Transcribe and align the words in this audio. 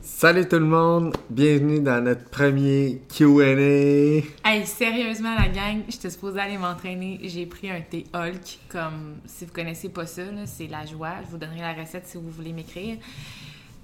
Salut 0.00 0.46
tout 0.46 0.60
le 0.60 0.64
monde, 0.64 1.16
bienvenue 1.28 1.80
dans 1.80 2.00
notre 2.04 2.24
premier 2.30 3.02
Q&A. 3.12 3.48
Hey, 4.48 4.64
sérieusement 4.64 5.34
la 5.34 5.48
gang, 5.48 5.82
j'étais 5.88 6.10
supposée 6.10 6.38
aller 6.38 6.56
m'entraîner, 6.56 7.18
j'ai 7.24 7.46
pris 7.46 7.68
un 7.68 7.80
thé 7.80 8.06
Hulk, 8.14 8.58
comme 8.68 9.16
si 9.26 9.44
vous 9.44 9.52
connaissez 9.52 9.88
pas 9.88 10.06
ça, 10.06 10.22
c'est 10.46 10.68
la 10.68 10.86
joie, 10.86 11.14
je 11.24 11.30
vous 11.32 11.36
donnerai 11.36 11.60
la 11.60 11.72
recette 11.74 12.06
si 12.06 12.16
vous 12.16 12.30
voulez 12.30 12.52
m'écrire. 12.52 12.98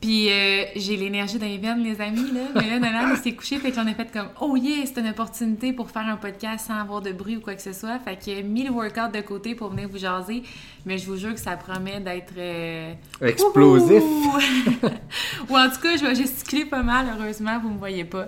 Puis 0.01 0.29
euh, 0.30 0.62
j'ai 0.77 0.97
l'énergie 0.97 1.38
d'un 1.41 1.59
veines, 1.59 1.83
les 1.83 2.01
amis, 2.01 2.30
là. 2.33 2.41
Mais 2.55 2.70
là, 2.70 2.79
Nolan, 2.79 3.11
il 3.11 3.16
s'est 3.16 3.33
couché, 3.34 3.57
fait 3.59 3.73
qu'on 3.73 3.84
a 3.88 3.95
fait 3.95 4.12
comme 4.12 4.29
«Oh 4.41 4.55
yeah, 4.57 4.87
c'est 4.87 5.01
une 5.01 5.09
opportunité 5.09 5.73
pour 5.73 5.91
faire 5.91 6.07
un 6.07 6.16
podcast 6.16 6.69
sans 6.69 6.79
avoir 6.80 7.01
de 7.02 7.11
bruit 7.11 7.37
ou 7.37 7.41
quoi 7.41 7.55
que 7.55 7.62
ce 7.62 7.73
soit.» 7.73 7.98
Fait 8.05 8.16
qu'il 8.16 8.38
a 8.38 8.43
mis 8.43 8.62
le 8.62 8.71
workout 8.71 9.12
de 9.12 9.21
côté 9.23 9.57
pour 9.57 9.71
venir 9.71 9.88
vous 9.88 9.98
jaser. 9.98 10.45
Mais 10.87 10.98
je 10.98 11.07
vous 11.07 11.16
jure 11.16 11.34
que 11.34 11.41
ça 11.41 11.57
promet 11.57 11.98
d'être... 11.98 12.33
euh, 12.38 12.93
Explosif. 13.23 14.02
Ou 15.51 15.57
en 15.57 15.69
tout 15.69 15.80
cas, 15.83 15.97
je 15.97 16.05
vais 16.05 16.15
gesticuler 16.15 16.65
pas 16.65 16.83
mal, 16.85 17.07
heureusement, 17.19 17.59
vous 17.60 17.71
me 17.71 17.79
voyez 17.79 18.05
pas. 18.05 18.27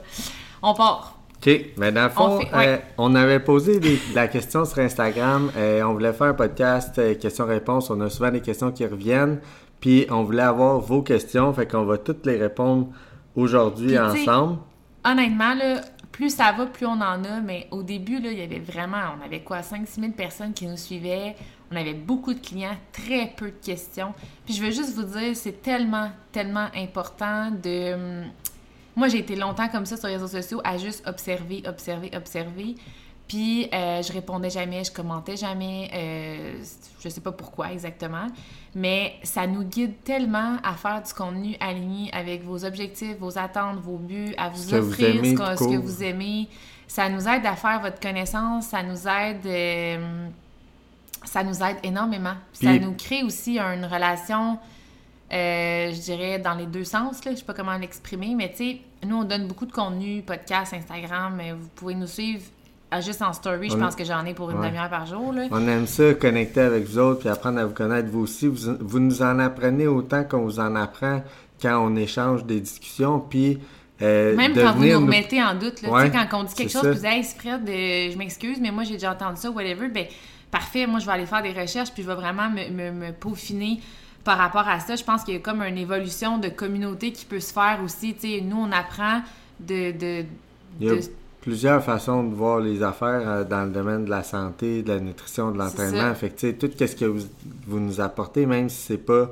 On 0.62 0.74
part. 0.74 1.16
OK, 1.36 1.50
mais 1.78 1.90
dans 1.90 2.02
le 2.04 2.10
fond, 2.10 2.24
On 2.36 2.40
fait- 2.40 2.54
ouais. 2.54 2.68
euh, 2.68 2.76
on 2.98 3.14
avait 3.14 3.40
posé 3.40 3.80
des- 3.80 3.98
la 4.14 4.28
question 4.28 4.64
sur 4.66 4.78
Instagram. 4.80 5.50
euh, 5.56 5.82
on 5.84 5.94
voulait 5.94 6.12
faire 6.12 6.26
un 6.26 6.34
podcast 6.34 6.98
euh, 6.98 7.14
questions-réponses. 7.14 7.88
On 7.90 8.00
a 8.02 8.10
souvent 8.10 8.30
des 8.30 8.40
questions 8.42 8.70
qui 8.72 8.84
reviennent. 8.84 9.40
Puis 9.80 10.06
on 10.10 10.22
voulait 10.24 10.42
avoir 10.42 10.78
vos 10.80 11.02
questions. 11.02 11.52
Fait 11.52 11.66
qu'on 11.66 11.84
va 11.84 11.98
toutes 11.98 12.26
les 12.26 12.36
répondre 12.36 12.88
aujourd'hui 13.34 13.98
ensemble. 13.98 14.58
Honnêtement, 15.04 15.54
là, 15.54 15.80
plus 16.12 16.34
ça 16.34 16.52
va, 16.52 16.66
plus 16.66 16.86
on 16.86 16.92
en 16.92 17.24
a. 17.24 17.40
Mais 17.44 17.66
au 17.70 17.82
début, 17.82 18.20
là, 18.20 18.30
il 18.30 18.38
y 18.38 18.42
avait 18.42 18.58
vraiment, 18.58 18.98
on 19.18 19.24
avait 19.24 19.40
quoi, 19.40 19.60
5-6 19.60 20.00
000 20.00 20.12
personnes 20.12 20.52
qui 20.52 20.66
nous 20.66 20.76
suivaient. 20.76 21.34
On 21.72 21.76
avait 21.76 21.94
beaucoup 21.94 22.34
de 22.34 22.40
clients, 22.40 22.76
très 22.92 23.32
peu 23.36 23.46
de 23.46 23.64
questions. 23.64 24.12
Puis 24.44 24.54
je 24.54 24.62
veux 24.62 24.70
juste 24.70 24.94
vous 24.94 25.04
dire, 25.04 25.34
c'est 25.34 25.62
tellement, 25.62 26.10
tellement 26.32 26.66
important 26.76 27.50
de... 27.50 27.94
hum, 27.94 28.24
Moi, 28.96 29.08
j'ai 29.08 29.18
été 29.18 29.36
longtemps 29.36 29.68
comme 29.68 29.86
ça 29.86 29.96
sur 29.96 30.08
les 30.08 30.14
réseaux 30.14 30.26
sociaux 30.26 30.60
à 30.64 30.76
juste 30.76 31.06
observer, 31.06 31.62
observer, 31.66 32.10
observer. 32.14 32.74
Puis 33.30 33.68
euh, 33.72 34.02
je 34.02 34.12
répondais 34.12 34.50
jamais, 34.50 34.82
je 34.82 34.90
commentais 34.90 35.36
jamais, 35.36 35.88
euh, 35.94 36.60
je 37.00 37.08
sais 37.08 37.20
pas 37.20 37.30
pourquoi 37.30 37.70
exactement, 37.70 38.26
mais 38.74 39.14
ça 39.22 39.46
nous 39.46 39.62
guide 39.62 40.02
tellement 40.02 40.56
à 40.64 40.74
faire 40.74 41.00
du 41.00 41.12
contenu 41.12 41.54
aligné 41.60 42.12
avec 42.12 42.42
vos 42.42 42.64
objectifs, 42.64 43.16
vos 43.20 43.38
attentes, 43.38 43.78
vos 43.78 43.98
buts, 43.98 44.34
à 44.36 44.48
vous 44.48 44.60
Ce 44.60 44.70
que 44.72 44.76
vous 44.78 44.90
offrir 44.90 45.14
aimez, 45.14 45.36
ce, 45.36 45.64
que 45.64 45.76
vous 45.76 46.02
aimez. 46.02 46.48
Ça 46.88 47.08
nous 47.08 47.28
aide 47.28 47.46
à 47.46 47.54
faire 47.54 47.80
votre 47.80 48.00
connaissance, 48.00 48.66
ça 48.66 48.82
nous 48.82 49.06
aide, 49.06 49.46
euh, 49.46 50.26
ça 51.24 51.44
nous 51.44 51.62
aide 51.62 51.76
énormément. 51.84 52.34
Puis 52.52 52.66
ça 52.66 52.76
nous 52.80 52.94
crée 52.94 53.22
aussi 53.22 53.60
une 53.60 53.84
relation, 53.84 54.58
euh, 55.32 55.92
je 55.92 56.00
dirais, 56.00 56.40
dans 56.40 56.54
les 56.54 56.66
deux 56.66 56.82
sens. 56.82 57.24
Là. 57.24 57.30
Je 57.30 57.36
sais 57.36 57.44
pas 57.44 57.54
comment 57.54 57.76
l'exprimer, 57.76 58.34
mais 58.34 58.50
tu 58.50 58.56
sais, 58.56 58.80
nous, 59.06 59.18
on 59.18 59.24
donne 59.24 59.46
beaucoup 59.46 59.66
de 59.66 59.72
contenu, 59.72 60.20
podcast, 60.22 60.74
Instagram. 60.74 61.34
mais 61.36 61.52
Vous 61.52 61.68
pouvez 61.76 61.94
nous 61.94 62.08
suivre 62.08 62.42
à 62.90 63.00
juste 63.00 63.22
en 63.22 63.32
story. 63.32 63.70
Je 63.70 63.76
pense 63.76 63.94
que 63.94 64.04
j'en 64.04 64.24
ai 64.24 64.34
pour 64.34 64.50
une 64.50 64.58
Ouais. 64.58 64.66
demi-heure 64.68 64.88
par 64.90 65.06
jour. 65.06 65.32
Là. 65.32 65.46
On 65.50 65.66
aime 65.68 65.86
ça, 65.86 66.14
connecter 66.14 66.60
avec 66.60 66.84
vous 66.84 66.98
autres, 66.98 67.20
puis 67.20 67.28
apprendre 67.28 67.58
à 67.60 67.66
vous 67.66 67.74
connaître 67.74 68.08
vous 68.10 68.20
aussi. 68.20 68.46
Vous, 68.48 68.76
vous 68.80 68.98
nous 68.98 69.22
en 69.22 69.38
apprenez 69.38 69.86
autant 69.86 70.24
qu'on 70.24 70.42
vous 70.42 70.58
en 70.60 70.74
apprend 70.76 71.22
quand 71.62 71.78
on 71.86 71.94
échange 71.96 72.44
des 72.44 72.60
discussions. 72.60 73.20
Puis 73.20 73.58
euh, 74.02 74.34
Même 74.34 74.54
quand 74.54 74.72
vous 74.74 74.84
nous 74.84 74.92
nous- 75.00 75.06
remettez 75.06 75.42
en 75.42 75.54
doute, 75.54 75.82
là, 75.82 75.90
Ouais, 75.90 76.10
quand 76.10 76.26
on 76.40 76.44
dit 76.44 76.54
quelque 76.54 76.72
chose, 76.72 76.82
ça. 76.82 76.88
vous 76.88 76.94
dites, 76.94 77.04
hey, 77.04 77.22
Fred, 77.22 77.68
euh, 77.68 78.10
je 78.12 78.16
m'excuse, 78.18 78.58
mais 78.60 78.70
moi 78.70 78.82
j'ai 78.84 78.94
déjà 78.94 79.12
entendu 79.12 79.38
ça, 79.40 79.50
whatever, 79.50 79.88
ben 79.88 80.06
parfait, 80.50 80.86
moi 80.86 81.00
je 81.00 81.06
vais 81.06 81.12
aller 81.12 81.26
faire 81.26 81.42
des 81.42 81.52
recherches, 81.52 81.90
puis 81.92 82.02
je 82.02 82.08
vais 82.08 82.14
vraiment 82.14 82.48
me, 82.50 82.70
me- 82.70 82.92
me 82.92 83.12
peaufiner 83.12 83.78
par 84.24 84.38
rapport 84.38 84.66
à 84.66 84.80
ça. 84.80 84.96
Je 84.96 85.04
pense 85.04 85.22
qu'il 85.22 85.34
y 85.34 85.36
a 85.36 85.40
comme 85.40 85.62
une 85.62 85.76
évolution 85.78 86.38
de 86.38 86.48
communauté 86.48 87.12
qui 87.12 87.24
peut 87.26 87.40
se 87.40 87.52
faire 87.52 87.78
aussi. 87.84 88.14
Tu 88.14 88.20
sais, 88.38 88.40
nous, 88.42 88.56
on 88.56 88.72
apprend 88.72 89.20
de. 89.60 89.92
de- 89.92 90.24
plusieurs 91.40 91.82
façons 91.82 92.24
de 92.24 92.34
voir 92.34 92.60
les 92.60 92.82
affaires 92.82 93.22
euh, 93.26 93.44
dans 93.44 93.64
le 93.64 93.70
domaine 93.70 94.04
de 94.04 94.10
la 94.10 94.22
santé, 94.22 94.82
de 94.82 94.92
la 94.92 95.00
nutrition, 95.00 95.50
de 95.50 95.58
l'entraînement. 95.58 96.14
Fait 96.14 96.30
que, 96.30 96.50
tout 96.52 96.70
ce 96.78 96.96
que 96.96 97.04
vous, 97.04 97.26
vous 97.66 97.80
nous 97.80 98.00
apportez, 98.00 98.46
même 98.46 98.68
si 98.68 98.76
c'est 98.76 98.98
pas 98.98 99.30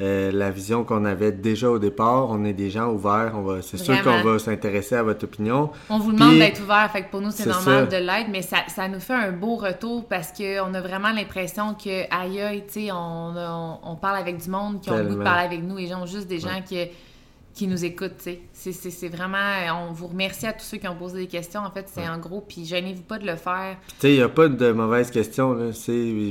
euh, 0.00 0.30
la 0.30 0.50
vision 0.50 0.84
qu'on 0.84 1.04
avait 1.04 1.32
déjà 1.32 1.68
au 1.70 1.80
départ, 1.80 2.30
on 2.30 2.44
est 2.44 2.52
des 2.52 2.70
gens 2.70 2.92
ouverts. 2.92 3.32
On 3.34 3.42
va, 3.42 3.62
c'est 3.62 3.78
sûr 3.78 4.00
qu'on 4.04 4.22
va 4.22 4.38
s'intéresser 4.38 4.94
à 4.94 5.02
votre 5.02 5.24
opinion. 5.24 5.70
On 5.90 5.98
vous 5.98 6.12
demande 6.12 6.38
d'être 6.38 6.62
ouvert, 6.62 6.88
fait 6.92 7.02
que 7.02 7.10
pour 7.10 7.20
nous, 7.20 7.32
c'est 7.32 7.48
normal 7.48 7.90
ça. 7.90 7.98
de 7.98 8.04
l'être, 8.04 8.28
mais 8.30 8.42
ça, 8.42 8.58
ça 8.68 8.86
nous 8.86 9.00
fait 9.00 9.14
un 9.14 9.32
beau 9.32 9.56
retour 9.56 10.04
parce 10.06 10.32
qu'on 10.32 10.72
a 10.74 10.80
vraiment 10.80 11.10
l'impression 11.10 11.74
que, 11.74 12.02
aïe, 12.14 12.40
aïe, 12.40 12.64
tu 12.66 12.84
sais, 12.84 12.92
on, 12.92 13.34
on, 13.36 13.78
on 13.82 13.96
parle 13.96 14.18
avec 14.18 14.36
du 14.40 14.50
monde 14.50 14.80
qui 14.80 14.90
ont 14.90 14.98
le 14.98 15.04
goût 15.04 15.16
de 15.16 15.24
parler 15.24 15.46
avec 15.46 15.64
nous, 15.64 15.78
et 15.78 15.86
gens 15.86 16.06
juste 16.06 16.28
des 16.28 16.38
gens 16.38 16.62
qui, 16.64 16.76
qui 17.58 17.66
nous 17.66 17.84
écoutent. 17.84 18.28
C'est- 18.52 19.08
vraiment, 19.08 19.36
on 19.88 19.92
vous 19.92 20.06
remercie 20.06 20.46
à 20.46 20.52
tous 20.52 20.62
ceux 20.64 20.76
qui 20.76 20.86
ont 20.86 20.94
posé 20.94 21.18
des 21.18 21.26
questions, 21.26 21.60
en 21.60 21.70
fait, 21.72 21.86
c'est 21.92 22.08
en 22.08 22.16
gros, 22.18 22.40
puis 22.46 22.64
gênez-vous 22.64 23.02
pas 23.02 23.18
de 23.18 23.26
le 23.26 23.34
faire. 23.34 23.76
Tu 23.88 23.94
sais, 23.98 24.10
il 24.12 24.16
n'y 24.18 24.22
a 24.22 24.28
pas 24.28 24.46
de 24.48 24.70
mauvaise 24.70 25.10
question. 25.10 25.54
Là. 25.54 25.70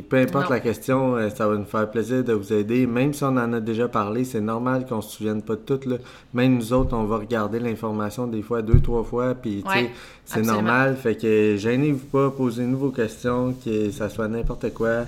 Peu 0.09 0.17
importe 0.17 0.45
Non. 0.45 0.49
la 0.51 0.59
question, 0.61 1.15
euh, 1.17 1.29
ça 1.29 1.45
va 1.47 1.57
nous 1.57 1.65
faire 1.65 1.91
plaisir 1.91 2.23
de 2.23 2.31
vous 2.31 2.53
aider. 2.53 2.87
Même 2.87 3.13
si 3.13 3.25
on 3.25 3.27
en 3.35 3.51
a 3.51 3.59
déjà 3.59 3.89
parlé, 3.89 4.23
c'est 4.23 4.39
normal 4.39 4.85
qu'on 4.87 5.01
se 5.01 5.17
souvienne 5.17 5.41
pas 5.41 5.55
de 5.55 5.61
tout. 5.75 5.89
Là. 5.89 5.97
Même 6.33 6.55
nous 6.55 6.71
autres, 6.71 6.95
on 6.95 7.03
va 7.03 7.17
regarder 7.17 7.59
l'information 7.59 8.25
des 8.27 8.41
fois 8.41 8.61
deux, 8.61 8.79
trois 8.79 9.03
fois. 9.03 9.35
Puis, 9.35 9.63
tu 9.65 9.69
sais, 9.71 9.77
Ouais, 9.83 9.91
c'est 10.23 10.41
normal. 10.43 10.95
Fait 10.95 11.17
que 11.17 11.57
gênez-vous 11.57 12.05
pas, 12.05 12.29
posez-nous 12.31 12.77
vos 12.77 12.91
questions, 12.91 13.53
que 13.65 13.91
ça 13.91 14.07
soit 14.07 14.29
n'importe 14.29 14.73
quoi. 14.73 15.03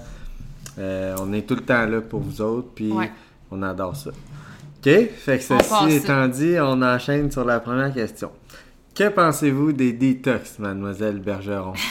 Euh, 0.77 1.15
on 1.21 1.31
est 1.31 1.43
tout 1.47 1.55
le 1.55 1.61
temps 1.61 1.85
là 1.85 2.01
pour 2.01 2.19
vous 2.19 2.41
autres. 2.41 2.67
Puis, 2.75 2.91
Ouais. 2.91 3.09
on 3.51 3.61
adore 3.63 3.95
ça. 3.95 4.11
OK? 4.79 5.09
Fait 5.17 5.37
que 5.37 5.43
ceci 5.43 5.95
étant 5.95 6.27
dit, 6.27 6.55
on 6.59 6.81
enchaîne 6.81 7.29
sur 7.31 7.43
la 7.43 7.59
première 7.59 7.93
question. 7.93 8.31
Que 8.95 9.09
pensez-vous 9.09 9.71
des 9.71 9.93
détox, 9.93 10.59
mademoiselle 10.59 11.19
Bergeron? 11.19 11.73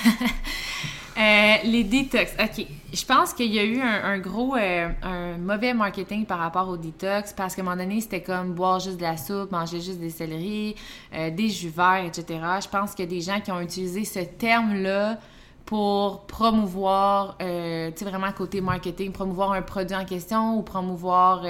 Euh, 1.19 1.55
les 1.65 1.83
détox, 1.83 2.33
ok. 2.39 2.65
Je 2.93 3.05
pense 3.05 3.33
qu'il 3.33 3.53
y 3.53 3.59
a 3.59 3.65
eu 3.65 3.81
un, 3.81 4.05
un 4.05 4.19
gros, 4.19 4.55
euh, 4.55 4.89
un 5.03 5.37
mauvais 5.37 5.75
marketing 5.75 6.25
par 6.25 6.39
rapport 6.39 6.69
aux 6.69 6.77
détox 6.77 7.33
parce 7.33 7.57
qu'à 7.57 7.63
un 7.63 7.65
moment 7.65 7.77
donné, 7.77 8.01
c'était 8.01 8.23
comme 8.23 8.53
boire 8.53 8.79
juste 8.79 8.99
de 8.99 9.03
la 9.03 9.17
soupe, 9.17 9.51
manger 9.51 9.81
juste 9.81 9.99
des 9.99 10.11
céleris, 10.11 10.77
euh, 11.13 11.31
des 11.31 11.49
jus 11.49 11.71
verts, 11.71 12.05
etc. 12.07 12.39
Je 12.63 12.69
pense 12.69 12.95
qu'il 12.95 13.05
y 13.07 13.09
a 13.09 13.11
des 13.11 13.21
gens 13.21 13.41
qui 13.41 13.51
ont 13.51 13.61
utilisé 13.61 14.05
ce 14.05 14.21
terme-là 14.21 15.19
pour 15.67 16.21
promouvoir, 16.27 17.37
euh, 17.43 17.91
tu 17.91 18.05
sais, 18.05 18.05
vraiment 18.09 18.31
côté 18.31 18.61
marketing, 18.61 19.11
promouvoir 19.11 19.51
un 19.55 19.63
produit 19.63 19.97
en 19.97 20.05
question 20.05 20.57
ou 20.57 20.63
promouvoir 20.63 21.43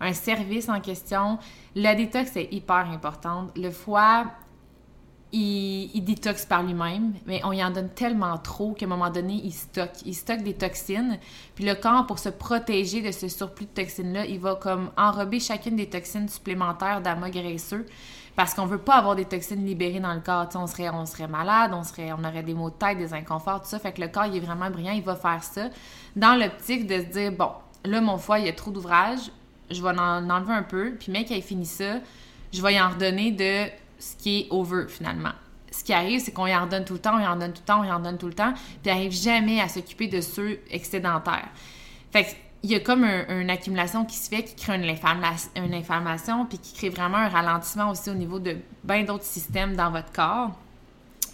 un 0.00 0.12
service 0.12 0.68
en 0.68 0.80
question. 0.80 1.38
La 1.74 1.94
détox 1.94 2.36
est 2.36 2.52
hyper 2.52 2.90
importante. 2.90 3.50
Le 3.56 3.70
foie, 3.70 4.26
il, 5.32 6.02
détoxe 6.02 6.46
par 6.46 6.62
lui-même, 6.62 7.14
mais 7.26 7.40
on 7.44 7.52
y 7.52 7.62
en 7.62 7.70
donne 7.70 7.90
tellement 7.90 8.38
trop 8.38 8.72
qu'à 8.72 8.86
un 8.86 8.88
moment 8.88 9.10
donné, 9.10 9.40
il 9.44 9.52
stocke. 9.52 10.02
Il 10.04 10.14
stocke 10.14 10.42
des 10.42 10.54
toxines. 10.54 11.18
Puis 11.54 11.64
le 11.64 11.74
corps, 11.74 12.06
pour 12.06 12.18
se 12.18 12.28
protéger 12.28 13.02
de 13.02 13.10
ce 13.10 13.28
surplus 13.28 13.66
de 13.66 13.70
toxines-là, 13.70 14.26
il 14.26 14.38
va 14.38 14.54
comme 14.54 14.90
enrober 14.96 15.40
chacune 15.40 15.76
des 15.76 15.88
toxines 15.88 16.28
supplémentaires 16.28 17.00
d'amas 17.00 17.30
graisseux 17.30 17.86
parce 18.36 18.52
qu'on 18.52 18.66
veut 18.66 18.78
pas 18.78 18.96
avoir 18.96 19.16
des 19.16 19.24
toxines 19.24 19.64
libérées 19.64 19.98
dans 19.98 20.12
le 20.12 20.20
corps. 20.20 20.46
On 20.54 20.66
serait, 20.66 20.90
on 20.90 21.06
serait 21.06 21.26
malade, 21.26 21.72
on, 21.74 21.82
serait, 21.82 22.12
on 22.12 22.22
aurait 22.22 22.42
des 22.42 22.54
maux 22.54 22.70
de 22.70 22.74
tête, 22.74 22.98
des 22.98 23.14
inconforts, 23.14 23.62
tout 23.62 23.68
ça. 23.68 23.78
Fait 23.78 23.92
que 23.92 24.00
le 24.00 24.08
corps, 24.08 24.26
il 24.26 24.36
est 24.36 24.40
vraiment 24.40 24.70
brillant, 24.70 24.92
il 24.92 25.02
va 25.02 25.16
faire 25.16 25.42
ça 25.42 25.70
dans 26.14 26.34
l'optique 26.34 26.86
de 26.86 27.00
se 27.00 27.06
dire, 27.06 27.32
bon, 27.32 27.50
là, 27.84 28.00
mon 28.00 28.18
foie, 28.18 28.38
il 28.38 28.46
y 28.46 28.48
a 28.48 28.52
trop 28.52 28.70
d'ouvrage, 28.70 29.30
je 29.70 29.82
vais 29.82 29.88
en 29.90 30.30
enlever 30.30 30.52
un 30.54 30.62
peu, 30.62 30.92
puis 30.98 31.10
mec, 31.12 31.30
il 31.30 31.42
fini 31.42 31.66
ça, 31.66 32.00
je 32.52 32.62
vais 32.62 32.74
y 32.74 32.80
en 32.80 32.90
redonner 32.90 33.32
de 33.32 33.70
ce 33.98 34.16
qui 34.16 34.40
est 34.40 34.46
over 34.50 34.84
finalement. 34.88 35.32
Ce 35.70 35.84
qui 35.84 35.92
arrive, 35.92 36.20
c'est 36.20 36.32
qu'on 36.32 36.46
y 36.46 36.54
en 36.56 36.64
redonne 36.64 36.84
tout 36.84 36.94
le 36.94 37.00
temps, 37.00 37.16
on 37.16 37.20
y 37.20 37.26
en 37.26 37.36
donne 37.36 37.52
tout 37.52 37.60
le 37.62 37.66
temps, 37.66 37.80
on 37.80 37.84
y 37.84 37.90
en 37.90 38.00
donne 38.00 38.18
tout 38.18 38.28
le 38.28 38.34
temps, 38.34 38.52
puis 38.54 38.64
il 38.84 38.88
n'arrive 38.88 39.12
jamais 39.12 39.60
à 39.60 39.68
s'occuper 39.68 40.08
de 40.08 40.20
ceux 40.20 40.60
excédentaires. 40.70 41.48
Fait 42.12 42.36
il 42.62 42.70
y 42.70 42.74
a 42.74 42.80
comme 42.80 43.04
un- 43.04 43.40
une 43.40 43.50
accumulation 43.50 44.04
qui 44.04 44.16
se 44.16 44.28
fait, 44.28 44.42
qui 44.42 44.54
crée 44.56 44.74
une, 44.76 44.84
une 45.62 45.74
inflammation, 45.74 46.46
puis 46.46 46.58
qui 46.58 46.72
crée 46.74 46.88
vraiment 46.88 47.18
un 47.18 47.28
ralentissement 47.28 47.90
aussi 47.90 48.10
au 48.10 48.14
niveau 48.14 48.38
de 48.40 48.56
bien 48.82 49.04
d'autres 49.04 49.24
systèmes 49.24 49.76
dans 49.76 49.90
votre 49.90 50.10
corps. 50.12 50.50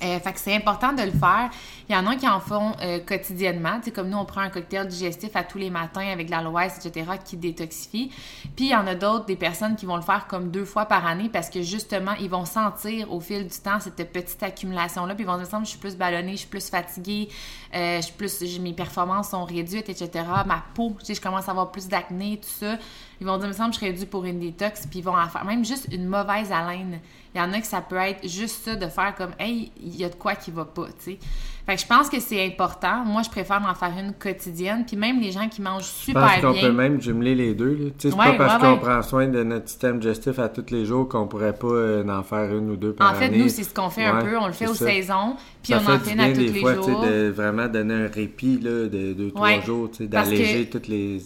Euh, 0.02 0.18
fait 0.18 0.32
que 0.32 0.40
c'est 0.40 0.54
important 0.54 0.92
de 0.92 1.02
le 1.02 1.12
faire. 1.12 1.50
Il 1.88 1.94
y 1.94 1.98
en 1.98 2.06
a 2.06 2.16
qui 2.16 2.26
en 2.28 2.40
font 2.40 2.72
euh, 2.80 2.98
quotidiennement. 3.00 3.80
Tu 3.82 3.92
comme 3.92 4.08
nous, 4.08 4.18
on 4.18 4.24
prend 4.24 4.40
un 4.40 4.50
cocktail 4.50 4.86
digestif 4.86 5.36
à 5.36 5.44
tous 5.44 5.58
les 5.58 5.70
matins 5.70 6.06
avec 6.06 6.26
de 6.26 6.30
l'aloès, 6.30 6.84
etc., 6.84 7.12
qui 7.24 7.36
détoxifie. 7.36 8.10
Puis 8.56 8.66
il 8.66 8.70
y 8.70 8.74
en 8.74 8.86
a 8.86 8.94
d'autres, 8.94 9.26
des 9.26 9.36
personnes 9.36 9.76
qui 9.76 9.86
vont 9.86 9.96
le 9.96 10.02
faire 10.02 10.26
comme 10.26 10.50
deux 10.50 10.64
fois 10.64 10.86
par 10.86 11.06
année 11.06 11.28
parce 11.32 11.50
que 11.50 11.62
justement, 11.62 12.12
ils 12.20 12.30
vont 12.30 12.44
sentir 12.44 13.12
au 13.12 13.20
fil 13.20 13.46
du 13.46 13.58
temps 13.58 13.78
cette 13.80 14.12
petite 14.12 14.42
accumulation-là. 14.42 15.14
Puis 15.14 15.24
ils 15.24 15.26
vont 15.26 15.42
se 15.42 15.48
dire, 15.48 15.60
je 15.60 15.68
suis 15.68 15.78
plus 15.78 15.96
ballonnée, 15.96 16.32
je 16.32 16.38
suis 16.38 16.48
plus 16.48 16.68
fatiguée, 16.68 17.28
euh, 17.74 17.96
je 17.96 18.02
suis 18.02 18.14
plus, 18.14 18.58
mes 18.60 18.72
performances 18.72 19.30
sont 19.30 19.44
réduites, 19.44 19.88
etc. 19.88 20.24
Ma 20.46 20.64
peau, 20.74 20.96
tu 20.98 21.06
sais, 21.06 21.14
je 21.14 21.20
commence 21.20 21.48
à 21.48 21.52
avoir 21.52 21.70
plus 21.70 21.88
d'acné, 21.88 22.38
tout 22.38 22.48
ça. 22.48 22.78
Ils 23.22 23.24
vont 23.24 23.38
dire, 23.38 23.46
me 23.46 23.52
semble, 23.52 23.72
je 23.72 23.78
serais 23.78 23.92
dû 23.92 24.04
pour 24.04 24.24
une 24.24 24.40
détox. 24.40 24.88
Puis 24.88 24.98
ils 24.98 25.04
vont 25.04 25.16
en 25.16 25.28
faire 25.28 25.44
même 25.44 25.64
juste 25.64 25.86
une 25.92 26.06
mauvaise 26.06 26.50
haleine. 26.50 26.98
Il 27.32 27.38
y 27.38 27.40
en 27.40 27.52
a 27.52 27.60
que 27.60 27.66
ça 27.68 27.80
peut 27.80 27.94
être 27.94 28.28
juste 28.28 28.64
ça 28.64 28.74
de 28.74 28.88
faire 28.88 29.14
comme, 29.14 29.30
hey, 29.38 29.70
il 29.80 29.94
y 29.94 30.04
a 30.04 30.08
de 30.08 30.16
quoi 30.16 30.34
qui 30.34 30.50
va 30.50 30.64
pas, 30.64 30.86
tu 30.86 30.92
sais. 30.98 31.18
Fait 31.66 31.76
que 31.76 31.80
je 31.80 31.86
pense 31.86 32.08
que 32.08 32.18
c'est 32.18 32.44
important. 32.44 33.04
Moi, 33.04 33.22
je 33.22 33.30
préfère 33.30 33.62
en 33.68 33.74
faire 33.74 33.92
une 33.96 34.12
quotidienne. 34.14 34.84
Puis 34.84 34.96
même 34.96 35.20
les 35.20 35.30
gens 35.30 35.48
qui 35.48 35.62
mangent 35.62 35.84
super 35.84 36.24
bien. 36.24 36.36
Je 36.36 36.40
pense 36.40 36.56
qu'on 36.56 36.60
peut 36.60 36.72
même 36.72 37.00
jumeler 37.00 37.34
les 37.36 37.54
deux. 37.54 37.92
C'est 37.98 38.16
pas 38.16 38.32
parce 38.32 38.62
qu'on 38.62 38.78
prend 38.78 39.02
soin 39.02 39.28
de 39.28 39.42
notre 39.42 39.68
système 39.68 40.00
digestif 40.00 40.38
à 40.38 40.48
tous 40.48 40.72
les 40.72 40.84
jours 40.84 41.08
qu'on 41.08 41.28
pourrait 41.28 41.54
pas 41.54 41.68
euh, 41.68 42.08
en 42.08 42.22
faire 42.24 42.52
une 42.56 42.70
ou 42.70 42.76
deux 42.76 42.92
par 42.92 43.10
année. 43.10 43.16
En 43.16 43.20
fait, 43.20 43.38
nous, 43.38 43.48
c'est 43.48 43.62
ce 43.62 43.72
qu'on 43.72 43.90
fait 43.90 44.04
un 44.04 44.22
peu. 44.22 44.36
On 44.36 44.46
le 44.46 44.52
fait 44.52 44.66
aux 44.66 44.74
saisons. 44.74 45.36
Puis 45.62 45.74
on 45.74 45.76
en 45.76 45.98
fait 45.98 46.18
à 46.18 46.32
tous 46.32 46.40
les 46.40 46.60
fois, 46.60 46.74
jours. 46.74 47.02
de 47.02 47.28
vraiment 47.28 47.68
donner 47.68 47.94
un 47.94 48.08
répit 48.08 48.58
là, 48.58 48.88
de 48.88 49.12
deux, 49.12 49.30
trois 49.30 49.60
jours, 49.60 49.90
d'alléger 50.00 50.68
tous 50.68 50.88
les 50.88 51.22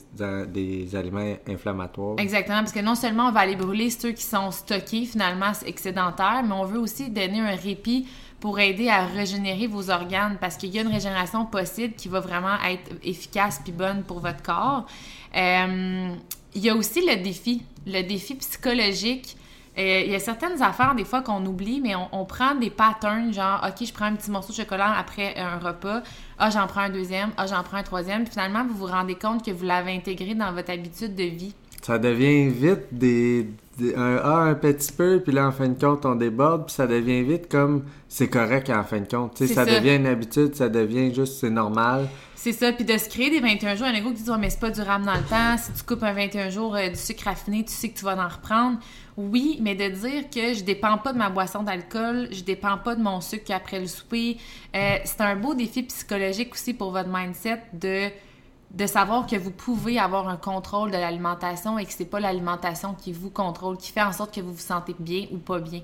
des 0.53 0.94
aliments 0.94 1.35
inflammatoires. 1.49 2.17
Exactement. 2.19 2.59
Parce 2.59 2.73
que 2.73 2.81
non 2.81 2.94
seulement 2.94 3.29
on 3.29 3.32
va 3.32 3.41
aller 3.41 3.56
brûler 3.56 3.91
ceux 3.91 4.12
qui 4.12 4.23
sont 4.23 4.50
stockés 4.50 5.05
finalement 5.05 5.53
excédentaires, 5.65 6.43
mais 6.47 6.53
on 6.53 6.65
veut 6.65 6.79
aussi 6.79 7.11
donner 7.11 7.41
un 7.41 7.56
répit 7.56 8.06
pour 8.41 8.61
aider 8.61 8.88
à 8.88 9.06
régénérer 9.06 9.67
vos 9.67 9.91
organes 9.91 10.37
parce 10.41 10.56
qu'il 10.56 10.75
y 10.75 10.79
a 10.79 10.83
une 10.83 10.93
régénération 10.93 11.47
possible 11.47 11.94
qui 11.94 12.09
va 12.09 12.21
vraiment 12.21 12.56
être 12.69 12.93
efficace 13.03 13.61
puis 13.62 13.73
bonne 13.73 14.03
pour 14.03 14.21
votre 14.21 14.43
corps. 14.43 14.87
Euh, 15.37 16.15
il 16.55 16.62
y 16.62 16.71
a 16.71 16.75
aussi 16.75 17.06
le 17.06 17.17
défi, 17.23 17.62
le 17.87 18.03
défi 18.03 18.35
psychologique. 18.35 19.37
Euh, 19.79 20.03
il 20.06 20.11
y 20.11 20.15
a 20.15 20.19
certaines 20.19 20.62
affaires, 20.62 20.94
des 20.94 21.05
fois, 21.05 21.21
qu'on 21.21 21.44
oublie, 21.44 21.83
mais 21.83 21.94
on, 21.94 22.25
prend 22.25 22.55
des 22.55 22.71
patterns, 22.71 23.35
genre, 23.35 23.62
OK, 23.62 23.87
je 23.87 23.93
prends 23.93 24.06
un 24.06 24.15
petit 24.15 24.31
morceau 24.31 24.53
de 24.53 24.56
chocolat 24.56 24.97
après 24.97 25.37
un 25.37 25.59
repas. 25.59 26.03
Ah, 26.39 26.49
j'en 26.49 26.67
prends 26.67 26.81
un 26.81 26.89
deuxième. 26.89 27.31
Ah, 27.37 27.47
j'en 27.47 27.62
prends 27.62 27.77
un 27.77 27.82
troisième. 27.82 28.25
Puis 28.25 28.32
finalement, 28.32 28.65
vous 28.65 28.75
vous 28.75 28.87
rendez 28.87 29.17
compte 29.17 29.44
que 29.44 29.50
vous 29.50 29.67
l'avez 29.67 29.94
intégré 29.94 30.35
dans 30.35 30.50
votre 30.53 30.71
habitude 30.71 31.15
de 31.15 31.25
vie. 31.25 31.55
Ça 31.82 31.99
devient 31.99 32.49
vite 32.49 32.87
des, 32.91 33.50
un 33.96 34.17
A 34.17 34.37
un 34.37 34.55
petit 34.55 34.93
peu, 34.93 35.20
puis 35.20 35.32
là, 35.32 35.46
en 35.46 35.52
fin 35.52 35.69
de 35.69 35.78
compte, 35.78 36.06
on 36.06 36.14
déborde, 36.14 36.67
puis 36.67 36.75
ça 36.75 36.87
devient 36.87 37.23
vite 37.23 37.49
comme 37.49 37.84
c'est 38.08 38.28
correct 38.28 38.70
en 38.70 38.84
fin 38.84 39.00
de 39.00 39.08
compte. 39.08 39.38
ça, 39.38 39.46
ça, 39.46 39.64
devient 39.64 39.96
une 39.96 40.06
habitude, 40.06 40.55
ça 40.55 40.69
devient 40.69 41.14
juste, 41.14 41.40
c'est 41.40 41.50
normal. 41.50 42.08
C'est 42.34 42.52
ça, 42.52 42.73
puis 42.73 42.84
de 42.84 42.96
se 42.96 43.08
créer 43.08 43.31
des 43.31 43.40
21 43.40 43.75
jours, 43.75 43.87
un 43.87 43.94
ego 43.94 44.12
qui 44.12 44.23
dit 44.23 44.31
mais 44.38 44.50
c'est 44.50 44.61
pas 44.61 44.70
durable 44.70 45.05
dans 45.05 45.14
le 45.14 45.25
temps, 45.25 45.56
si 45.58 45.73
tu 45.73 45.82
coupes 45.82 46.02
un 46.02 46.12
21 46.12 46.50
jours 46.50 46.76
euh, 46.76 46.88
du 46.88 46.96
sucre 46.96 47.25
raffiné, 47.25 47.64
tu 47.64 47.73
sais 47.73 47.88
que 47.88 47.99
tu 47.99 48.05
vas 48.05 48.17
en 48.17 48.28
reprendre. 48.28 48.78
Oui, 49.17 49.58
mais 49.61 49.75
de 49.75 49.88
dire 49.88 50.31
que 50.31 50.55
je 50.55 50.62
dépends 50.62 50.99
pas 50.99 51.12
de 51.12 51.19
ma 51.19 51.31
boisson 51.31 51.62
d'alcool, 51.62 52.29
je 52.31 52.43
dépends 52.43 52.79
pas 52.79 52.94
de 52.94 53.02
mon 53.02 53.20
sucre 53.20 53.52
après 53.52 53.81
le 53.81 53.87
souper, 53.87 54.37
euh, 54.75 54.96
c'est 55.05 55.20
un 55.22 55.37
beau 55.37 55.55
défi 55.55 55.82
psychologique 55.82 56.52
aussi 56.52 56.72
pour 56.75 56.93
votre 56.93 57.08
mindset 57.08 57.62
de 57.72 58.11
de 58.71 58.87
savoir 58.87 59.27
que 59.27 59.37
vous 59.37 59.51
pouvez 59.51 59.99
avoir 59.99 60.29
un 60.29 60.37
contrôle 60.37 60.91
de 60.91 60.97
l'alimentation 60.97 61.79
et 61.79 61.87
que 61.87 61.93
c'est 61.93 62.05
pas 62.05 62.21
l'alimentation 62.21 62.95
qui 62.95 63.13
vous 63.13 63.31
contrôle, 63.31 63.77
qui 63.77 63.93
fait 63.93 64.03
en 64.03 64.13
sorte 64.13 64.35
que 64.35 64.41
vous 64.41 64.53
vous 64.53 64.59
sentez 64.59 64.95
bien 64.99 65.27
ou 65.31 65.39
pas 65.39 65.61
bien. 65.61 65.83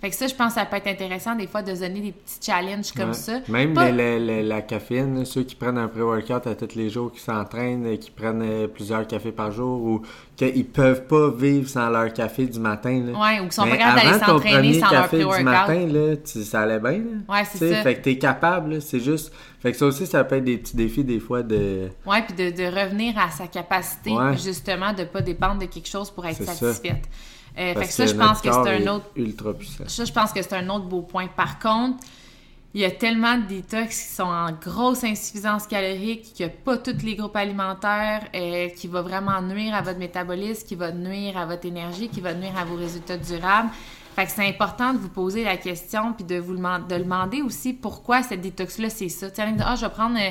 Fait 0.00 0.08
que 0.08 0.16
ça, 0.16 0.26
je 0.26 0.34
pense 0.34 0.54
que 0.54 0.60
ça 0.60 0.64
peut 0.64 0.76
être 0.76 0.86
intéressant 0.86 1.34
des 1.34 1.46
fois 1.46 1.60
de 1.60 1.72
donner 1.72 2.00
des 2.00 2.12
petits 2.12 2.38
challenges 2.40 2.90
comme 2.92 3.12
ça. 3.12 3.40
Même 3.48 3.74
la 3.74 4.62
caféine, 4.62 5.26
ceux 5.26 5.42
qui 5.42 5.54
prennent 5.54 5.76
un 5.76 5.88
pré-workout 5.88 6.46
à 6.46 6.54
tous 6.54 6.74
les 6.74 6.88
jours, 6.88 7.12
qui 7.12 7.20
s'entraînent, 7.20 7.98
qui 7.98 8.10
prennent 8.10 8.42
euh, 8.42 8.66
plusieurs 8.66 9.06
cafés 9.06 9.32
par 9.32 9.52
jour 9.52 9.82
ou 9.82 10.02
qu'ils 10.36 10.66
peuvent 10.66 11.06
pas 11.06 11.28
vivre 11.30 11.68
sans 11.68 11.90
leur 11.90 12.10
café 12.14 12.46
du 12.46 12.58
matin. 12.58 13.02
Là. 13.04 13.12
ou 13.12 13.42
qu'ils 13.42 13.52
sont 13.52 13.66
pas 13.66 13.76
capables 13.76 14.00
d'aller 14.00 14.18
s'entraîner 14.18 14.80
sans 14.80 14.90
leur 14.90 15.08
pré-workout. 15.08 15.38
du 15.38 15.44
matin, 15.44 15.86
là, 15.86 16.16
ça 16.24 16.60
allait 16.62 16.80
bien. 16.80 16.92
Là. 16.92 17.34
Ouais, 17.34 17.44
c'est 17.44 17.70
ça. 17.70 17.82
Fait 17.82 17.96
que 17.96 18.00
t'es 18.00 18.16
capable, 18.16 18.80
c'est 18.80 19.00
juste... 19.00 19.32
Fait 19.60 19.72
que 19.72 19.76
ça 19.76 19.84
aussi, 19.84 20.06
ça 20.06 20.24
peut 20.24 20.36
être 20.36 20.44
des 20.44 20.56
petits 20.56 20.76
défis 20.76 21.04
des 21.04 21.20
fois 21.20 21.42
de... 21.42 21.90
Ouais, 22.06 22.22
puis 22.22 22.34
de, 22.34 22.56
de, 22.56 22.64
revenir 22.64 23.18
à 23.18 23.30
sa 23.30 23.46
capacité, 23.46 24.12
justement, 24.42 24.94
de 24.94 25.04
pas 25.04 25.20
dépendre 25.20 25.60
de 25.60 25.66
quelque 25.66 25.88
chose 25.88 26.10
pour 26.10 26.24
être 26.24 26.42
satisfaite. 26.42 27.06
Euh, 27.58 27.74
fait 27.74 27.86
que 27.86 27.92
ça, 27.92 28.06
je 28.06 28.14
pense 28.14 28.40
que 28.40 28.50
c'est 28.50 28.82
un 28.82 28.86
autre. 28.86 29.06
Ultra 29.16 29.54
puissant. 29.54 29.84
Ça, 29.86 30.04
je 30.04 30.12
pense 30.12 30.32
que 30.32 30.42
c'est 30.42 30.54
un 30.54 30.68
autre 30.68 30.86
beau 30.86 31.02
point. 31.02 31.26
Par 31.26 31.58
contre, 31.58 32.04
il 32.72 32.80
y 32.82 32.84
a 32.84 32.90
tellement 32.90 33.36
de 33.36 33.46
détox 33.46 33.88
qui 33.88 34.14
sont 34.14 34.22
en 34.22 34.52
grosse 34.52 35.02
insuffisance 35.02 35.66
calorique, 35.66 36.32
qu'il 36.34 36.46
n'y 36.46 36.52
a 36.52 36.54
pas 36.54 36.78
tous 36.78 37.02
les 37.04 37.16
groupes 37.16 37.34
alimentaires, 37.34 38.28
euh, 38.34 38.68
qui 38.68 38.86
va 38.86 39.02
vraiment 39.02 39.42
nuire 39.42 39.74
à 39.74 39.82
votre 39.82 39.98
métabolisme, 39.98 40.66
qui 40.66 40.76
va 40.76 40.92
nuire 40.92 41.36
à 41.36 41.46
votre 41.46 41.66
énergie, 41.66 42.08
qui 42.08 42.20
va 42.20 42.32
nuire 42.32 42.56
à 42.56 42.64
vos 42.64 42.76
résultats 42.76 43.16
durables. 43.16 43.70
Fait 44.14 44.26
que 44.26 44.30
c'est 44.30 44.46
important 44.46 44.92
de 44.92 44.98
vous 44.98 45.08
poser 45.08 45.42
la 45.44 45.56
question 45.56 46.12
puis 46.12 46.24
de 46.24 46.36
vous 46.36 46.56
de 46.56 46.98
demander 46.98 47.42
aussi 47.42 47.72
pourquoi 47.72 48.22
cette 48.22 48.40
détox-là, 48.40 48.88
c'est 48.90 49.08
ça. 49.08 49.30
Tiens, 49.30 49.56
ah, 49.64 49.74
je 49.74 49.86
vais 49.86 49.92
prendre. 49.92 50.16
Euh, 50.16 50.30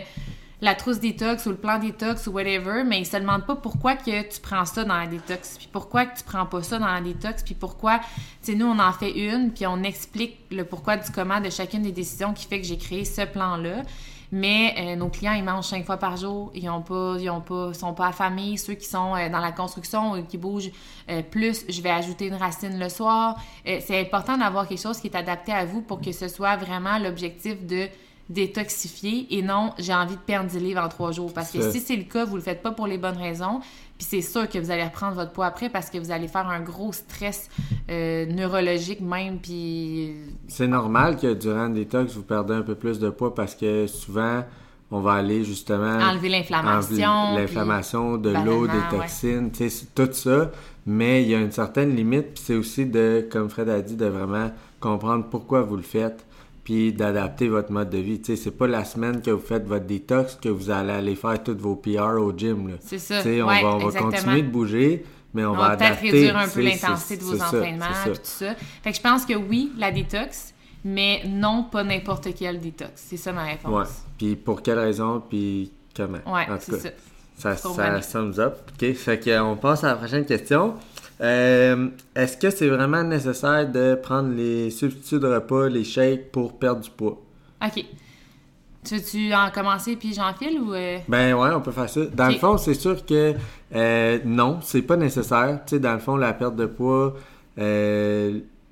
la 0.61 0.75
trousse 0.75 0.99
détox 0.99 1.45
ou 1.45 1.49
le 1.49 1.55
plan 1.55 1.79
détox 1.79 2.27
ou 2.27 2.31
whatever, 2.31 2.83
mais 2.85 2.99
ils 2.99 3.05
se 3.05 3.17
demandent 3.17 3.45
pas 3.45 3.55
pourquoi 3.55 3.95
que 3.95 4.21
tu 4.21 4.41
prends 4.41 4.65
ça 4.65 4.83
dans 4.83 4.97
la 4.97 5.07
détox, 5.07 5.57
puis 5.57 5.69
pourquoi 5.71 6.05
que 6.05 6.17
tu 6.17 6.23
prends 6.23 6.45
pas 6.45 6.61
ça 6.63 6.79
dans 6.79 6.91
la 6.91 7.01
détox, 7.01 7.43
puis 7.43 7.55
pourquoi, 7.55 7.99
tu 7.99 8.05
sais, 8.41 8.55
nous, 8.55 8.65
on 8.65 8.79
en 8.79 8.91
fait 8.91 9.11
une, 9.11 9.51
puis 9.51 9.65
on 9.67 9.83
explique 9.83 10.37
le 10.51 10.65
pourquoi 10.65 10.97
du 10.97 11.11
comment 11.11 11.39
de 11.39 11.49
chacune 11.49 11.81
des 11.81 11.91
décisions 11.91 12.33
qui 12.33 12.45
fait 12.45 12.59
que 12.59 12.67
j'ai 12.67 12.77
créé 12.77 13.05
ce 13.05 13.21
plan-là. 13.21 13.83
Mais 14.31 14.75
euh, 14.77 14.95
nos 14.95 15.09
clients, 15.09 15.33
ils 15.33 15.43
mangent 15.43 15.65
cinq 15.65 15.85
fois 15.85 15.97
par 15.97 16.15
jour, 16.15 16.51
ils 16.53 16.69
ont 16.69 16.81
pas, 16.81 17.15
ils 17.19 17.29
ont 17.29 17.41
pas, 17.41 17.73
sont 17.73 17.93
pas 17.93 18.07
affamés. 18.07 18.57
Ceux 18.57 18.75
qui 18.75 18.85
sont 18.85 19.15
euh, 19.15 19.27
dans 19.29 19.39
la 19.39 19.51
construction 19.51 20.11
ou 20.11 20.23
qui 20.23 20.37
bougent 20.37 20.71
euh, 21.09 21.23
plus, 21.23 21.65
je 21.67 21.81
vais 21.81 21.89
ajouter 21.89 22.27
une 22.27 22.35
racine 22.35 22.77
le 22.77 22.89
soir. 22.89 23.37
c'est 23.65 23.99
important 23.99 24.37
d'avoir 24.37 24.67
quelque 24.67 24.81
chose 24.81 24.99
qui 24.99 25.07
est 25.07 25.15
adapté 25.15 25.51
à 25.51 25.65
vous 25.65 25.81
pour 25.81 25.99
que 25.99 26.11
ce 26.11 26.27
soit 26.27 26.57
vraiment 26.57 26.99
l'objectif 26.99 27.65
de 27.65 27.87
détoxifier 28.29 29.25
et 29.31 29.41
non 29.41 29.73
j'ai 29.79 29.93
envie 29.93 30.15
de 30.15 30.21
perdre 30.21 30.49
10 30.49 30.59
livres 30.59 30.81
en 30.81 30.87
trois 30.87 31.11
jours. 31.11 31.33
Parce 31.33 31.51
que 31.51 31.71
si 31.71 31.79
c'est 31.79 31.95
le 31.95 32.03
cas, 32.03 32.25
vous 32.25 32.35
le 32.35 32.41
faites 32.41 32.61
pas 32.61 32.71
pour 32.71 32.87
les 32.87 32.97
bonnes 32.97 33.17
raisons. 33.17 33.59
Puis 33.97 34.07
c'est 34.09 34.21
sûr 34.21 34.47
que 34.47 34.57
vous 34.57 34.71
allez 34.71 34.83
reprendre 34.83 35.15
votre 35.15 35.31
poids 35.31 35.47
après 35.47 35.69
parce 35.69 35.89
que 35.89 35.97
vous 35.97 36.11
allez 36.11 36.29
faire 36.29 36.47
un 36.47 36.61
gros 36.61 36.93
stress 36.93 37.49
euh, 37.89 38.25
neurologique 38.27 39.01
même. 39.01 39.39
Puis. 39.39 40.13
C'est 40.47 40.67
normal 40.67 41.17
que 41.17 41.33
durant 41.33 41.67
le 41.67 41.73
détox, 41.73 42.13
vous 42.13 42.23
perdez 42.23 42.53
un 42.53 42.61
peu 42.61 42.75
plus 42.75 42.99
de 42.99 43.09
poids 43.09 43.35
parce 43.35 43.55
que 43.55 43.87
souvent, 43.87 44.45
on 44.91 45.01
va 45.01 45.13
aller 45.13 45.43
justement. 45.43 45.97
Enlever 45.99 46.29
l'inflammation. 46.29 47.35
L'inflammation, 47.35 48.17
de 48.17 48.29
l'eau, 48.29 48.67
des 48.67 48.97
toxines, 48.97 49.51
tout 49.93 50.13
ça. 50.13 50.51
Mais 50.85 51.23
il 51.23 51.29
y 51.29 51.35
a 51.35 51.39
une 51.39 51.51
certaine 51.51 51.95
limite. 51.95 52.35
Puis 52.35 52.43
c'est 52.45 52.55
aussi 52.55 52.85
de, 52.85 53.27
comme 53.29 53.49
Fred 53.49 53.67
a 53.67 53.81
dit, 53.81 53.95
de 53.95 54.05
vraiment 54.05 54.51
comprendre 54.79 55.25
pourquoi 55.29 55.61
vous 55.61 55.75
le 55.75 55.83
faites 55.83 56.25
puis 56.69 56.93
d'adapter 56.93 57.47
votre 57.47 57.71
mode 57.71 57.89
de 57.89 57.97
vie. 57.97 58.21
Tu 58.21 58.35
sais, 58.35 58.43
c'est 58.43 58.51
pas 58.51 58.67
la 58.67 58.85
semaine 58.85 59.23
que 59.23 59.31
vous 59.31 59.41
faites 59.41 59.65
votre 59.65 59.87
détox 59.87 60.35
que 60.35 60.49
vous 60.49 60.69
allez 60.69 60.91
aller 60.91 61.15
faire 61.15 61.41
toutes 61.41 61.57
vos 61.57 61.75
PR 61.75 62.19
au 62.19 62.31
gym. 62.31 62.77
C'est 62.79 62.99
ça. 62.99 63.17
Tu 63.17 63.23
sais, 63.23 63.41
on, 63.41 63.47
va, 63.47 63.75
on 63.75 63.87
va 63.87 63.99
continuer 63.99 64.43
de 64.43 64.49
bouger, 64.49 65.03
mais 65.33 65.45
on, 65.45 65.55
va, 65.55 65.75
peut-être 65.75 65.99
réduire 65.99 66.37
un 66.37 66.47
peu 66.47 66.61
l'intensité 66.61 67.17
de 67.17 67.23
vos 67.23 67.41
entraînements 67.41 67.85
et 68.05 68.11
tout 68.11 68.19
ça. 68.21 68.53
Fait 68.83 68.91
que 68.91 68.97
je 68.97 69.01
pense 69.01 69.25
que 69.25 69.33
oui, 69.33 69.71
la 69.79 69.91
détox, 69.91 70.53
mais 70.85 71.23
non 71.25 71.63
pas 71.63 71.83
n'importe 71.83 72.27
quel 72.37 72.59
détox. 72.59 72.91
C'est 72.93 73.17
ça 73.17 73.31
ma 73.31 73.45
réponse. 73.45 73.73
Ouais. 73.73 73.91
Puis 74.19 74.35
pour 74.35 74.61
quelle 74.61 74.77
raison, 74.77 75.23
puis 75.27 75.71
comment? 75.95 76.19
Ouais, 76.27 76.45
c'est 76.59 76.79
ça. 76.79 76.89
Ça, 77.35 77.55
ça 77.55 78.01
sums 78.03 78.37
up. 78.37 78.57
OK, 78.73 78.93
fait 78.93 79.19
qu'on 79.19 79.55
passe 79.55 79.83
à 79.83 79.87
la 79.87 79.95
prochaine 79.95 80.25
question. 80.25 80.75
Euh, 81.21 81.89
est-ce 82.15 82.37
que 82.37 82.49
c'est 82.49 82.69
vraiment 82.69 83.03
nécessaire 83.03 83.69
de 83.69 83.95
prendre 83.95 84.33
les 84.33 84.69
substituts 84.69 85.19
de 85.19 85.27
repas, 85.27 85.67
les 85.67 85.83
shakes 85.83 86.31
pour 86.31 86.57
perdre 86.57 86.81
du 86.81 86.89
poids? 86.89 87.21
OK. 87.63 87.85
Tu 88.85 88.95
veux-tu 88.95 89.33
en 89.33 89.51
commencer 89.51 89.97
puis 89.97 90.13
j'enfile 90.13 90.61
ou. 90.61 90.73
Euh? 90.73 90.99
Ben 91.09 91.33
ouais, 91.33 91.49
on 91.53 91.61
peut 91.61 91.71
faire 91.71 91.89
ça. 91.89 92.05
Dans 92.05 92.29
le 92.29 92.35
fond, 92.35 92.57
c'est 92.57 92.73
sûr 92.73 93.05
que 93.05 93.33
euh, 93.75 94.19
non, 94.23 94.59
c'est 94.61 94.81
pas 94.81 94.95
nécessaire. 94.95 95.59
Tu 95.65 95.75
sais, 95.75 95.79
dans 95.79 95.93
le 95.93 95.99
fond, 95.99 96.15
la 96.15 96.31
perte 96.31 96.55
de 96.55 96.65
poids, 96.65 97.15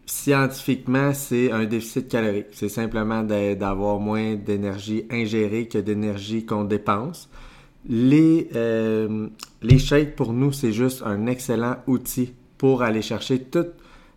scientifiquement, 0.05 1.13
c'est 1.13 1.51
un 1.51 1.65
déficit 1.65 2.07
calorique. 2.07 2.47
C'est 2.53 2.69
simplement 2.69 3.23
d'avoir 3.23 3.99
moins 3.99 4.35
d'énergie 4.35 5.05
ingérée 5.11 5.67
que 5.67 5.77
d'énergie 5.77 6.45
qu'on 6.45 6.63
dépense. 6.63 7.29
Les, 7.87 8.49
euh, 8.55 9.27
les 9.61 9.79
shakes, 9.79 10.15
pour 10.15 10.33
nous, 10.33 10.51
c'est 10.51 10.73
juste 10.73 11.03
un 11.05 11.25
excellent 11.27 11.77
outil 11.87 12.33
pour 12.57 12.81
aller 12.81 13.01
chercher 13.01 13.39
tous 13.39 13.67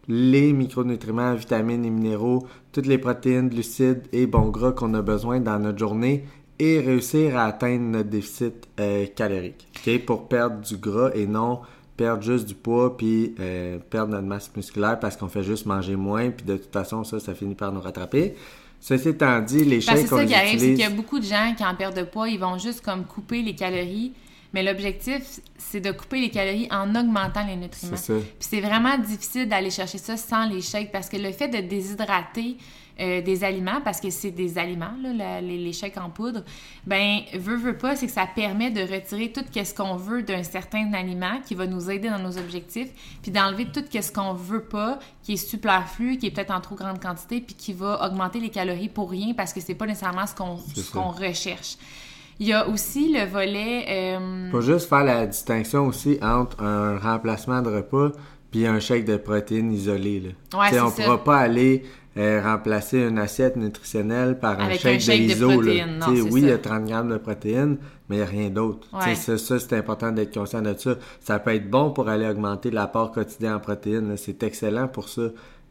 les 0.09 0.53
micronutriments, 0.53 1.35
vitamines 1.35 1.85
et 1.85 1.91
minéraux, 1.91 2.47
toutes 2.73 2.87
les 2.87 2.99
protéines, 2.99 3.49
glucides 3.49 4.03
et 4.13 4.27
bons 4.27 4.49
gras 4.49 4.73
qu'on 4.73 4.93
a 4.95 5.03
besoin 5.03 5.41
dans 5.41 5.59
notre 5.61 5.79
journée 5.79 6.25
et 6.59 6.81
réussir 6.81 7.37
à 7.37 7.45
atteindre 7.45 7.85
notre 7.85 8.11
déficit 8.11 8.69
euh, 8.81 9.07
calorique. 9.15 9.69
Pour 10.07 10.29
perdre 10.29 10.61
du 10.61 10.77
gras 10.77 11.11
et 11.15 11.27
non 11.27 11.61
perdre 11.97 12.23
juste 12.23 12.49
du 12.49 12.55
poids 12.55 12.97
puis 12.97 13.35
euh, 13.41 13.79
perdre 13.91 14.13
notre 14.13 14.27
masse 14.27 14.51
musculaire 14.57 14.99
parce 14.99 15.19
qu'on 15.19 15.29
fait 15.29 15.43
juste 15.43 15.67
manger 15.67 15.97
moins 15.97 16.31
puis 16.31 16.47
de 16.47 16.57
toute 16.57 16.73
façon 16.73 17.05
ça 17.05 17.21
ça 17.21 17.35
finit 17.35 17.55
par 17.55 17.73
nous 17.73 17.81
rattraper. 17.81 18.35
Ceci 18.81 19.11
étant 19.11 19.41
dit, 19.41 19.65
les 19.65 19.81
shakes, 19.81 19.99
c'est 19.99 20.07
ça 20.07 20.25
qui 20.25 20.35
arrive, 20.35 20.59
c'est 20.59 20.71
qu'il 20.71 20.81
y 20.81 20.85
a 20.85 20.91
beaucoup 20.91 21.19
de 21.19 21.25
gens 21.25 21.55
qui 21.57 21.65
en 21.65 21.75
perdent 21.75 21.97
de 21.97 22.03
poids, 22.03 22.29
ils 22.29 22.41
vont 22.41 22.59
juste 22.59 22.81
comme 22.81 23.05
couper 23.05 23.43
les 23.43 23.55
calories. 23.55 24.13
Mais 24.53 24.65
l'objectif, 24.65 25.41
c'est 25.59 25.81
de 25.81 25.93
couper 25.93 26.21
les 26.21 26.31
calories 26.31 26.67
en 26.73 26.95
augmentant 26.97 27.47
les 27.47 27.55
nutriments. 27.55 27.97
C'est 27.97 28.15
ça. 28.15 28.19
Puis 28.19 28.49
c'est 28.51 28.61
vraiment 28.61 28.99
difficile 28.99 29.49
d'aller 29.49 29.71
chercher 29.71 29.99
ça 29.99 30.17
sans 30.17 30.47
les 30.47 30.61
shakes 30.61 30.91
parce 30.91 31.09
que 31.09 31.17
le 31.17 31.31
fait 31.31 31.49
de 31.49 31.61
déshydrater 31.61 32.57
euh, 33.01 33.23
des 33.23 33.43
aliments, 33.45 33.81
parce 33.83 34.01
que 34.01 34.11
c'est 34.11 34.31
des 34.31 34.59
aliments, 34.59 34.93
là, 35.03 35.13
la- 35.13 35.41
les, 35.41 35.59
les 35.59 35.73
shakes 35.73 35.97
en 35.97 36.11
poudre, 36.11 36.45
ben, 36.87 37.21
veut, 37.35 37.57
veut 37.57 37.77
pas, 37.77 37.97
c'est 37.97 38.07
que 38.07 38.13
ça 38.13 38.27
permet 38.35 38.71
de 38.71 38.81
retirer 38.83 39.33
tout 39.33 39.43
ce 39.53 39.75
qu'on 39.75 39.97
veut 39.97 40.23
d'un 40.23 40.43
certain 40.43 40.93
aliment 40.93 41.41
qui 41.47 41.55
va 41.55 41.67
nous 41.67 41.91
aider 41.91 42.09
dans 42.11 42.19
nos 42.19 42.37
objectifs, 42.39 42.91
puis 43.23 43.31
d'enlever 43.31 43.67
tout 43.73 43.83
ce 43.91 44.13
qu'on 44.13 44.35
veut 44.35 44.65
pas, 44.65 44.99
qui 45.23 45.33
est 45.33 45.37
superflu, 45.37 46.19
qui 46.19 46.27
est 46.27 46.31
peut-être 46.31 46.53
en 46.55 46.61
trop 46.61 46.75
grande 46.75 47.01
quantité, 47.01 47.41
puis 47.41 47.55
qui 47.55 47.73
va 47.73 48.05
augmenter 48.07 48.41
les 48.41 48.51
calories 48.51 48.89
pour 48.89 49.11
rien 49.11 49.33
parce 49.35 49.53
que 49.53 49.61
c'est 49.61 49.75
pas 49.75 49.87
nécessairement 49.87 50.27
ce 50.27 50.35
qu'on 50.35 50.59
qu'on 50.93 51.11
recherche. 51.11 51.77
Il 52.39 52.47
y 52.47 52.53
a 52.55 52.67
aussi 52.69 53.13
le 53.13 53.27
volet... 53.27 53.85
euh, 53.89 54.51
Faut 54.51 54.63
juste 54.63 54.89
faire 54.89 55.05
la 55.05 55.27
distinction 55.27 55.87
aussi 55.87 56.19
entre 56.23 56.63
un 56.63 56.99
remplacement 56.99 57.61
de 57.61 57.69
repas 57.71 58.13
puis 58.51 58.67
un 58.67 58.81
shake 58.81 59.05
de 59.05 59.17
protéines 59.17 59.71
isolé. 59.73 60.21
Là. 60.21 60.59
Ouais, 60.59 60.81
on 60.81 60.89
ça. 60.91 61.03
pourra 61.05 61.23
pas 61.23 61.37
aller 61.37 61.85
euh, 62.17 62.43
remplacer 62.43 62.99
une 62.99 63.19
assiette 63.19 63.57
nutritionnelle 63.57 64.39
par 64.39 64.59
un 64.61 64.65
Avec 64.67 64.81
shake, 64.81 64.97
un 64.97 64.99
shake 64.99 65.23
de 65.23 65.27
de 65.29 65.33
iso. 65.33 65.61
là. 65.61 65.87
non, 65.87 66.07
c'est 66.15 66.23
oui, 66.23 66.41
ça. 66.41 66.47
il 66.47 66.51
y 66.51 66.53
a 66.53 66.59
30 66.59 66.85
grammes 66.87 67.09
de 67.11 67.19
protéines, 67.19 67.77
mais 68.09 68.17
il 68.17 68.19
n'y 68.19 68.25
a 68.25 68.29
rien 68.29 68.51
d'autre. 68.51 68.89
Ouais. 68.93 69.15
Ça, 69.15 69.39
ça, 69.39 69.59
c'est 69.61 69.77
important 69.77 70.11
d'être 70.11 70.35
conscient 70.35 70.61
de 70.61 70.75
ça. 70.77 70.97
Ça 71.21 71.39
peut 71.39 71.55
être 71.55 71.71
bon 71.71 71.91
pour 71.93 72.09
aller 72.09 72.27
augmenter 72.29 72.71
l'apport 72.71 73.13
quotidien 73.13 73.57
en 73.57 73.61
protéines. 73.61 74.17
C'est 74.17 74.43
excellent 74.43 74.89
pour 74.89 75.09
ça, 75.09 75.23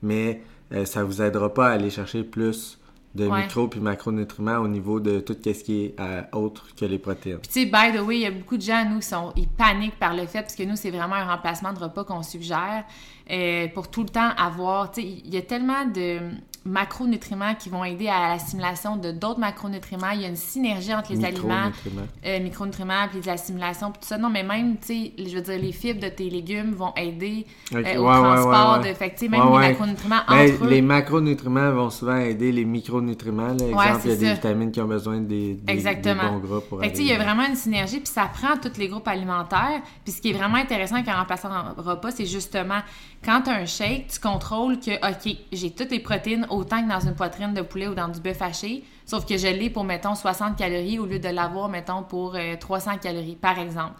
mais 0.02 0.42
euh, 0.74 0.86
ça 0.86 1.04
vous 1.04 1.22
aidera 1.22 1.54
pas 1.54 1.68
à 1.68 1.72
aller 1.72 1.90
chercher 1.90 2.24
plus 2.24 2.79
de 3.16 3.28
Ouais. 3.28 3.42
micro 3.44 3.68
puis 3.68 3.80
macronutriments 3.80 4.58
au 4.58 4.68
niveau 4.68 5.00
de 5.00 5.20
tout 5.20 5.36
ce 5.44 5.64
qui 5.64 5.86
est 5.86 5.96
euh, 6.00 6.22
autre 6.32 6.68
que 6.76 6.86
les 6.86 7.00
protéines. 7.00 7.40
Puis 7.40 7.48
tu 7.48 7.60
sais, 7.62 7.66
by 7.66 7.98
the 7.98 8.02
way, 8.02 8.18
il 8.18 8.22
y 8.22 8.26
a 8.28 8.32
beaucoup 8.32 8.56
de 8.58 8.62
gens, 8.62 8.86
nous, 8.90 9.00
qui 9.00 9.08
sont, 9.08 9.34
ils 9.36 9.48
paniquent 9.48 9.98
par 9.98 10.14
le 10.16 10.26
fait, 10.28 10.42
parce 10.42 10.56
que 10.56 10.64
nous, 10.64 10.76
c'est 10.76 10.92
vraiment 10.92 11.16
un 11.16 11.26
remplacement 11.26 11.74
de 11.74 11.80
repas 11.80 12.04
qu'on 12.04 12.22
suggère 12.24 12.84
euh, 13.32 13.68
pour 13.74 13.90
tout 13.90 14.04
le 14.04 14.10
temps 14.10 14.30
avoir, 14.38 14.92
tu 14.92 15.02
sais, 15.02 15.08
il 15.08 15.34
y 15.34 15.38
a 15.38 15.42
tellement 15.42 15.86
de 15.86 16.20
macronutriments 16.66 17.56
qui 17.56 17.70
vont 17.70 17.84
aider 17.84 18.08
à 18.08 18.30
l'assimilation 18.30 18.96
de 18.98 19.12
d'autres 19.12 19.40
macronutriments. 19.40 20.10
Il 20.12 20.22
y 20.22 20.26
a 20.26 20.28
une 20.28 20.36
synergie 20.36 20.94
entre 20.94 21.12
les 21.14 21.24
aliments, 21.26 21.66
Micronutriments. 21.68 22.08
euh, 22.26 22.40
micronutriments, 22.40 23.08
puis 23.10 23.22
de 23.22 23.28
l'assimilation, 23.28 23.92
puis 23.92 24.02
tout 24.02 24.08
ça. 24.08 24.18
Non, 24.18 24.30
mais 24.30 24.44
même, 24.44 24.78
tu 24.78 24.88
sais, 24.88 25.14
je 25.18 25.36
veux 25.36 25.42
dire, 25.42 25.58
les 25.60 25.72
fibres 25.72 26.02
de 26.02 26.10
tes 26.10 26.30
légumes 26.30 26.72
vont 26.74 26.94
aider 26.96 27.46
Ok, 27.72 27.78
euh, 27.86 27.98
au 27.98 28.08
ouais, 28.08 28.14
transport 28.14 28.74
ouais, 28.74 28.80
ouais. 28.84 28.90
de... 28.90 28.98
Fait 28.98 29.10
que, 29.10 29.20
tu 29.20 29.26
sais, 29.26 29.30
même 29.30 29.42
les 29.44 29.68
macronutriments 29.70 30.20
Ben, 30.28 30.54
entre 30.54 30.66
eux... 30.66 30.70
les 30.70 30.82
macronutriments 30.82 31.72
vont 31.72 31.90
souvent 31.90 32.18
aider 32.18 32.52
les 32.52 32.66
micronutriments. 32.66 33.48
Là. 33.54 33.66
Exemple, 33.68 34.02
il 34.06 34.10
y 34.10 34.14
a 34.14 34.16
des 34.18 34.26
ça. 34.28 34.34
vitamines 34.34 34.72
qui 34.72 34.82
ont 34.82 34.88
besoin 34.88 35.18
des, 35.20 35.54
des, 35.56 35.74
Exactement. 35.74 36.24
des 36.24 36.30
bons 36.30 36.40
gras 36.48 36.62
pour 36.68 36.80
Fait 36.82 36.88
que, 36.88 36.92
tu 36.92 36.98
sais, 36.98 37.04
il 37.04 37.10
y 37.10 37.14
a 37.14 37.24
vraiment 37.24 37.46
une 37.48 37.56
synergie, 37.56 37.98
puis 38.00 38.12
ça 38.12 38.30
prend 38.34 38.58
tous 38.62 38.78
les 38.78 38.88
groupes 38.88 39.08
alimentaires. 39.08 39.82
Puis 40.04 40.14
ce 40.14 40.22
qui 40.22 40.30
est 40.32 40.34
vraiment 40.34 40.58
intéressant 40.58 40.96
avec 40.96 41.08
un 41.08 41.16
remplaçant 41.18 41.50
de 41.50 41.82
repas, 41.82 42.12
c'est 42.12 42.26
justement 42.26 42.80
quand 43.24 43.42
tu 43.42 43.50
as 43.50 43.54
un 43.56 43.66
shake, 43.66 44.08
tu 44.08 44.20
contrôles 44.20 44.80
que, 44.80 44.92
OK, 44.96 45.36
j'ai 45.52 45.72
toutes 45.72 45.92
les 45.92 46.00
protéines 46.00 46.46
autant 46.50 46.84
que 46.84 46.90
dans 46.90 47.00
une 47.00 47.16
poitrine 47.16 47.54
de 47.54 47.62
poulet 47.62 47.88
ou 47.88 47.96
dans 47.96 48.08
du 48.08 48.20
bœuf 48.20 48.42
haché, 48.42 48.84
sauf 49.06 49.26
que 49.26 49.38
je 49.38 49.48
l'ai 49.48 49.70
pour, 49.70 49.84
mettons, 49.84 50.16
60 50.16 50.58
calories 50.58 51.00
au 51.00 51.06
lieu 51.06 51.20
de 51.20 51.30
l'avoir, 51.30 51.70
mettons, 51.70 52.04
pour 52.04 52.36
euh, 52.36 52.56
300 52.60 52.98
calories, 52.98 53.36
par 53.36 53.60
exemple. 53.60 53.94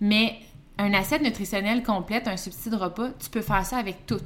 Mais 0.00 0.38
un 0.78 0.92
assiette 0.92 1.22
nutritionnelle 1.22 1.82
complète, 1.82 2.28
un 2.28 2.36
substitut 2.36 2.70
de 2.70 2.76
repas, 2.76 3.10
tu 3.18 3.30
peux 3.30 3.42
faire 3.42 3.64
ça 3.64 3.78
avec 3.78 4.06
tout. 4.06 4.20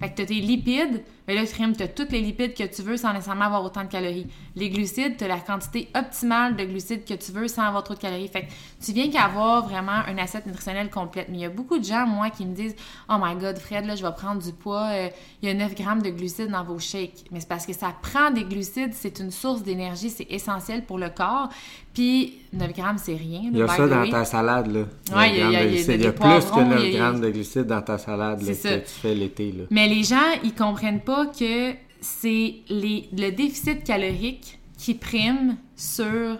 Fait 0.00 0.10
que 0.10 0.16
tu 0.16 0.22
as 0.22 0.26
tes 0.26 0.34
lipides, 0.34 1.02
mais 1.28 1.34
là, 1.34 1.44
crème, 1.44 1.76
tu 1.76 1.82
as 1.84 1.88
toutes 1.88 2.10
les 2.10 2.20
lipides 2.20 2.54
que 2.54 2.64
tu 2.64 2.82
veux 2.82 2.96
sans 2.96 3.12
nécessairement 3.12 3.44
avoir 3.44 3.62
autant 3.64 3.84
de 3.84 3.88
calories. 3.88 4.26
Les 4.56 4.70
glucides, 4.70 5.16
tu 5.18 5.24
as 5.24 5.28
la 5.28 5.38
quantité 5.38 5.88
optimale 5.94 6.56
de 6.56 6.64
glucides 6.64 7.04
que 7.04 7.14
tu 7.14 7.30
veux 7.30 7.46
sans 7.46 7.62
avoir 7.62 7.84
trop 7.84 7.94
de 7.94 8.00
calories. 8.00 8.28
Fait 8.28 8.42
que 8.42 8.46
tu 8.84 8.92
viens 8.92 9.10
qu'avoir 9.10 9.68
vraiment 9.68 10.04
une 10.10 10.18
assiette 10.18 10.46
nutritionnelle 10.46 10.90
complète. 10.90 11.28
Mais 11.30 11.36
il 11.36 11.40
y 11.42 11.44
a 11.44 11.50
beaucoup 11.50 11.78
de 11.78 11.84
gens, 11.84 12.06
moi, 12.06 12.30
qui 12.30 12.46
me 12.46 12.54
disent 12.54 12.74
Oh 13.10 13.16
my 13.22 13.34
God, 13.36 13.58
Fred, 13.58 13.84
là, 13.86 13.94
je 13.94 14.02
vais 14.04 14.12
prendre 14.12 14.42
du 14.42 14.52
poids. 14.52 14.88
euh, 14.92 15.08
il 15.42 15.48
y 15.48 15.52
a 15.52 15.54
9 15.54 15.74
grammes 15.74 16.02
de 16.02 16.10
glucides 16.10 16.50
dans 16.50 16.64
vos 16.64 16.78
shakes. 16.78 17.26
Mais 17.30 17.40
c'est 17.40 17.48
parce 17.48 17.66
que 17.66 17.72
ça 17.74 17.94
prend 18.02 18.30
des 18.30 18.44
glucides, 18.44 18.94
c'est 18.94 19.20
une 19.20 19.30
source 19.30 19.62
d'énergie, 19.62 20.10
c'est 20.10 20.26
essentiel 20.30 20.84
pour 20.84 20.98
le 20.98 21.10
corps. 21.10 21.48
Puis 21.94 22.38
9 22.52 22.72
grammes, 22.74 22.98
c'est 22.98 23.14
rien. 23.16 23.42
Il 23.52 23.58
y 23.58 23.62
a 23.62 23.68
ça 23.68 23.86
dans 23.86 24.00
way. 24.02 24.10
ta 24.10 24.24
salade. 24.24 24.68
Là. 24.68 24.80
Ouais, 25.16 25.30
il 25.30 25.36
y 25.38 25.40
a- 25.42 25.50
y 25.50 25.56
a- 25.56 25.64
y 25.64 25.66
a 25.66 25.96
y 25.96 26.06
a 26.06 26.12
plus 26.12 26.50
que 26.50 26.60
9 26.60 26.80
il 26.84 26.92
y 26.92 26.96
a- 26.96 26.98
grammes 27.00 27.20
de 27.20 27.30
glucides 27.30 27.66
dans 27.66 27.82
ta 27.82 27.98
salade 27.98 28.42
là, 28.42 28.48
que 28.48 28.54
ça. 28.54 28.78
tu 28.78 28.86
fais 28.86 29.14
l'été. 29.14 29.52
Là. 29.52 29.64
Mais 29.70 29.88
les 29.88 30.04
gens, 30.04 30.16
ils 30.44 30.54
comprennent 30.54 31.00
pas 31.00 31.17
que 31.26 31.72
c'est 32.00 32.54
le 32.70 33.30
déficit 33.30 33.84
calorique 33.84 34.58
qui 34.76 34.94
prime 34.94 35.56
sur 35.74 36.38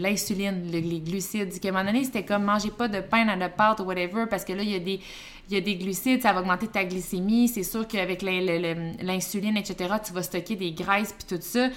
l'insuline, 0.00 0.70
le- 0.72 0.78
les 0.78 1.00
glucides. 1.00 1.58
Qu'à 1.60 1.68
un 1.68 1.72
moment 1.72 1.84
donné, 1.84 2.04
c'était 2.04 2.24
comme 2.24 2.44
mangez 2.44 2.70
pas 2.70 2.88
de 2.88 3.00
pain 3.00 3.26
à 3.28 3.36
de 3.36 3.52
pâte 3.52 3.80
ou 3.80 3.84
whatever, 3.84 4.26
parce 4.28 4.44
que 4.44 4.52
là, 4.52 4.62
il 4.62 4.70
y 4.70 4.74
a 4.76 4.78
des, 4.78 5.00
il 5.50 5.54
y 5.54 5.56
a 5.56 5.60
des 5.60 5.76
glucides, 5.76 6.22
ça 6.22 6.32
va 6.32 6.40
augmenter 6.40 6.68
ta 6.68 6.84
glycémie. 6.84 7.48
C'est 7.48 7.62
sûr 7.62 7.86
qu'avec 7.88 8.22
l'insuline, 8.22 9.56
etc., 9.56 9.94
tu 10.04 10.12
vas 10.12 10.22
stocker 10.22 10.56
des 10.56 10.72
graisses 10.72 11.12
puis 11.12 11.36
tout 11.36 11.42
ça. 11.42 11.68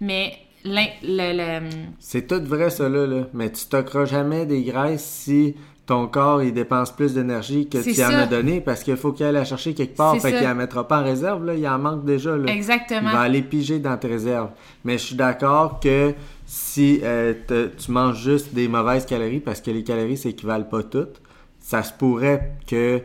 Mais 0.00 0.38
le- 0.64 1.70
C'est 2.00 2.26
tout 2.26 2.42
vrai, 2.44 2.70
ça, 2.70 2.88
là. 2.88 3.26
Mais 3.32 3.50
tu 3.50 3.60
stockeras 3.60 4.06
jamais 4.06 4.46
des 4.46 4.62
graisses 4.62 5.04
si 5.04 5.54
ton 5.88 6.06
corps, 6.06 6.42
il 6.42 6.52
dépense 6.52 6.90
plus 6.92 7.14
d'énergie 7.14 7.66
que 7.68 7.80
C'est 7.82 7.92
tu 7.92 8.04
en 8.04 8.10
as 8.10 8.26
donné 8.26 8.60
parce 8.60 8.82
qu'il 8.84 8.94
faut 8.96 9.10
qu'il 9.12 9.24
aille 9.24 9.32
la 9.32 9.44
chercher 9.46 9.72
quelque 9.72 9.96
part. 9.96 10.14
C'est 10.20 10.20
Fait 10.30 10.36
qu'il 10.38 10.46
en 10.46 10.54
mettra 10.54 10.86
pas 10.86 11.00
en 11.00 11.02
réserve, 11.04 11.44
là. 11.46 11.54
Il 11.54 11.66
en 11.66 11.78
manque 11.78 12.04
déjà, 12.04 12.36
là. 12.36 12.52
Exactement. 12.52 13.08
Il 13.08 13.12
va 13.12 13.20
aller 13.22 13.40
piger 13.42 13.78
dans 13.78 13.96
tes 13.96 14.06
réserves. 14.08 14.50
Mais 14.84 14.98
je 14.98 15.04
suis 15.04 15.16
d'accord 15.16 15.80
que 15.80 16.12
si 16.44 17.00
euh, 17.02 17.32
te- 17.46 17.68
tu 17.68 17.90
manges 17.90 18.22
juste 18.22 18.52
des 18.54 18.68
mauvaises 18.68 19.06
calories, 19.06 19.40
parce 19.40 19.62
que 19.62 19.70
les 19.70 19.82
calories 19.82 20.18
s'équivalent 20.18 20.64
pas 20.64 20.82
toutes, 20.82 21.22
ça 21.58 21.82
se 21.82 21.92
pourrait 21.94 22.52
que 22.66 23.00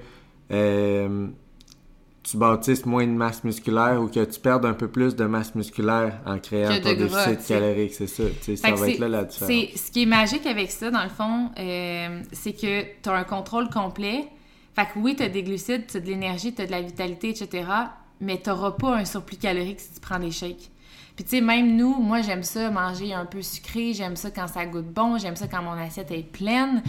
euh, 0.52 1.28
tu 2.24 2.38
bâtisses 2.38 2.86
moins 2.86 3.06
de 3.06 3.12
masse 3.12 3.44
musculaire 3.44 4.02
ou 4.02 4.08
que 4.08 4.24
tu 4.24 4.40
perdes 4.40 4.66
un 4.66 4.74
peu 4.74 4.88
plus 4.88 5.16
de 5.16 5.26
masse 5.26 5.56
musculaire 5.56 6.20
en 6.26 6.40
créant 6.40 6.70
ton 6.80 6.94
déficit 6.94 7.46
calorique. 7.46 7.94
C'est 7.94 8.08
ça. 8.08 8.24
Ça 8.56 8.72
va 8.72 8.90
être 8.90 9.00
là 9.00 9.10
la 9.10 9.24
différence. 9.26 9.76
Ce 9.76 9.92
qui 9.92 10.04
est 10.04 10.08
magique 10.08 10.46
avec 10.46 10.72
ça, 10.72 10.90
dans 10.90 11.04
le 11.04 11.10
fond, 11.10 11.52
euh, 11.60 12.22
c'est 12.32 12.54
que 12.54 12.84
tu 13.02 13.10
as 13.10 13.14
un 13.14 13.24
contrôle 13.26 13.70
complet. 13.70 14.26
Fait 14.76 14.86
que 14.86 15.00
oui, 15.00 15.16
tu 15.16 15.24
as 15.24 15.30
des 15.30 15.44
glucides, 15.44 15.86
tu 15.88 15.98
as 15.98 16.00
de 16.00 16.08
l'énergie, 16.08 16.54
tu 16.54 16.62
as 16.62 16.66
de 16.66 16.72
la 16.72 16.82
vitalité, 16.82 17.30
etc. 17.30 17.68
Mais 18.22 18.40
tu 18.42 18.50
n'auras 18.50 18.72
pas 18.72 18.96
un 18.96 19.06
surplus 19.06 19.38
calorique 19.38 19.82
si 19.82 19.94
tu 19.94 20.00
prends 20.00 20.20
des 20.20 20.32
shakes. 20.32 20.72
Puis 21.16 21.24
tu 21.26 21.30
sais, 21.32 21.42
même 21.42 21.76
nous, 21.76 21.94
moi 22.02 22.22
j'aime 22.22 22.42
ça 22.44 22.72
manger 22.72 23.14
un 23.14 23.26
peu 23.26 23.42
sucré, 23.44 23.94
j'aime 23.94 24.16
ça 24.16 24.32
quand 24.32 24.48
ça 24.48 24.66
goûte 24.66 24.92
bon, 24.92 25.18
j'aime 25.20 25.36
ça 25.36 25.48
quand 25.48 25.62
mon 25.62 25.74
assiette 25.74 26.10
est 26.12 26.24
pleine. 26.24 26.82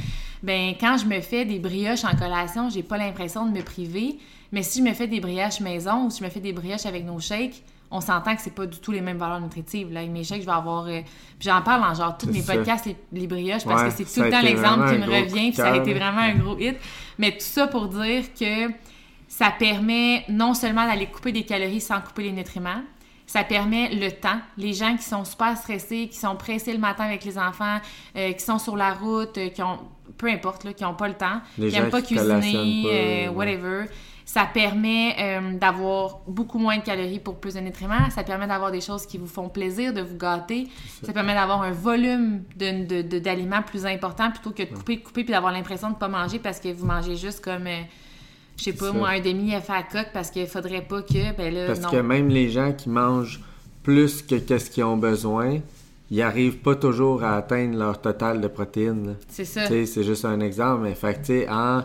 Ben 0.42 0.74
quand 0.80 0.96
je 0.96 1.04
me 1.06 1.20
fais 1.20 1.44
des 1.44 1.58
brioches 1.58 2.04
en 2.04 2.16
collation, 2.16 2.70
j'ai 2.70 2.82
pas 2.82 2.96
l'impression 2.96 3.44
de 3.46 3.50
me 3.56 3.62
priver. 3.62 4.18
Mais 4.52 4.62
si 4.62 4.78
je 4.78 4.84
me 4.84 4.94
fais 4.94 5.08
des 5.08 5.20
brioches 5.20 5.60
maison 5.60 6.06
ou 6.06 6.10
si 6.10 6.20
je 6.20 6.24
me 6.24 6.30
fais 6.30 6.40
des 6.40 6.52
brioches 6.52 6.86
avec 6.86 7.04
nos 7.04 7.18
shakes, 7.20 7.62
on 7.90 8.00
s'entend 8.00 8.34
que 8.34 8.40
c'est 8.40 8.54
pas 8.54 8.66
du 8.66 8.78
tout 8.78 8.92
les 8.92 9.00
mêmes 9.02 9.18
valeurs 9.18 9.40
nutritives. 9.40 9.92
Là. 9.92 10.04
Mes 10.06 10.24
shakes, 10.24 10.40
je 10.40 10.46
vais 10.46 10.52
avoir. 10.52 10.86
euh, 10.86 11.00
puis 11.38 11.48
j'en 11.48 11.60
parle 11.62 11.82
dans 11.82 11.94
genre 11.94 12.16
tous 12.16 12.26
mes 12.30 12.40
ça. 12.40 12.54
podcasts, 12.54 12.86
les, 12.86 12.96
les 13.12 13.26
brioches, 13.26 13.64
parce 13.64 13.82
Ouais, 13.82 13.88
que 13.90 13.94
c'est 13.94 14.04
tout 14.04 14.24
le 14.24 14.30
temps 14.30 14.40
l'exemple 14.40 14.90
qui 14.90 14.98
me 14.98 15.06
revient, 15.06 15.48
puis 15.50 15.54
ça 15.56 15.72
a 15.72 15.76
été 15.76 15.92
vraiment 15.92 16.20
un 16.22 16.34
gros 16.34 16.58
hit. 16.58 16.76
Mais 17.18 17.32
tout 17.32 17.36
ça 17.40 17.66
pour 17.66 17.88
dire 17.88 18.24
que 18.38 18.70
ça 19.28 19.50
permet 19.50 20.24
non 20.28 20.54
seulement 20.54 20.86
d'aller 20.86 21.06
couper 21.06 21.32
des 21.32 21.42
calories 21.44 21.80
sans 21.80 22.00
couper 22.00 22.24
les 22.24 22.32
nutriments, 22.32 22.82
ça 23.34 23.42
permet 23.42 23.88
le 23.92 24.10
temps. 24.12 24.38
Les 24.56 24.72
gens 24.72 24.96
qui 24.96 25.02
sont 25.02 25.24
super 25.24 25.56
stressés, 25.56 26.06
qui 26.08 26.16
sont 26.16 26.36
pressés 26.36 26.72
le 26.72 26.78
matin 26.78 27.02
avec 27.04 27.24
les 27.24 27.36
enfants, 27.36 27.78
euh, 28.16 28.30
qui 28.32 28.44
sont 28.44 28.60
sur 28.60 28.76
la 28.76 28.94
route, 28.94 29.36
euh, 29.38 29.48
qui 29.48 29.60
ont, 29.60 29.80
peu 30.16 30.28
importe, 30.28 30.62
là, 30.62 30.72
qui 30.72 30.84
n'ont 30.84 30.94
pas 30.94 31.08
le 31.08 31.14
temps, 31.14 31.40
Les 31.58 31.70
qui 31.70 31.74
n'aiment 31.74 31.90
pas 31.90 32.00
qui 32.00 32.14
cuisiner, 32.14 32.82
pas, 32.84 32.88
euh, 32.88 32.92
ouais. 32.92 33.28
whatever. 33.30 33.86
Ça 34.24 34.44
permet 34.46 35.16
euh, 35.18 35.58
d'avoir 35.58 36.20
beaucoup 36.28 36.58
moins 36.60 36.78
de 36.78 36.82
calories 36.84 37.18
pour 37.18 37.40
plus 37.40 37.54
de 37.54 37.60
nutriments. 37.60 38.08
Ça 38.10 38.22
permet 38.22 38.46
d'avoir 38.46 38.70
des 38.70 38.80
choses 38.80 39.04
qui 39.04 39.18
vous 39.18 39.26
font 39.26 39.48
plaisir, 39.48 39.92
de 39.92 40.00
vous 40.00 40.16
gâter. 40.16 40.68
Ça. 41.04 41.12
permet 41.12 41.34
d'avoir 41.34 41.60
un 41.62 41.72
volume 41.72 42.44
de- 42.56 42.86
de- 42.86 43.02
de- 43.02 43.18
d'aliments 43.18 43.62
plus 43.62 43.84
important 43.84 44.30
plutôt 44.30 44.52
que 44.52 44.62
de 44.62 44.74
couper, 44.76 45.00
couper 45.00 45.24
puis 45.24 45.32
d'avoir 45.32 45.52
l'impression 45.52 45.88
de 45.88 45.94
ne 45.94 45.98
pas 45.98 46.08
manger 46.08 46.38
parce 46.38 46.60
que 46.60 46.72
vous 46.72 46.86
mangez 46.86 47.16
juste 47.16 47.44
comme, 47.44 47.66
euh, 47.66 47.82
je 48.56 48.64
sais 48.64 48.73
pas, 48.73 48.87
ça. 48.87 48.92
moi, 48.92 49.08
un 49.11 49.20
demi 49.20 49.54
à 49.54 49.61
coque 49.61 50.08
parce 50.12 50.30
qu'il 50.30 50.46
faudrait 50.46 50.82
pas 50.82 51.02
que, 51.02 51.37
ben 51.37 51.52
là, 51.52 51.66
Parce 51.66 51.80
non. 51.80 51.90
que 51.90 51.96
même 51.96 52.28
les 52.28 52.50
gens 52.50 52.73
qui 52.73 52.88
mangent 52.88 53.40
plus 53.82 54.23
que 54.23 54.37
qu'est-ce 54.37 54.70
qu'ils 54.70 54.84
ont 54.84 54.96
besoin, 54.96 55.58
ils 56.11 56.23
arrivent 56.23 56.58
pas 56.58 56.75
toujours 56.75 57.25
à 57.25 57.37
atteindre 57.37 57.78
leur 57.78 58.00
total 58.00 58.40
de 58.40 58.49
protéines. 58.49 59.16
C'est 59.28 59.44
ça. 59.44 59.66
C'est 59.66 60.04
juste 60.04 60.25
un 60.25 60.40
exemple, 60.40 60.82
mais 60.84 60.94
fait 60.94 61.20
que, 61.26 61.50
en, 61.50 61.84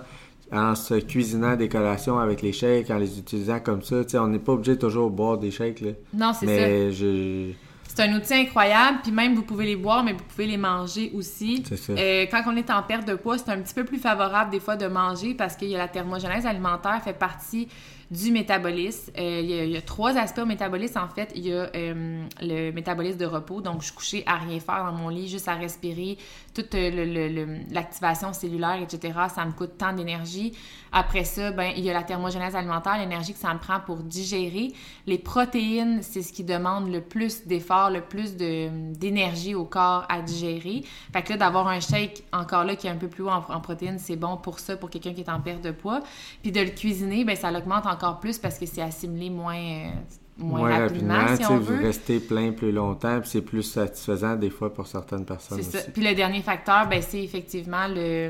en 0.52 0.76
se 0.76 0.96
cuisinant 0.96 1.56
des 1.56 1.70
collations 1.70 2.20
avec 2.20 2.42
les 2.42 2.54
shakes, 2.54 2.90
en 2.92 2.98
les 2.98 3.20
utilisant 3.20 3.60
comme 3.60 3.82
ça, 3.82 3.98
on 4.16 4.28
n'est 4.28 4.40
pas 4.40 4.54
obligé 4.54 4.76
de 4.76 4.80
toujours 4.82 5.10
boire 5.10 5.38
des 5.38 5.52
shakes. 5.52 5.82
Là. 5.82 5.92
Non, 6.14 6.32
c'est 6.34 6.46
ça. 6.46 6.52
Mais 6.52 6.92
je. 6.92 7.52
C'est 8.00 8.08
un 8.08 8.16
outil 8.16 8.34
incroyable, 8.34 9.00
puis 9.04 9.12
même 9.12 9.36
vous 9.36 9.42
pouvez 9.42 9.66
les 9.66 9.76
boire, 9.76 10.06
mais 10.06 10.14
vous 10.14 10.24
pouvez 10.24 10.48
les 10.48 10.56
manger 10.56 11.12
aussi. 11.14 11.66
Ça. 11.66 11.92
Euh, 11.92 12.28
quand 12.32 12.44
on 12.48 12.56
est 12.56 12.70
en 12.70 12.82
perte 12.82 13.06
de 13.06 13.16
poids, 13.16 13.38
c'est 13.38 13.50
un 13.50 13.60
petit 13.60 13.74
peu 13.74 13.84
plus 13.84 13.98
favorable 13.98 14.52
des 14.52 14.62
fois 14.62 14.78
de 14.78 14.88
manger 14.88 15.34
parce 15.34 15.58
que 15.58 15.66
y 15.66 15.76
a 15.76 15.78
la 15.78 15.90
thermogénèse 15.90 16.46
alimentaire 16.46 17.02
fait 17.04 17.12
partie 17.12 17.68
du 18.10 18.32
métabolisme. 18.32 19.12
Euh, 19.18 19.42
il, 19.44 19.70
y 19.70 19.76
a, 19.76 19.82
trois 19.82 20.18
aspects 20.18 20.40
au 20.40 20.46
métabolisme, 20.46 20.98
en 20.98 21.10
fait. 21.10 21.34
Il 21.36 21.46
y 21.46 21.52
a 21.52 21.70
euh, 21.76 22.24
le 22.42 22.72
métabolisme 22.72 23.18
de 23.18 23.26
repos, 23.26 23.60
donc 23.60 23.82
je 23.82 23.88
suis 23.88 23.96
couchée 23.96 24.24
à 24.26 24.38
rien 24.38 24.62
faire 24.62 24.86
dans 24.86 24.94
mon 24.94 25.10
lit, 25.10 25.28
juste 25.28 25.50
à 25.50 25.56
respirer, 25.56 26.18
toute 26.56 26.74
l'activation 26.74 28.32
cellulaire, 28.32 28.82
etc. 28.82 29.14
Ça 29.36 29.44
me 29.44 29.52
coûte 29.52 29.78
tant 29.78 29.92
d'énergie. 29.92 30.54
Après 30.92 31.24
ça, 31.24 31.52
ben, 31.52 31.72
il 31.76 31.84
y 31.84 31.90
a 31.90 31.94
la 31.94 32.04
thermogénèse 32.04 32.56
alimentaire, 32.56 32.98
l'énergie 32.98 33.34
que 33.34 33.40
ça 33.40 33.54
me 33.54 33.60
prend 33.60 33.80
pour 33.80 33.98
digérer. 33.98 34.74
Les 35.06 35.18
protéines, 35.18 36.00
c'est 36.02 36.22
ce 36.22 36.34
qui 36.34 36.44
demande 36.44 36.92
le 36.92 37.02
plus 37.02 37.46
d'efforts, 37.46 37.90
le 37.90 38.02
plus 38.02 38.36
d'énergie 38.36 39.56
au 39.56 39.66
corps 39.66 40.06
à 40.10 40.22
digérer. 40.22 40.84
Fait 41.14 41.22
que 41.22 41.32
là, 41.32 41.38
d'avoir 41.38 41.68
un 41.68 41.80
shake, 41.80 42.24
encore 42.34 42.64
là, 42.64 42.76
qui 42.76 42.88
est 42.88 42.92
un 42.92 42.96
peu 42.96 43.08
plus 43.08 43.24
haut 43.24 43.30
en, 43.30 43.62
protéines, 43.62 44.00
c'est 44.00 44.16
bon 44.16 44.38
pour 44.38 44.60
ça, 44.60 44.78
pour 44.78 44.90
quelqu'un 44.90 45.14
qui 45.14 45.22
est 45.22 45.30
en 45.30 45.40
perte 45.40 45.64
de 45.64 45.72
poids. 45.72 46.02
Puis 46.42 46.52
de 46.52 46.62
le 46.62 46.70
cuisiner, 46.70 47.24
ben 47.24 47.36
ça 47.36 47.52
l'augmente 47.52 47.86
encore 47.86 48.20
plus 48.20 48.38
parce 48.38 48.58
que 48.58 48.66
c'est 48.66 48.82
assimilé 48.82 49.30
moins... 49.30 49.56
Euh, 49.56 49.90
moins, 50.38 50.70
rapidement, 50.70 51.36
si 51.36 51.46
on 51.46 51.60
veut. 51.60 51.76
Vous 51.76 51.84
restez 51.84 52.22
plein 52.22 52.54
plus 52.54 52.72
longtemps, 52.72 53.20
puis 53.20 53.30
c'est 53.30 53.42
plus 53.42 53.64
satisfaisant 53.64 54.38
des 54.38 54.50
fois 54.50 54.74
pour 54.74 54.88
certaines 54.88 55.26
personnes. 55.26 55.62
C'est 55.62 55.80
ça. 55.80 55.92
Puis 55.92 56.02
le 56.02 56.16
dernier 56.16 56.42
facteur, 56.42 56.88
ben, 56.88 57.02
c'est 57.02 57.22
effectivement 57.22 57.88
le 57.90 58.30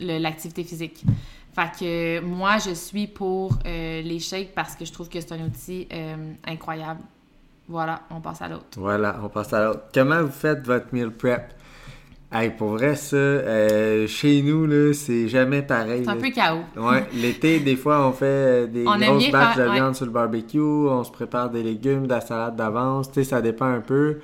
l'activité 0.00 0.64
physique. 0.64 1.04
Fait 1.52 1.70
que 1.78 2.20
moi, 2.20 2.58
je 2.58 2.74
suis 2.74 3.06
pour 3.06 3.58
euh, 3.66 4.02
les 4.02 4.18
shakes 4.18 4.54
parce 4.54 4.76
que 4.76 4.84
je 4.84 4.92
trouve 4.92 5.08
que 5.08 5.20
c'est 5.20 5.32
un 5.32 5.44
outil 5.44 5.88
euh, 5.92 6.32
incroyable. 6.46 7.00
Voilà, 7.68 8.02
on 8.10 8.20
passe 8.20 8.42
à 8.42 8.48
l'autre. 8.48 8.66
Voilà, 8.76 9.20
on 9.22 9.28
passe 9.28 9.52
à 9.52 9.64
l'autre. 9.64 9.82
Comment 9.92 10.22
vous 10.22 10.32
faites 10.32 10.64
votre 10.66 10.86
meal 10.92 11.10
prep? 11.10 11.52
Hey, 12.32 12.50
pour 12.50 12.68
vrai, 12.68 12.94
ça, 12.94 13.16
euh, 13.16 14.06
chez 14.06 14.42
nous, 14.42 14.64
là, 14.64 14.92
c'est 14.92 15.26
jamais 15.26 15.62
pareil. 15.62 16.02
C'est 16.04 16.10
un 16.10 16.16
peu 16.16 16.30
chaos. 16.30 16.62
Ouais, 16.76 17.04
l'été, 17.14 17.58
des 17.58 17.74
fois, 17.74 18.06
on 18.06 18.12
fait 18.12 18.68
des 18.68 18.84
grosses 18.84 19.30
batches 19.32 19.56
de 19.56 19.72
viande 19.72 19.96
sur 19.96 20.06
le 20.06 20.12
barbecue, 20.12 20.60
on 20.60 21.02
se 21.02 21.10
prépare 21.10 21.50
des 21.50 21.64
légumes, 21.64 22.04
de 22.04 22.10
la 22.10 22.20
salade 22.20 22.54
d'avance, 22.54 23.10
tu 23.10 23.14
sais, 23.14 23.24
ça 23.24 23.42
dépend 23.42 23.66
un 23.66 23.80
peu. 23.80 24.20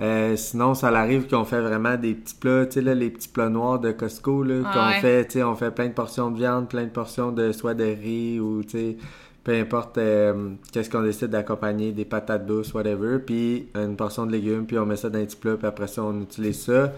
Euh, 0.00 0.36
sinon, 0.36 0.74
ça 0.74 0.88
arrive 0.88 1.26
qu'on 1.26 1.44
fait 1.44 1.60
vraiment 1.60 1.96
des 1.96 2.14
petits 2.14 2.34
plats, 2.34 2.66
tu 2.66 2.74
sais, 2.74 2.80
là, 2.82 2.94
les 2.94 3.10
petits 3.10 3.28
plats 3.28 3.48
noirs 3.48 3.80
de 3.80 3.90
Costco, 3.90 4.44
là, 4.44 4.62
qu'on 4.72 5.00
fait, 5.00 5.24
tu 5.24 5.32
sais, 5.32 5.42
on 5.42 5.56
fait 5.56 5.72
plein 5.72 5.88
de 5.88 5.92
portions 5.92 6.30
de 6.30 6.38
viande, 6.38 6.68
plein 6.68 6.84
de 6.84 6.90
portions 6.90 7.32
de 7.32 7.50
soit 7.50 7.74
de 7.74 7.84
riz 7.84 8.38
ou, 8.38 8.62
tu 8.62 8.70
sais, 8.70 8.96
peu 9.42 9.58
importe 9.58 9.98
euh, 9.98 10.50
qu'est-ce 10.72 10.88
qu'on 10.88 11.02
décide 11.02 11.28
d'accompagner, 11.28 11.90
des 11.90 12.04
patates 12.04 12.46
douces, 12.46 12.72
whatever, 12.74 13.18
puis 13.18 13.68
une 13.74 13.96
portion 13.96 14.24
de 14.24 14.30
légumes, 14.30 14.66
puis 14.66 14.78
on 14.78 14.86
met 14.86 14.96
ça 14.96 15.10
dans 15.10 15.18
un 15.18 15.24
petit 15.24 15.36
plat, 15.36 15.56
puis 15.56 15.66
après 15.66 15.88
ça, 15.88 16.04
on 16.04 16.20
utilise 16.20 16.60
ça. 16.60 16.92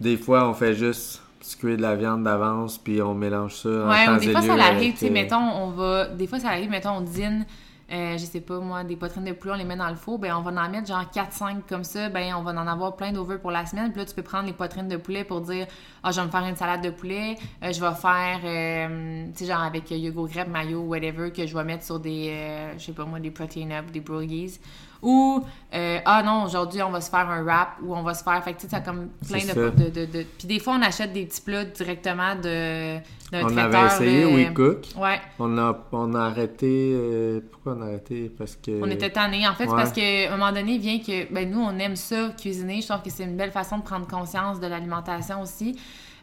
Des 0.00 0.16
fois, 0.16 0.48
on 0.48 0.54
fait 0.54 0.74
juste 0.74 1.22
cuire 1.58 1.76
de 1.76 1.82
la 1.82 1.96
viande 1.96 2.22
d'avance, 2.22 2.78
puis 2.78 3.02
on 3.02 3.14
mélange 3.14 3.54
ça 3.54 3.68
en 3.68 3.88
Ouais, 3.88 4.20
des 4.20 4.30
fois, 4.30 4.42
ça 4.42 4.54
arrive, 4.54 4.92
tu 4.92 4.98
sais, 4.98 5.10
mettons, 5.10 5.36
on 5.36 5.70
va... 5.70 6.06
Des 6.06 6.28
fois, 6.28 6.38
ça 6.38 6.50
arrive, 6.50 6.70
mettons, 6.70 6.98
on 6.98 7.00
dîne 7.00 7.46
euh, 7.90 8.18
je 8.18 8.24
sais 8.24 8.40
pas 8.40 8.58
moi, 8.60 8.84
des 8.84 8.96
poitrines 8.96 9.24
de 9.24 9.32
poulet, 9.32 9.54
on 9.54 9.56
les 9.56 9.64
met 9.64 9.76
dans 9.76 9.88
le 9.88 9.96
four, 9.96 10.18
ben 10.18 10.34
on 10.34 10.42
va 10.42 10.50
en 10.50 10.68
mettre 10.68 10.88
genre 10.88 11.04
4-5 11.04 11.62
comme 11.66 11.84
ça, 11.84 12.10
ben 12.10 12.34
on 12.34 12.42
va 12.42 12.50
en 12.50 12.66
avoir 12.66 12.96
plein 12.96 13.12
d'over 13.12 13.38
pour 13.38 13.50
la 13.50 13.64
semaine. 13.64 13.90
Puis 13.92 14.00
là, 14.00 14.06
tu 14.06 14.14
peux 14.14 14.22
prendre 14.22 14.46
les 14.46 14.52
poitrines 14.52 14.88
de 14.88 14.98
poulet 14.98 15.24
pour 15.24 15.40
dire 15.40 15.66
Ah, 16.02 16.10
je 16.10 16.20
vais 16.20 16.26
me 16.26 16.30
faire 16.30 16.44
une 16.44 16.56
salade 16.56 16.82
de 16.82 16.90
poulet, 16.90 17.36
euh, 17.62 17.72
je 17.72 17.80
vais 17.80 17.94
faire, 17.94 18.40
euh, 18.44 19.26
tu 19.32 19.38
sais, 19.38 19.46
genre 19.46 19.62
avec 19.62 19.90
yogourt 19.90 20.28
grep, 20.28 20.48
mayo, 20.48 20.80
whatever, 20.82 21.32
que 21.32 21.46
je 21.46 21.56
vais 21.56 21.64
mettre 21.64 21.84
sur 21.84 21.98
des, 21.98 22.74
je 22.76 22.84
sais 22.84 22.92
pas 22.92 23.06
moi, 23.06 23.20
des 23.20 23.30
protein 23.30 23.70
up, 23.70 23.90
des 23.90 24.00
brogies. 24.00 24.60
Ou, 25.02 25.44
euh, 25.74 25.98
ah 26.04 26.22
non, 26.24 26.44
aujourd'hui, 26.44 26.82
on 26.82 26.90
va 26.90 27.00
se 27.00 27.10
faire 27.10 27.28
un 27.28 27.42
wrap 27.42 27.76
ou 27.82 27.94
on 27.94 28.02
va 28.02 28.14
se 28.14 28.24
faire. 28.24 28.42
Fait 28.42 28.52
que 28.52 28.60
tu 28.60 28.66
sais, 28.66 28.70
ça 28.70 28.80
comme 28.80 29.08
plein 29.28 29.38
de, 29.38 29.90
de, 29.90 30.06
de, 30.06 30.26
Puis 30.38 30.48
des 30.48 30.58
fois, 30.58 30.74
on 30.78 30.82
achète 30.82 31.12
des 31.12 31.26
petits 31.26 31.40
plats 31.40 31.64
directement 31.64 32.34
de 32.34 32.98
d'un 33.30 33.44
On 33.44 33.56
avait 33.56 33.86
essayé 33.86 34.24
We 34.24 34.52
Cook. 34.54 34.86
Ouais. 34.96 35.20
On 35.38 35.58
a, 35.58 35.78
on 35.92 36.14
a 36.14 36.20
arrêté. 36.20 36.92
Euh, 36.94 37.40
pourquoi 37.50 37.76
on 37.78 37.82
a 37.82 37.86
arrêté? 37.86 38.30
Parce 38.36 38.56
que. 38.56 38.82
On 38.82 38.90
était 38.90 39.10
tannés. 39.10 39.46
En 39.46 39.54
fait, 39.54 39.66
c'est 39.68 39.76
parce 39.76 39.92
qu'à 39.92 40.28
un 40.28 40.36
moment 40.36 40.52
donné, 40.52 40.78
vient 40.78 40.98
que. 40.98 41.32
Ben, 41.32 41.48
nous, 41.50 41.60
on 41.60 41.78
aime 41.78 41.96
ça, 41.96 42.30
cuisiner. 42.38 42.80
Je 42.80 42.88
trouve 42.88 43.02
que 43.02 43.10
c'est 43.10 43.24
une 43.24 43.36
belle 43.36 43.52
façon 43.52 43.78
de 43.78 43.82
prendre 43.82 44.06
conscience 44.06 44.60
de 44.60 44.66
l'alimentation 44.66 45.42
aussi. 45.42 45.78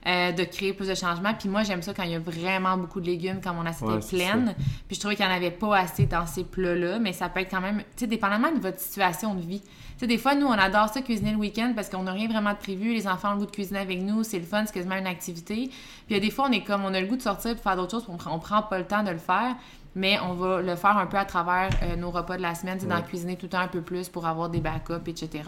Euh, 0.08 0.32
de 0.32 0.44
créer 0.44 0.72
plus 0.72 0.88
de 0.88 0.94
changements. 0.94 1.34
Puis 1.34 1.50
moi, 1.50 1.64
j'aime 1.64 1.82
ça 1.82 1.92
quand 1.92 2.04
il 2.04 2.12
y 2.12 2.16
a 2.16 2.20
vraiment 2.20 2.78
beaucoup 2.78 3.02
de 3.02 3.08
légumes, 3.08 3.40
quand 3.44 3.56
mon 3.56 3.66
assiette 3.66 3.90
est 3.90 4.16
pleine. 4.16 4.54
Puis 4.88 4.98
je 4.98 5.00
trouvais 5.00 5.16
qu'il 5.16 5.26
n'y 5.26 5.32
en 5.32 5.36
avait 5.36 5.50
pas 5.50 5.76
assez 5.76 6.06
dans 6.06 6.28
ces 6.28 6.44
plats-là, 6.44 7.00
mais 7.00 7.12
ça 7.12 7.28
peut 7.28 7.40
être 7.40 7.50
quand 7.50 7.60
même, 7.60 7.80
tu 7.80 7.86
sais, 8.02 8.08
dépendamment 8.08 8.52
de 8.52 8.60
votre 8.60 8.80
situation 8.80 9.34
de 9.34 9.42
vie. 9.42 9.62
Tu 9.62 9.72
sais, 9.98 10.06
des 10.06 10.20
fois, 10.20 10.36
nous, 10.36 10.46
on 10.46 10.51
adore 10.51 10.90
ça 10.90 11.01
cuisiner 11.01 11.32
le 11.32 11.38
week-end 11.38 11.74
parce 11.75 11.90
qu'on 11.90 12.03
n'a 12.03 12.12
rien 12.12 12.27
vraiment 12.27 12.51
de 12.51 12.58
prévu. 12.58 12.94
Les 12.94 13.08
enfants 13.08 13.29
ont 13.29 13.34
le 13.34 13.40
goût 13.40 13.46
de 13.48 13.51
cuisiner 13.51 13.79
avec 13.79 14.00
nous, 14.00 14.22
c'est 14.22 14.38
le 14.38 14.46
fun, 14.46 14.64
c'est 14.68 14.74
quasiment 14.74 14.96
une 14.96 15.08
activité. 15.08 15.56
Puis 15.56 15.72
il 16.12 16.14
y 16.14 16.18
a 16.18 16.20
des 16.20 16.29
fois, 16.29 16.46
on 16.50 16.51
est 16.51 16.64
comme, 16.64 16.86
on 16.86 16.94
a 16.94 17.01
le 17.01 17.08
goût 17.08 17.18
de 17.18 17.24
sortir 17.24 17.56
pour 17.56 17.64
faire 17.64 17.75
d'autres 17.75 18.00
choses, 18.00 18.06
on, 18.08 18.18
on 18.32 18.38
prend 18.38 18.62
pas 18.62 18.77
le 18.77 18.86
temps 18.86 19.01
de 19.01 19.10
le 19.10 19.18
faire 19.18 19.56
mais 19.98 20.20
on 20.20 20.34
va 20.34 20.62
le 20.62 20.75
faire 20.75 20.98
un 20.98 21.06
peu 21.06 21.16
à 21.16 21.24
travers 21.24 21.70
euh, 21.82 21.96
nos 21.96 22.12
repas 22.12 22.36
de 22.36 22.42
la 22.42 22.53
semaine, 22.53 22.77
c'est 22.82 22.86
d'en 22.86 23.01
cuisiner 23.01 23.38
tout 23.38 23.46
le 23.46 23.51
temps 23.51 23.60
un 23.60 23.70
peu 23.70 23.82
plus 23.82 24.10
pour 24.10 24.27
avoir 24.27 24.50
des 24.50 24.60
backups, 24.60 25.08
etc. 25.08 25.44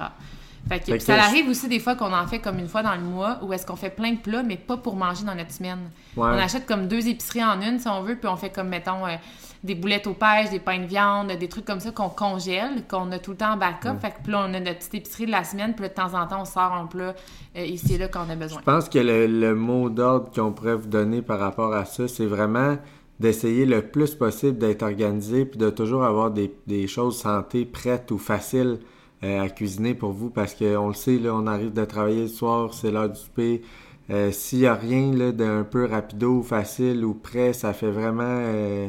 Fait 0.68 0.80
que, 0.80 1.00
ça 1.00 1.16
arrive 1.16 1.48
aussi 1.50 1.68
des 1.68 1.80
fois 1.80 1.96
qu'on 1.96 2.14
en 2.14 2.28
fait 2.28 2.40
comme 2.40 2.60
une 2.60 2.68
fois 2.68 2.84
dans 2.84 2.96
le 2.96 3.02
mois 3.02 3.40
ou 3.42 3.54
est-ce 3.54 3.66
qu'on 3.66 3.76
fait 3.76 3.90
plein 3.90 4.12
de 4.12 4.18
plats, 4.18 4.44
mais 4.44 4.58
pas 4.58 4.78
pour 4.78 4.96
manger 4.96 5.24
dans 5.26 5.36
notre 5.36 5.52
semaine. 5.52 5.90
On 6.16 6.24
achète 6.24 6.66
comme 6.66 6.88
deux 6.88 7.08
épiceries 7.08 7.44
en 7.44 7.62
une, 7.62 7.80
si 7.80 7.88
on 7.88 8.02
veut, 8.02 8.16
puis 8.16 8.28
on 8.28 8.36
fait 8.36 8.50
comme, 8.50 8.70
mettons, 8.70 9.06
euh, 9.06 9.16
des 9.64 9.76
boulettes 9.76 10.08
aux 10.08 10.14
pêches, 10.14 10.50
des 10.50 10.60
pains 10.60 10.80
de 10.80 10.86
viande, 10.86 11.32
des 11.32 11.48
trucs 11.48 11.66
comme 11.66 11.80
ça 11.80 11.92
qu'on 11.92 12.10
congèle, 12.10 12.86
qu'on 12.90 13.12
a 13.12 13.20
tout 13.20 13.32
le 13.32 13.38
temps 13.38 13.54
en 13.54 13.58
backup. 13.58 14.00
Fait 14.02 14.12
que 14.12 14.32
là, 14.32 14.46
on 14.48 14.54
a 14.54 14.60
notre 14.60 14.80
petite 14.80 14.96
épicerie 14.96 15.26
de 15.26 15.32
la 15.32 15.44
semaine, 15.44 15.74
puis 15.74 15.88
de 15.88 15.94
temps 15.94 16.14
en 16.14 16.28
temps, 16.28 16.42
on 16.42 16.46
sort 16.46 16.74
un 16.74 16.86
plat 16.86 17.16
euh, 17.56 17.66
ici 17.66 17.96
et 17.96 17.98
là 17.98 18.08
quand 18.08 18.26
on 18.28 18.32
a 18.32 18.36
besoin. 18.36 18.60
Je 18.60 18.66
pense 18.66 18.90
que 18.90 19.00
le, 19.00 19.56
mot 19.56 19.90
d'ordre 19.90 20.32
qu'on 20.32 20.52
pourrait 20.52 20.76
vous 20.76 20.88
donner 20.88 21.22
par 21.22 21.40
rapport 21.40 21.74
à 21.74 21.86
ça, 21.86 22.08
c'est 22.08 22.26
vraiment 22.26 22.78
d'essayer 23.20 23.66
le 23.66 23.82
plus 23.82 24.14
possible 24.14 24.60
d'être 24.60 24.84
organisé 24.84 25.46
puis 25.46 25.58
de 25.58 25.72
toujours 25.72 26.04
avoir 26.04 26.30
des, 26.30 26.54
des 26.68 26.88
choses 26.88 27.18
santé 27.18 27.66
prêtes 27.66 28.12
ou 28.12 28.20
faciles 28.20 28.78
à 29.22 29.50
cuisiner 29.50 29.94
pour 29.94 30.12
vous 30.12 30.30
parce 30.30 30.54
qu'on 30.54 30.88
le 30.90 30.94
sait, 30.94 31.18
là, 31.18 31.34
on 31.34 31.48
arrive 31.48 31.74
de 31.74 31.86
travailler 31.86 32.24
le 32.24 32.28
soir, 32.28 32.74
c'est 32.74 32.92
l'heure 32.92 33.10
du 33.10 33.20
souper. 33.20 33.62
Euh, 34.10 34.32
S'il 34.32 34.60
n'y 34.60 34.66
a 34.68 34.74
rien 34.74 35.12
d'un 35.34 35.64
peu 35.64 35.86
rapido 35.86 36.38
ou 36.38 36.44
facile 36.44 37.04
ou 37.04 37.14
prêt, 37.14 37.52
ça 37.52 37.74
fait 37.74 37.92
vraiment 37.92 38.24
euh, 38.24 38.88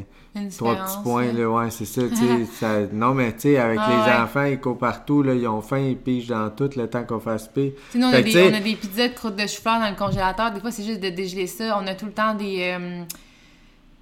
trois 0.57 0.75
petits 0.75 0.97
points. 1.03 1.33
Là, 1.33 1.49
ouais, 1.49 1.69
c'est 1.71 1.85
ça, 1.85 2.01
ça, 2.53 2.81
Non, 2.93 3.13
mais 3.13 3.33
tu 3.33 3.41
sais, 3.41 3.57
avec 3.57 3.79
ah 3.81 3.89
les 3.89 4.23
enfants, 4.23 4.45
ils 4.45 4.59
courent 4.59 4.77
partout, 4.77 5.21
là, 5.21 5.33
ils 5.33 5.45
ont 5.45 5.61
faim, 5.61 5.79
ils 5.79 5.97
pigent 5.97 6.29
dans 6.29 6.49
tout 6.51 6.69
le 6.77 6.87
temps 6.87 7.03
qu'on 7.03 7.19
fasse 7.19 7.49
paix. 7.49 7.75
Sinon, 7.91 8.07
on, 8.07 8.13
a 8.13 8.21
des, 8.21 8.49
on 8.49 8.53
a 8.53 8.61
des 8.61 8.75
pizzas 8.75 9.09
de 9.09 9.13
croûte 9.13 9.35
de 9.35 9.45
chou 9.45 9.61
dans 9.65 9.89
le 9.89 9.97
congélateur. 9.97 10.51
Des 10.51 10.61
fois, 10.61 10.71
c'est 10.71 10.85
juste 10.85 11.01
de 11.01 11.09
dégeler 11.09 11.47
ça. 11.47 11.77
On 11.81 11.85
a 11.85 11.95
tout 11.95 12.05
le 12.05 12.13
temps 12.13 12.33
des 12.33 12.77
euh, 12.79 13.03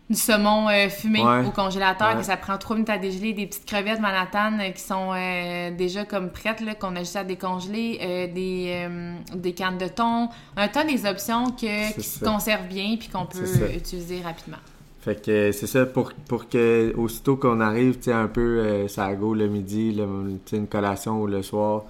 du 0.10 0.16
saumon 0.16 0.70
euh, 0.70 0.88
fumé 0.88 1.22
au 1.22 1.52
congélateur, 1.52 2.18
que 2.18 2.24
ça 2.24 2.38
prend 2.38 2.58
trois 2.58 2.76
minutes 2.76 2.90
à 2.90 2.98
dégeler, 2.98 3.34
des 3.34 3.46
petites 3.46 3.66
crevettes 3.66 4.00
Manhattan 4.00 4.58
euh, 4.60 4.70
qui 4.72 4.82
sont 4.82 5.12
euh, 5.14 5.72
déjà 5.72 6.06
comme 6.06 6.30
prêtes, 6.30 6.64
qu'on 6.80 6.96
a 6.96 7.00
juste 7.00 7.18
à 7.18 7.24
décongeler, 7.24 8.32
des, 8.34 8.88
des 9.36 9.54
cannes 9.54 9.78
de 9.78 9.88
thon. 9.88 10.30
On 10.56 10.62
a 10.62 10.84
des 10.86 11.06
options 11.06 11.52
que, 11.52 11.94
qui 11.94 12.04
se 12.04 12.24
conservent 12.24 12.68
bien 12.68 12.96
puis 12.98 13.10
qu'on 13.10 13.26
peut 13.26 13.46
utiliser 13.76 14.22
rapidement. 14.22 14.58
Fait 15.02 15.22
que 15.24 15.52
c'est 15.52 15.68
ça, 15.68 15.86
pour, 15.86 16.14
pour 16.28 16.50
que 16.50 16.94
aussitôt 16.98 17.36
qu'on 17.36 17.60
arrive, 17.60 18.00
tu 18.00 18.12
un 18.12 18.28
peu 18.28 18.88
ça 18.88 19.14
go 19.14 19.34
le 19.34 19.48
midi, 19.48 19.92
le, 19.92 20.08
une 20.54 20.68
collation 20.68 21.22
ou 21.22 21.28
le 21.28 21.42
soir, 21.44 21.84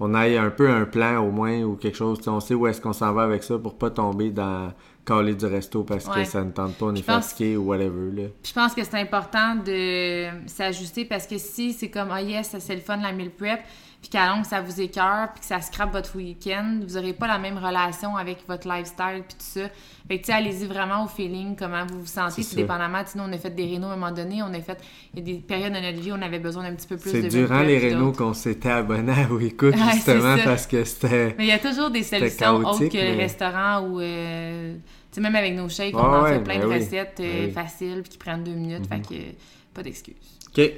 on 0.00 0.14
aille 0.14 0.36
un 0.36 0.50
peu 0.50 0.68
un 0.70 0.84
plan 0.84 1.18
au 1.18 1.30
moins 1.30 1.62
ou 1.62 1.74
quelque 1.74 1.96
chose, 1.96 2.20
on 2.26 2.40
sait 2.40 2.54
où 2.54 2.66
est-ce 2.66 2.80
qu'on 2.80 2.92
s'en 2.92 3.12
va 3.12 3.22
avec 3.22 3.42
ça 3.42 3.58
pour 3.58 3.74
pas 3.74 3.90
tomber 3.90 4.30
dans 4.30 4.72
caler 5.04 5.34
du 5.34 5.46
resto 5.46 5.84
parce 5.84 6.06
que 6.08 6.24
ça 6.24 6.42
ne 6.42 6.50
tente 6.50 6.74
pas, 6.76 6.86
on 6.86 6.94
est 6.94 7.02
fatigué 7.02 7.56
ou 7.56 7.68
whatever. 7.68 8.10
Là. 8.12 8.28
je 8.42 8.52
pense 8.52 8.74
que 8.74 8.84
c'est 8.84 8.98
important 8.98 9.56
de 9.56 10.28
s'ajuster 10.46 11.04
parce 11.04 11.26
que 11.26 11.38
si 11.38 11.72
c'est 11.72 11.90
comme, 11.90 12.08
ah 12.10 12.20
oh 12.20 12.26
yes, 12.26 12.56
c'est 12.58 12.74
le 12.74 12.80
fun 12.80 12.96
la 12.96 13.12
meal 13.12 13.30
prep, 13.30 13.60
puis 14.04 14.10
qu'à 14.10 14.28
long 14.28 14.44
ça 14.44 14.60
vous 14.60 14.82
écœure, 14.82 15.32
puis 15.32 15.40
que 15.40 15.46
ça 15.46 15.62
scrape 15.62 15.90
votre 15.90 16.14
week-end, 16.16 16.80
vous 16.86 16.96
n'aurez 16.96 17.14
pas 17.14 17.26
la 17.26 17.38
même 17.38 17.56
relation 17.56 18.18
avec 18.18 18.46
votre 18.46 18.68
lifestyle, 18.68 19.22
puis 19.26 19.34
tout 19.38 19.60
ça. 19.60 19.62
Fait 20.06 20.18
que, 20.18 20.26
tu 20.26 20.26
sais, 20.26 20.32
allez-y 20.34 20.66
vraiment 20.66 21.04
au 21.04 21.08
feeling, 21.08 21.56
comment 21.56 21.86
vous 21.86 22.00
vous 22.00 22.06
sentez, 22.06 22.42
puis 22.42 22.56
dépendamment, 22.56 23.02
sinon, 23.06 23.24
on 23.30 23.32
a 23.32 23.38
fait 23.38 23.54
des 23.54 23.64
rénaux 23.64 23.86
à 23.86 23.92
un 23.92 23.96
moment 23.96 24.12
donné, 24.12 24.42
on 24.42 24.52
a 24.52 24.60
fait, 24.60 24.78
il 25.14 25.20
y 25.20 25.22
a 25.22 25.34
des 25.34 25.40
périodes 25.40 25.72
de 25.72 25.78
notre 25.78 25.98
vie 25.98 26.12
où 26.12 26.16
on 26.16 26.20
avait 26.20 26.38
besoin 26.38 26.64
d'un 26.64 26.74
petit 26.74 26.86
peu 26.86 26.98
plus 26.98 27.14
de 27.14 27.22
C'est 27.22 27.28
durant 27.28 27.62
les 27.62 27.78
rénaux 27.78 28.12
qu'on 28.12 28.34
s'était 28.34 28.72
abonné 28.72 29.10
à 29.10 29.26
WeCook, 29.26 29.74
justement, 29.94 30.36
parce 30.44 30.66
que 30.66 30.84
c'était. 30.84 31.34
Mais 31.38 31.44
il 31.44 31.48
y 31.48 31.52
a 31.52 31.58
toujours 31.58 31.88
des 31.88 32.02
solutions 32.02 32.56
autres 32.56 32.84
que 32.84 32.98
le 32.98 33.16
restaurant 33.16 33.88
ou. 33.88 34.00
Euh, 34.00 34.74
tu 34.74 34.80
sais, 35.12 35.20
même 35.22 35.36
avec 35.36 35.54
nos 35.54 35.70
shakes, 35.70 35.96
on 35.96 36.00
en 36.00 36.26
fait 36.26 36.40
plein 36.40 36.58
de 36.58 36.66
ben 36.66 36.74
recettes 36.74 37.20
euh, 37.20 37.46
ben 37.46 37.52
faciles, 37.52 38.00
puis 38.02 38.10
qui 38.10 38.18
prennent 38.18 38.44
deux 38.44 38.52
minutes, 38.52 38.86
fait 38.86 38.98
mhm. 38.98 39.06
que 39.06 39.24
pas 39.72 39.82
d'excuses. 39.82 40.16
OK. 40.54 40.70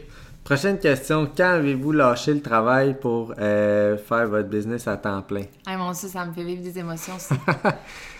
Prochaine 0.46 0.78
question. 0.78 1.28
Quand 1.36 1.54
avez-vous 1.54 1.90
lâché 1.90 2.32
le 2.32 2.40
travail 2.40 2.96
pour 3.00 3.34
euh, 3.36 3.98
faire 3.98 4.28
votre 4.28 4.48
business 4.48 4.86
à 4.86 4.96
temps 4.96 5.20
plein? 5.20 5.42
Ah 5.66 5.76
mon 5.76 5.90
Dieu, 5.90 6.08
ça 6.08 6.24
me 6.24 6.32
fait 6.32 6.44
vivre 6.44 6.62
des 6.62 6.78
émotions 6.78 7.14
aussi. 7.16 7.34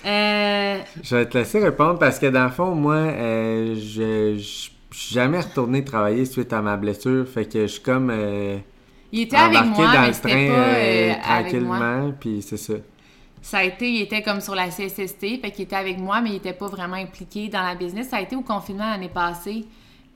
Euh, 0.05 0.79
je 1.03 1.17
vais 1.17 1.27
te 1.27 1.37
laisser 1.37 1.59
répondre 1.59 1.99
parce 1.99 2.21
que 2.21 2.27
dans 2.27 2.45
le 2.45 2.51
fond, 2.51 2.77
moi, 2.77 2.95
euh, 2.95 3.75
je 3.75 4.39
suis 4.39 5.15
jamais 5.15 5.41
retourné 5.41 5.85
travailler 5.85 6.25
suite 6.25 6.53
à 6.53 6.63
ma 6.63 6.77
blessure. 6.77 7.27
Fait 7.27 7.45
que 7.45 7.63
je 7.63 7.67
suis 7.67 7.83
comme. 7.83 8.13
il 9.11 9.23
était 9.23 9.37
avec 9.37 9.65
moi, 9.65 9.93
dans 9.93 10.07
le 10.07 10.13
train 10.13 11.21
tranquillement, 11.21 12.13
puis 12.21 12.41
c'est 12.41 12.57
ça. 12.57 12.75
Ça 13.43 13.59
a 13.59 13.65
été, 13.65 13.91
il 13.91 14.03
était 14.03 14.23
comme 14.23 14.41
sur 14.41 14.55
la 14.55 14.69
CSST, 14.69 15.41
fait 15.41 15.51
qu'il 15.51 15.65
était 15.65 15.75
avec 15.75 15.99
moi, 15.99 16.21
mais 16.21 16.31
il 16.31 16.37
était 16.37 16.53
pas 16.53 16.69
vraiment 16.69 16.97
impliqué 16.97 17.49
dans 17.49 17.63
la 17.63 17.75
business. 17.75 18.11
Ça 18.11 18.19
a 18.19 18.21
été 18.21 18.37
au 18.37 18.43
confinement 18.43 18.91
l'année 18.91 19.11
passée. 19.13 19.65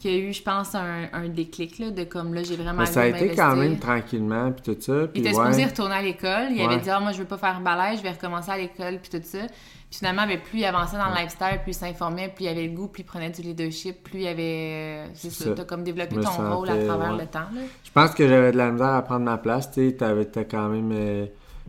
Qu'il 0.00 0.10
y 0.10 0.14
a 0.14 0.18
eu, 0.18 0.32
je 0.32 0.42
pense, 0.42 0.74
un, 0.74 1.08
un 1.12 1.28
déclic, 1.28 1.78
là, 1.78 1.90
de 1.90 2.04
comme 2.04 2.32
là, 2.32 2.42
j'ai 2.42 2.56
vraiment 2.56 2.80
Mais 2.80 2.86
ça 2.86 3.02
a 3.02 3.06
été 3.06 3.34
quand 3.36 3.54
même 3.54 3.78
tranquillement, 3.78 4.50
puis 4.50 4.74
tout 4.74 4.80
ça. 4.80 5.06
Puis 5.06 5.20
Il 5.20 5.26
était 5.26 5.36
ouais. 5.36 5.44
supposé 5.44 5.64
retourner 5.66 5.94
à 5.94 6.02
l'école. 6.02 6.48
Il 6.52 6.62
avait 6.62 6.78
dit, 6.78 6.88
ah, 6.88 7.00
moi, 7.00 7.12
je 7.12 7.18
veux 7.18 7.26
pas 7.26 7.36
faire 7.36 7.60
balai, 7.60 7.98
je 7.98 8.02
vais 8.02 8.10
recommencer 8.10 8.50
à 8.50 8.56
l'école, 8.56 8.98
puis 8.98 9.10
tout 9.10 9.24
ça. 9.26 9.40
Puis 9.46 9.98
finalement, 9.98 10.26
ben, 10.26 10.38
plus 10.40 10.60
il 10.60 10.64
avançait 10.64 10.96
dans 10.96 11.08
le 11.08 11.16
lifestyle, 11.16 11.60
plus 11.62 11.72
il 11.72 11.74
s'informait, 11.74 12.28
plus 12.28 12.44
il 12.44 12.48
avait 12.48 12.66
le 12.66 12.72
goût, 12.72 12.86
plus 12.86 13.02
il 13.02 13.04
prenait 13.04 13.28
du 13.28 13.42
leadership, 13.42 14.02
plus 14.02 14.20
il 14.20 14.26
avait. 14.28 15.04
C'est 15.14 15.30
C'est 15.30 15.44
ça, 15.44 15.50
t'as 15.50 15.64
comme 15.64 15.84
développé 15.84 16.16
ton 16.16 16.56
rôle 16.56 16.70
à 16.70 16.82
travers 16.82 17.12
ouais. 17.12 17.20
le 17.20 17.26
temps, 17.26 17.40
là. 17.54 17.60
Je 17.84 17.90
pense 17.92 18.12
que 18.12 18.26
j'avais 18.26 18.52
de 18.52 18.56
la 18.56 18.70
misère 18.70 18.94
à 18.94 19.02
prendre 19.02 19.24
ma 19.24 19.36
place, 19.36 19.70
tu 19.70 19.90
sais, 19.90 19.96
t'as 19.96 20.44
quand 20.44 20.68
même 20.68 20.92
euh, 20.92 21.26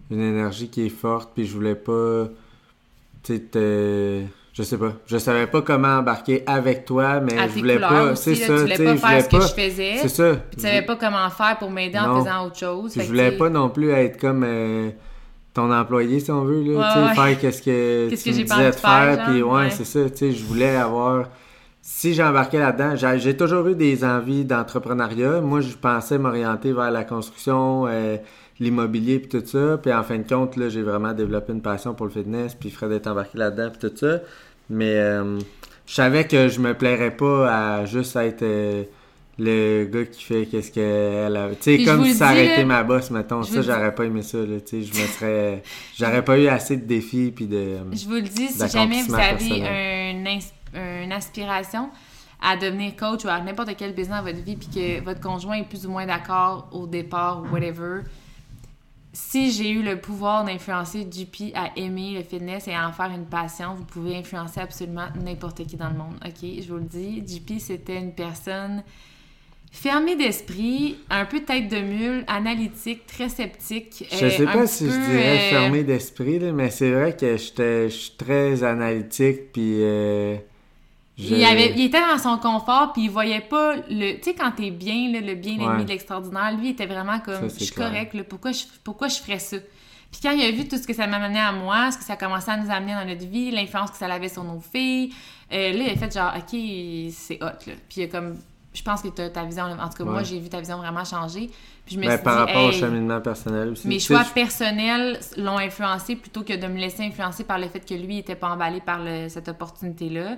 une 0.09 0.21
énergie 0.21 0.69
qui 0.69 0.85
est 0.85 0.89
forte, 0.89 1.31
puis 1.33 1.45
je 1.45 1.53
voulais 1.53 1.75
pas, 1.75 2.27
tu 3.23 3.35
sais, 3.51 4.23
je 4.53 4.63
sais 4.63 4.77
pas, 4.77 4.93
je 5.05 5.17
savais 5.17 5.47
pas 5.47 5.61
comment 5.61 5.99
embarquer 5.99 6.43
avec 6.45 6.85
toi, 6.85 7.19
mais 7.21 7.37
À 7.37 7.47
je 7.47 7.53
voulais 7.53 7.79
pas, 7.79 8.15
c'est 8.15 8.35
ça, 8.35 8.47
tu 8.47 8.53
voulais 8.61 8.77
pas 8.77 8.95
faire 8.97 9.21
ce 9.23 9.29
que 9.29 9.37
pas, 9.37 9.47
je 9.47 9.53
faisais. 9.53 9.95
c'est 10.01 10.09
ça, 10.09 10.33
Puis 10.35 10.55
tu 10.57 10.61
savais 10.61 10.81
pas 10.81 10.95
comment 10.97 11.29
faire 11.29 11.57
pour 11.57 11.69
m'aider 11.71 11.97
en 11.99 12.19
faisant 12.21 12.45
autre 12.45 12.57
chose. 12.57 12.93
Je 12.95 13.01
voulais 13.03 13.31
pas 13.31 13.49
non 13.49 13.69
plus 13.69 13.91
être 13.91 14.19
comme 14.19 14.43
euh, 14.45 14.89
ton 15.53 15.71
employé, 15.71 16.19
si 16.19 16.31
on 16.31 16.43
veut, 16.43 16.61
là, 16.63 16.79
Ouais, 16.95 17.07
ouais. 17.09 17.15
faire 17.15 17.39
qu'est-ce 17.39 17.61
que 17.61 18.09
Qu'est-ce 18.09 18.23
tu 18.23 18.29
que 18.31 18.35
me 18.35 18.43
disais 18.43 18.67
de 18.67 18.71
faire, 18.71 19.15
faire, 19.15 19.25
puis 19.29 19.41
ouais, 19.41 19.51
ouais. 19.51 19.69
c'est 19.69 19.85
ça, 19.85 20.09
tu 20.09 20.17
sais, 20.17 20.31
je 20.31 20.43
voulais 20.43 20.75
avoir... 20.75 21.25
Si 21.83 22.13
j'embarquais 22.13 22.59
là-dedans, 22.59 22.95
j'ai 22.95 23.17
j'ai 23.17 23.35
toujours 23.35 23.65
eu 23.67 23.73
des 23.75 24.05
envies 24.05 24.45
d'entrepreneuriat. 24.45 25.41
Moi, 25.41 25.61
je 25.61 25.73
pensais 25.75 26.19
m'orienter 26.19 26.73
vers 26.73 26.91
la 26.91 27.03
construction, 27.03 27.87
euh, 27.87 28.17
l'immobilier, 28.61 29.19
puis 29.19 29.27
tout 29.27 29.45
ça. 29.45 29.77
Puis 29.77 29.91
en 29.91 30.03
fin 30.03 30.19
de 30.19 30.27
compte, 30.27 30.55
là, 30.55 30.69
j'ai 30.69 30.83
vraiment 30.83 31.11
développé 31.11 31.51
une 31.51 31.61
passion 31.61 31.93
pour 31.93 32.05
le 32.05 32.11
fitness, 32.11 32.53
puis 32.53 32.69
Fred 32.69 32.91
est 32.91 33.07
embarqué 33.07 33.37
là-dedans, 33.37 33.71
puis 33.71 33.89
tout 33.89 33.97
ça. 33.97 34.19
Mais 34.69 34.95
euh, 34.95 35.39
je 35.85 35.93
savais 35.93 36.25
que 36.25 36.47
je 36.47 36.59
me 36.61 36.73
plairais 36.73 37.11
pas 37.11 37.79
à 37.79 37.85
juste 37.85 38.15
être 38.15 38.43
euh, 38.43 38.83
le 39.39 39.85
gars 39.85 40.05
qui 40.05 40.23
fait 40.23 40.45
qu'est-ce 40.45 40.71
qu'elle 40.71 41.35
a. 41.35 41.49
Tu 41.49 41.77
sais, 41.77 41.83
comme 41.83 42.05
si 42.05 42.13
ça 42.13 42.31
aurait 42.31 42.53
été 42.53 42.63
ma 42.63 42.83
boss, 42.83 43.09
mettons. 43.09 43.43
Ça, 43.43 43.61
j'aurais 43.61 43.93
pas 43.93 44.05
aimé 44.05 44.21
ça, 44.21 44.37
là. 44.37 44.61
Tu 44.61 44.83
sais, 44.83 44.83
je 44.83 44.93
me 44.93 45.07
serais. 45.07 45.63
J'aurais 45.97 46.23
pas 46.23 46.37
eu 46.37 46.47
assez 46.47 46.77
de 46.77 46.85
défis, 46.85 47.33
puis 47.35 47.47
de. 47.47 47.77
Je 47.91 48.05
vous 48.05 48.13
le 48.13 48.21
dis, 48.21 48.47
si 48.47 48.69
jamais 48.69 49.01
vous 49.03 49.15
avez 49.15 50.11
une 50.73 51.11
aspiration 51.11 51.89
à 52.43 52.57
devenir 52.57 52.95
coach 52.95 53.23
ou 53.23 53.27
à 53.27 53.39
n'importe 53.39 53.75
quel 53.77 53.93
business 53.93 54.17
dans 54.17 54.23
votre 54.23 54.43
vie, 54.43 54.55
puis 54.55 54.67
que 54.67 55.03
votre 55.03 55.19
conjoint 55.19 55.57
est 55.57 55.69
plus 55.69 55.85
ou 55.85 55.91
moins 55.91 56.07
d'accord 56.07 56.69
au 56.71 56.87
départ 56.87 57.43
ou 57.43 57.53
whatever, 57.53 58.01
si 59.13 59.51
j'ai 59.51 59.69
eu 59.69 59.83
le 59.83 59.99
pouvoir 59.99 60.45
d'influencer 60.45 61.07
JP 61.09 61.53
à 61.53 61.71
aimer 61.75 62.13
le 62.15 62.23
fitness 62.23 62.67
et 62.67 62.73
à 62.73 62.87
en 62.87 62.93
faire 62.93 63.11
une 63.13 63.25
passion, 63.25 63.75
vous 63.75 63.83
pouvez 63.83 64.15
influencer 64.15 64.61
absolument 64.61 65.07
n'importe 65.21 65.65
qui 65.65 65.75
dans 65.75 65.89
le 65.89 65.97
monde. 65.97 66.15
OK? 66.25 66.41
Je 66.41 66.67
vous 66.71 66.77
le 66.77 66.85
dis, 66.85 67.23
JP, 67.27 67.59
c'était 67.59 67.97
une 67.97 68.13
personne 68.13 68.83
fermée 69.71 70.15
d'esprit, 70.15 70.97
un 71.09 71.25
peu 71.25 71.41
tête 71.41 71.67
de 71.67 71.79
mule, 71.79 72.23
analytique, 72.27 73.05
très 73.05 73.29
sceptique. 73.29 74.05
Je 74.11 74.25
euh, 74.25 74.29
sais 74.29 74.45
pas 74.45 74.67
si 74.67 74.85
je 74.85 74.91
dirais 74.91 75.37
euh, 75.37 75.49
fermé 75.49 75.83
d'esprit, 75.83 76.39
mais 76.53 76.69
c'est 76.69 76.91
vrai 76.91 77.15
que 77.15 77.37
j'étais 77.37 77.89
je 77.89 77.95
suis 77.95 78.15
très 78.17 78.63
analytique, 78.63 79.51
puis. 79.51 79.77
euh, 79.81 80.37
je- 81.21 81.35
Il, 81.35 81.43
avait, 81.45 81.71
il 81.75 81.81
était 81.85 82.01
dans 82.01 82.17
son 82.17 82.37
confort, 82.37 82.91
puis 82.93 83.03
il 83.03 83.09
voyait 83.09 83.41
pas 83.41 83.75
le. 83.89 84.15
Tu 84.17 84.23
sais, 84.23 84.33
quand 84.33 84.51
t'es 84.51 84.71
bien, 84.71 85.11
là, 85.11 85.21
le 85.21 85.35
bien 85.35 85.53
l'ennemi 85.57 85.77
Ouais. 85.77 85.83
de 85.83 85.89
l'extraordinaire, 85.89 86.51
lui, 86.57 86.67
il 86.69 86.71
était 86.71 86.85
vraiment 86.87 87.19
comme 87.19 87.49
Ça, 87.49 87.55
Je 87.59 87.63
suis 87.65 87.73
correct, 87.75 88.13
là, 88.13 88.23
pourquoi, 88.23 88.51
je, 88.51 88.63
pourquoi 88.83 89.07
je 89.07 89.15
ferais 89.19 89.39
ça? 89.39 89.57
Puis 90.11 90.19
quand 90.21 90.31
il 90.31 90.43
a 90.43 90.51
vu 90.51 90.67
tout 90.67 90.75
ce 90.77 90.85
que 90.85 90.93
ça 90.93 91.07
m'amenait 91.07 91.39
à 91.39 91.53
moi, 91.53 91.89
ce 91.91 91.97
que 91.97 92.03
ça 92.03 92.17
commençait 92.17 92.51
à 92.51 92.57
nous 92.57 92.69
amener 92.69 92.93
dans 92.93 93.05
notre 93.07 93.25
vie, 93.25 93.49
l'influence 93.51 93.91
que 93.91 93.97
ça 93.97 94.07
avait 94.07 94.27
sur 94.27 94.43
nos 94.43 94.59
filles, 94.59 95.13
euh, 95.53 95.71
là, 95.71 95.83
il 95.85 95.89
a 95.89 95.95
fait 95.95 96.13
genre, 96.13 96.33
OK, 96.35 96.59
c'est 97.13 97.37
hot, 97.41 97.45
là. 97.45 97.73
Puis 97.87 98.01
il 98.01 98.03
a 98.03 98.07
comme. 98.07 98.37
Je 98.73 98.81
pense 98.83 99.01
que 99.01 99.09
ta 99.09 99.43
vision, 99.43 99.63
en 99.65 99.89
tout 99.89 99.97
cas, 99.97 100.03
moi, 100.05 100.23
j'ai 100.23 100.39
vu 100.39 100.47
ta 100.47 100.59
vision 100.59 100.77
vraiment 100.77 101.03
changer. 101.03 101.49
Puis 101.85 101.95
je 101.95 101.99
me 101.99 102.05
Ben, 102.05 102.11
suis 102.15 102.23
par 102.23 102.45
dit, 102.45 102.53
rapport 102.53 102.69
au 102.69 102.71
cheminement 102.71 103.19
personnel 103.19 103.67
aussi. 103.69 103.85
mes 103.85 103.99
choix 103.99 104.23
je- 104.23 104.29
personnels 104.33 105.19
l'ont 105.35 105.57
influencé 105.57 106.15
plutôt 106.15 106.43
que 106.43 106.53
de 106.53 106.67
me 106.67 106.77
laisser 106.79 107.03
influencer 107.03 107.43
par 107.43 107.59
le 107.59 107.67
fait 107.67 107.81
que 107.81 107.93
lui 107.95 108.19
était 108.19 108.35
pas 108.35 108.49
emballé 108.49 108.79
par 108.79 108.99
le- 109.03 109.27
cette 109.27 109.49
opportunité-là. 109.49 110.37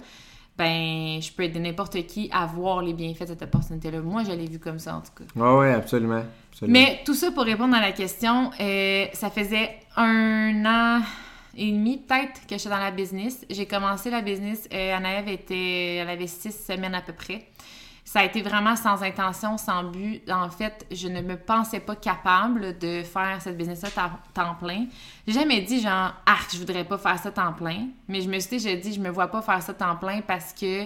Ben, 0.57 1.19
je 1.19 1.31
peux 1.31 1.43
aider 1.43 1.59
n'importe 1.59 2.05
qui 2.05 2.29
à 2.31 2.45
voir 2.45 2.81
les 2.83 2.93
bienfaits 2.93 3.23
de 3.23 3.27
cette 3.27 3.41
opportunité-là. 3.41 4.01
Moi, 4.01 4.23
je 4.23 4.31
l'ai 4.31 4.45
vu 4.45 4.59
comme 4.59 4.77
ça, 4.77 4.95
en 4.95 5.01
tout 5.01 5.11
cas. 5.17 5.23
Ouais, 5.35 5.57
ouais, 5.57 5.73
absolument. 5.73 6.21
absolument. 6.51 6.79
Mais 6.79 7.01
tout 7.05 7.15
ça 7.15 7.31
pour 7.31 7.43
répondre 7.43 7.75
à 7.75 7.81
la 7.81 7.91
question, 7.91 8.51
euh, 8.59 9.05
ça 9.13 9.31
faisait 9.31 9.79
un 9.95 10.63
an 10.65 11.01
et 11.55 11.71
demi 11.71 11.97
peut-être 11.97 12.45
que 12.47 12.57
j'étais 12.57 12.69
dans 12.69 12.77
la 12.77 12.91
business. 12.91 13.45
J'ai 13.49 13.65
commencé 13.65 14.09
la 14.09 14.21
business, 14.21 14.67
euh, 14.73 14.95
Anaëv 14.95 15.27
était, 15.27 15.95
elle 15.95 16.09
avait 16.09 16.27
six 16.27 16.51
semaines 16.51 16.95
à 16.95 17.01
peu 17.01 17.13
près. 17.13 17.47
Ça 18.13 18.19
a 18.19 18.25
été 18.25 18.43
vraiment 18.43 18.75
sans 18.75 19.01
intention, 19.01 19.57
sans 19.57 19.85
but. 19.85 20.21
En 20.29 20.47
fait, 20.47 20.85
je 20.91 21.07
ne 21.07 21.19
me 21.21 21.35
pensais 21.35 21.79
pas 21.79 21.95
capable 21.95 22.77
de 22.77 23.01
faire 23.01 23.41
cette 23.41 23.57
business-là 23.57 23.89
temps, 24.35 24.53
plein. 24.53 24.85
J'ai 25.25 25.33
jamais 25.33 25.61
dit 25.61 25.81
genre, 25.81 26.13
ah, 26.27 26.37
je 26.53 26.59
voudrais 26.59 26.83
pas 26.83 26.99
faire 26.99 27.17
ça 27.17 27.31
temps 27.31 27.53
plein. 27.53 27.87
Mais 28.07 28.21
je 28.21 28.29
me 28.29 28.37
suis 28.37 28.59
dit, 28.59 28.69
j'ai 28.69 28.77
dit, 28.77 28.93
je 28.93 28.99
me 28.99 29.09
vois 29.09 29.29
pas 29.29 29.41
faire 29.41 29.63
ça 29.63 29.73
temps 29.73 29.95
plein 29.95 30.21
parce 30.21 30.53
que 30.53 30.83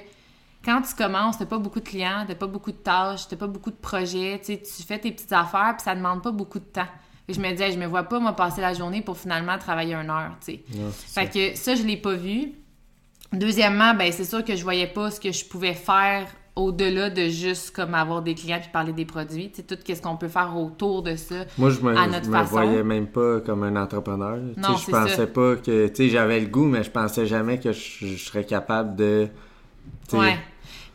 quand 0.63 0.81
tu 0.83 0.95
commences, 0.95 1.37
t'as 1.37 1.45
pas 1.45 1.57
beaucoup 1.57 1.81
de 1.81 1.89
clients, 1.89 2.23
t'as 2.25 2.35
pas 2.35 2.47
beaucoup 2.47 2.71
de 2.71 2.77
tâches, 2.77 3.27
t'as 3.27 3.35
pas 3.35 3.47
beaucoup 3.47 3.71
de 3.71 3.75
projets, 3.75 4.41
tu 4.41 4.83
fais 4.83 4.97
tes 4.97 5.11
petites 5.11 5.33
affaires, 5.33 5.73
puis 5.75 5.83
ça 5.83 5.95
demande 5.95 6.23
pas 6.23 6.31
beaucoup 6.31 6.59
de 6.59 6.63
temps. 6.63 6.87
Et 7.27 7.33
je 7.33 7.41
me 7.41 7.51
disais, 7.51 7.73
je 7.73 7.77
me 7.77 7.87
vois 7.87 8.03
pas, 8.03 8.21
moi, 8.21 8.37
passer 8.37 8.61
la 8.61 8.73
journée 8.73 9.01
pour 9.01 9.17
finalement 9.17 9.57
travailler 9.57 9.95
une 9.95 10.09
heure, 10.09 10.37
tu 10.39 10.53
sais. 10.53 10.63
Non, 10.73 10.91
c'est 10.93 11.09
ça. 11.09 11.21
Fait 11.23 11.27
que 11.27 11.57
ça, 11.57 11.75
je 11.75 11.83
l'ai 11.83 11.97
pas 11.97 12.13
vu. 12.13 12.53
Deuxièmement, 13.33 13.93
ben 13.95 14.13
c'est 14.13 14.23
sûr 14.23 14.45
que 14.45 14.55
je 14.55 14.63
voyais 14.63 14.87
pas 14.87 15.11
ce 15.11 15.19
que 15.19 15.33
je 15.33 15.43
pouvais 15.43 15.73
faire 15.73 16.25
au-delà 16.57 17.09
de 17.09 17.27
juste 17.29 17.75
comme 17.75 17.93
avoir 17.93 18.21
des 18.21 18.35
clients 18.35 18.59
puis 18.59 18.69
parler 18.73 18.91
des 18.91 19.05
produits, 19.05 19.49
tu 19.51 19.57
sais, 19.57 19.63
tout 19.63 19.77
ce 19.87 20.01
qu'on 20.01 20.17
peut 20.17 20.27
faire 20.27 20.57
autour 20.57 21.03
de 21.03 21.15
ça. 21.15 21.35
Moi, 21.57 21.69
je 21.69 21.79
me, 21.81 21.95
à 21.95 22.05
je 22.21 22.29
me 22.29 22.43
voyais 22.43 22.83
même 22.83 23.07
pas 23.07 23.39
comme 23.41 23.63
un 23.63 23.75
entrepreneur. 23.75 24.37
Non, 24.57 24.75
je 24.75 24.91
pensais 24.91 25.15
ça. 25.15 25.27
pas 25.27 25.55
que. 25.55 25.87
Tu 25.87 25.95
sais, 25.95 26.09
j'avais 26.09 26.39
le 26.39 26.47
goût, 26.47 26.65
mais 26.65 26.83
je 26.83 26.91
pensais 26.91 27.25
jamais 27.25 27.59
que 27.59 27.71
je, 27.71 28.05
je 28.07 28.17
serais 28.17 28.43
capable 28.43 28.95
de. 28.95 29.27
Ouais. 30.13 30.37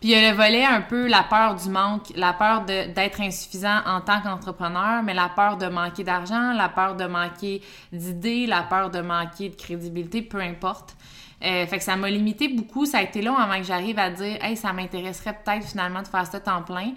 Puis 0.00 0.10
il 0.10 0.18
y 0.20 0.24
a 0.24 0.32
le 0.32 0.36
volet 0.36 0.64
un 0.64 0.80
peu 0.80 1.06
la 1.06 1.22
peur 1.22 1.54
du 1.54 1.68
manque, 1.68 2.08
la 2.16 2.32
peur 2.32 2.64
de- 2.64 2.92
d'être 2.92 3.20
insuffisant 3.20 3.78
en 3.86 4.00
tant 4.00 4.20
qu'entrepreneur, 4.20 5.04
mais 5.04 5.14
la 5.14 5.28
peur 5.28 5.56
de 5.58 5.66
manquer 5.68 6.02
d'argent, 6.02 6.52
la 6.54 6.68
peur 6.68 6.96
de 6.96 7.04
manquer 7.04 7.62
d'idées, 7.92 8.46
la 8.48 8.62
peur 8.62 8.90
de 8.90 9.00
manquer 9.00 9.48
de 9.50 9.54
crédibilité, 9.54 10.20
peu 10.22 10.40
importe. 10.40 10.96
Euh, 11.44 11.66
fait 11.66 11.78
que 11.78 11.84
ça 11.84 11.96
m'a 11.96 12.08
limité 12.08 12.48
beaucoup. 12.48 12.86
Ça 12.86 12.98
a 12.98 13.02
été 13.02 13.20
long 13.20 13.36
avant 13.36 13.58
que 13.58 13.64
j'arrive 13.64 13.98
à 13.98 14.10
dire, 14.10 14.42
hey, 14.42 14.56
ça 14.56 14.72
m'intéresserait 14.72 15.38
peut-être 15.44 15.66
finalement 15.66 16.02
de 16.02 16.08
faire 16.08 16.26
ça 16.26 16.38
temps 16.40 16.62
plein. 16.62 16.92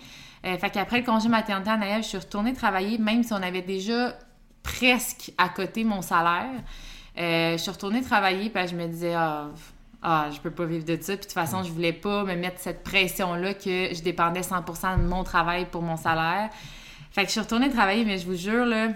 Euh, 0.46 0.58
fait 0.58 0.70
qu'après 0.70 1.00
le 1.00 1.06
congé 1.06 1.28
maternité 1.28 1.72
à 1.72 1.78
Naël, 1.78 2.04
je 2.04 2.10
suis 2.10 2.18
retournée 2.18 2.54
travailler, 2.54 2.98
même 3.00 3.24
si 3.24 3.34
on 3.34 3.42
avait 3.42 3.64
déjà 3.64 4.14
presque 4.62 5.32
à 5.38 5.50
côté 5.50 5.84
mon 5.84 6.02
salaire. 6.02 6.62
Euh, 7.18 7.54
je 7.54 7.58
suis 7.58 7.72
retournée 7.72 8.02
travailler, 8.02 8.50
puis 8.50 8.68
je 8.68 8.76
me 8.76 8.86
disais, 8.88 9.14
ah, 9.16 9.48
ah, 10.04 10.28
je 10.32 10.40
peux 10.40 10.52
pas 10.52 10.66
vivre 10.66 10.86
de 10.86 10.96
ça. 11.02 11.14
Puis 11.14 11.16
de 11.16 11.22
toute 11.22 11.32
façon, 11.32 11.64
je 11.64 11.72
voulais 11.72 11.94
pas 11.94 12.24
me 12.24 12.36
mettre 12.36 12.60
cette 12.60 12.84
pression-là 12.84 13.56
que 13.56 13.96
je 13.96 14.04
dépendais 14.04 14.42
100% 14.42 15.02
de 15.02 15.08
mon 15.08 15.24
travail 15.24 15.66
pour 15.66 15.82
mon 15.82 15.98
salaire. 15.98 16.50
Fait 17.10 17.22
que 17.22 17.28
je 17.28 17.32
suis 17.32 17.42
retournée 17.42 17.70
travailler, 17.70 18.06
mais 18.06 18.20
je 18.20 18.28
vous 18.28 18.36
jure, 18.36 18.66
là, 18.66 18.90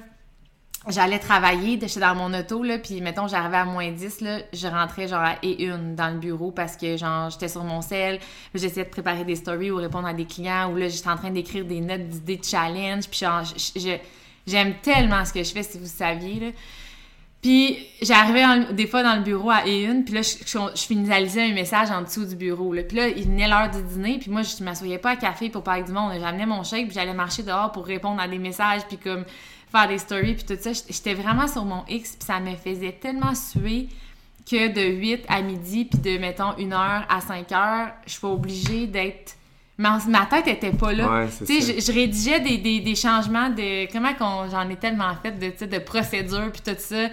j'allais 0.88 1.20
travailler, 1.20 1.78
j'étais 1.82 2.00
dans 2.00 2.16
mon 2.16 2.34
auto, 2.34 2.64
là, 2.64 2.78
puis 2.80 3.02
mettons, 3.02 3.28
j'arrivais 3.28 3.58
à 3.58 3.66
moins 3.66 3.92
10, 3.92 4.22
là, 4.22 4.40
je 4.54 4.68
rentrais 4.68 5.08
genre 5.08 5.22
à 5.22 5.36
et 5.44 5.66
une 5.66 5.96
dans 5.96 6.10
le 6.10 6.20
bureau 6.20 6.52
parce 6.52 6.78
que 6.78 6.96
genre 6.96 7.30
j'étais 7.30 7.50
sur 7.50 7.64
mon 7.64 7.82
sel, 7.82 8.20
j'essayais 8.56 8.86
de 8.86 8.90
préparer 8.90 9.26
des 9.26 9.36
stories 9.36 9.72
ou 9.72 9.76
répondre 9.78 10.08
à 10.08 10.14
des 10.14 10.26
clients, 10.26 10.72
ou 10.72 10.78
là, 10.78 10.88
j'étais 10.88 11.10
en 11.10 11.18
train 11.18 11.32
d'écrire 11.32 11.66
des 11.66 11.82
notes 11.82 12.08
d'idées 12.08 12.38
de 12.38 12.46
challenge, 12.46 13.08
puis 13.10 13.20
genre, 13.20 13.44
j'aime 14.48 14.74
tellement 14.82 15.26
ce 15.26 15.34
que 15.34 15.44
je 15.44 15.52
fais, 15.52 15.64
si 15.64 15.78
vous 15.78 15.86
saviez, 15.86 16.40
là. 16.40 16.48
Puis 17.42 17.78
j'arrivais 18.02 18.74
des 18.74 18.86
fois 18.86 19.02
dans 19.02 19.16
le 19.16 19.22
bureau 19.22 19.50
à 19.50 19.66
et 19.66 19.84
une, 19.86 20.04
puis 20.04 20.14
là, 20.14 20.22
je, 20.22 20.36
je- 20.46 20.82
finalisais 20.86 21.50
un 21.50 21.54
message 21.54 21.90
en 21.90 22.02
dessous 22.02 22.26
du 22.26 22.36
bureau. 22.36 22.74
Là. 22.74 22.84
Puis 22.84 22.98
là, 22.98 23.08
il 23.08 23.24
venait 23.24 23.48
l'heure 23.48 23.70
du 23.70 23.82
dîner, 23.82 24.18
puis 24.20 24.30
moi, 24.30 24.42
je 24.42 24.62
m'assoyais 24.62 24.98
pas 24.98 25.12
à 25.12 25.16
café 25.16 25.50
pour 25.50 25.64
parler 25.64 25.84
du 25.84 25.94
monde. 25.94 26.12
J'amenais 26.20 26.46
mon 26.46 26.64
shake, 26.64 26.88
puis 26.88 26.96
j'allais 26.96 27.14
marcher 27.14 27.44
dehors 27.44 27.72
pour 27.72 27.86
répondre 27.86 28.20
à 28.22 28.28
des 28.28 28.40
messages, 28.40 28.82
puis 28.90 28.98
comme 28.98 29.24
faire 29.72 29.88
des 29.88 29.98
stories, 29.98 30.36
puis 30.36 30.44
tout 30.46 30.58
ça. 30.62 30.72
J'étais 30.90 31.14
vraiment 31.14 31.48
sur 31.48 31.66
mon 31.66 31.84
X, 31.88 32.16
puis 32.16 32.26
ça 32.26 32.40
me 32.40 32.56
faisait 32.56 32.94
tellement 32.94 33.36
suer 33.36 33.88
que 34.50 34.68
de 34.70 34.82
8 34.98 35.26
à 35.28 35.42
midi, 35.42 35.86
puis 35.86 36.00
de, 36.00 36.18
mettons, 36.18 36.54
1 36.58 36.72
heure 36.72 37.06
à 37.08 37.22
5 37.22 37.52
heures, 37.52 37.90
je 38.06 38.14
suis 38.14 38.26
obligée 38.28 38.88
d'être... 38.88 39.36
Ma, 39.78 39.98
ma 40.08 40.26
tête 40.26 40.48
était 40.48 40.72
pas 40.74 40.92
là. 40.92 41.10
Ouais, 41.22 41.28
Tu 41.46 41.62
sais, 41.62 41.74
je, 41.80 41.86
je 41.86 41.92
rédigeais 41.94 42.40
des, 42.42 42.58
des, 42.58 42.80
des 42.82 42.96
changements 42.96 43.50
de... 43.50 43.90
Comment 43.92 44.14
qu'on 44.14 44.50
j'en 44.50 44.68
ai 44.70 44.76
tellement 44.76 45.14
fait 45.22 45.32
de, 45.32 45.66
de 45.66 45.80
procédures, 45.80 46.52
puis 46.52 46.62
tout 46.66 46.76
ça. 46.80 47.08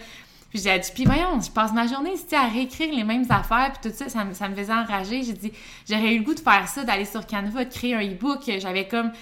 Puis 0.50 0.60
j'ai 0.64 0.78
dit, 0.78 0.90
puis 0.94 1.04
voyons, 1.04 1.40
je 1.40 1.50
passe 1.50 1.72
ma 1.72 1.86
journée 1.86 2.14
à 2.32 2.48
réécrire 2.48 2.92
les 2.94 3.04
mêmes 3.04 3.26
affaires, 3.28 3.70
puis 3.72 3.90
tout 3.90 3.96
ça, 3.96 4.08
ça, 4.08 4.24
me- 4.24 4.32
ça 4.32 4.48
me 4.48 4.56
faisait 4.56 4.72
enrager. 4.72 5.22
J'ai 5.22 5.34
dit, 5.34 5.52
j'aurais 5.88 6.14
eu 6.14 6.18
le 6.20 6.24
goût 6.24 6.34
de 6.34 6.40
faire 6.40 6.66
ça, 6.66 6.82
d'aller 6.84 7.04
sur 7.04 7.24
Canva, 7.26 7.64
de 7.66 7.72
créer 7.72 7.94
un 7.94 8.00
e-book. 8.02 8.40
J'avais 8.58 8.88
comme... 8.88 9.12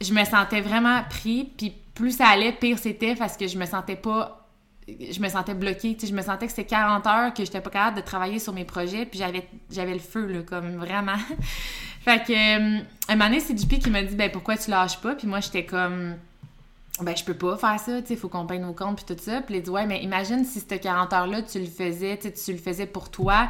Je 0.00 0.12
me 0.12 0.24
sentais 0.24 0.60
vraiment 0.62 1.02
pris, 1.08 1.48
puis 1.56 1.74
plus 1.94 2.16
ça 2.16 2.28
allait, 2.28 2.52
pire 2.52 2.78
c'était, 2.78 3.14
parce 3.14 3.36
que 3.36 3.46
je 3.46 3.58
me 3.58 3.66
sentais 3.66 3.96
pas 3.96 4.44
je 4.86 5.20
me 5.20 5.28
sentais 5.28 5.54
bloquée, 5.54 5.94
tu 5.94 6.00
sais, 6.00 6.06
je 6.08 6.14
me 6.14 6.22
sentais 6.22 6.46
que 6.46 6.52
c'était 6.52 6.66
40 6.66 7.06
heures 7.06 7.34
que 7.34 7.44
j'étais 7.44 7.60
pas 7.60 7.70
capable 7.70 7.96
de 7.96 8.02
travailler 8.02 8.38
sur 8.38 8.52
mes 8.52 8.64
projets, 8.64 9.06
puis 9.06 9.18
j'avais, 9.18 9.48
j'avais 9.70 9.94
le 9.94 9.98
feu, 9.98 10.26
là, 10.26 10.42
comme 10.42 10.76
vraiment. 10.76 11.16
fait 12.00 12.22
que, 12.26 12.32
euh, 12.32 12.82
un 13.08 13.16
moment 13.16 13.30
donné, 13.30 13.40
c'est 13.40 13.58
JP 13.58 13.78
qui 13.78 13.90
m'a 13.90 14.02
dit, 14.02 14.14
ben, 14.14 14.30
pourquoi 14.30 14.56
tu 14.56 14.70
lâches 14.70 15.00
pas? 15.00 15.14
Puis 15.14 15.26
moi, 15.26 15.40
j'étais 15.40 15.64
comme, 15.64 16.16
ben, 17.00 17.16
je 17.16 17.24
peux 17.24 17.34
pas 17.34 17.56
faire 17.56 17.80
ça, 17.80 18.02
tu 18.02 18.08
sais, 18.08 18.16
faut 18.16 18.28
qu'on 18.28 18.46
paye 18.46 18.58
nos 18.58 18.74
comptes, 18.74 19.02
puis 19.02 19.16
tout 19.16 19.22
ça. 19.22 19.40
Puis 19.40 19.56
il 19.56 19.62
dit, 19.62 19.70
ouais, 19.70 19.86
mais 19.86 20.02
imagine 20.02 20.44
si 20.44 20.60
cette 20.60 20.80
40 20.80 21.12
heures-là, 21.12 21.42
tu 21.42 21.58
le 21.58 21.66
faisais, 21.66 22.18
tu 22.18 22.52
le 22.52 22.58
faisais 22.58 22.86
pour 22.86 23.10
toi, 23.10 23.48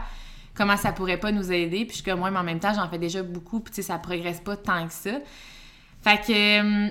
comment 0.55 0.77
ça 0.77 0.93
pourrait 0.93 1.19
pas 1.19 1.33
nous 1.33 1.51
aider? 1.51 1.85
Puis 1.85 1.89
je 1.89 1.95
suis 1.95 2.05
comme, 2.05 2.21
moi, 2.21 2.31
mais 2.31 2.39
en 2.39 2.45
même 2.45 2.61
temps, 2.61 2.75
j'en 2.75 2.89
fais 2.89 2.99
déjà 2.99 3.23
beaucoup, 3.23 3.61
puis 3.61 3.75
tu 3.75 3.83
sais, 3.83 3.89
ça 3.89 3.99
progresse 3.99 4.41
pas 4.41 4.57
tant 4.57 4.87
que 4.87 4.93
ça. 4.93 5.19
Fait 6.03 6.21
que, 6.21 6.87
euh, 6.87 6.91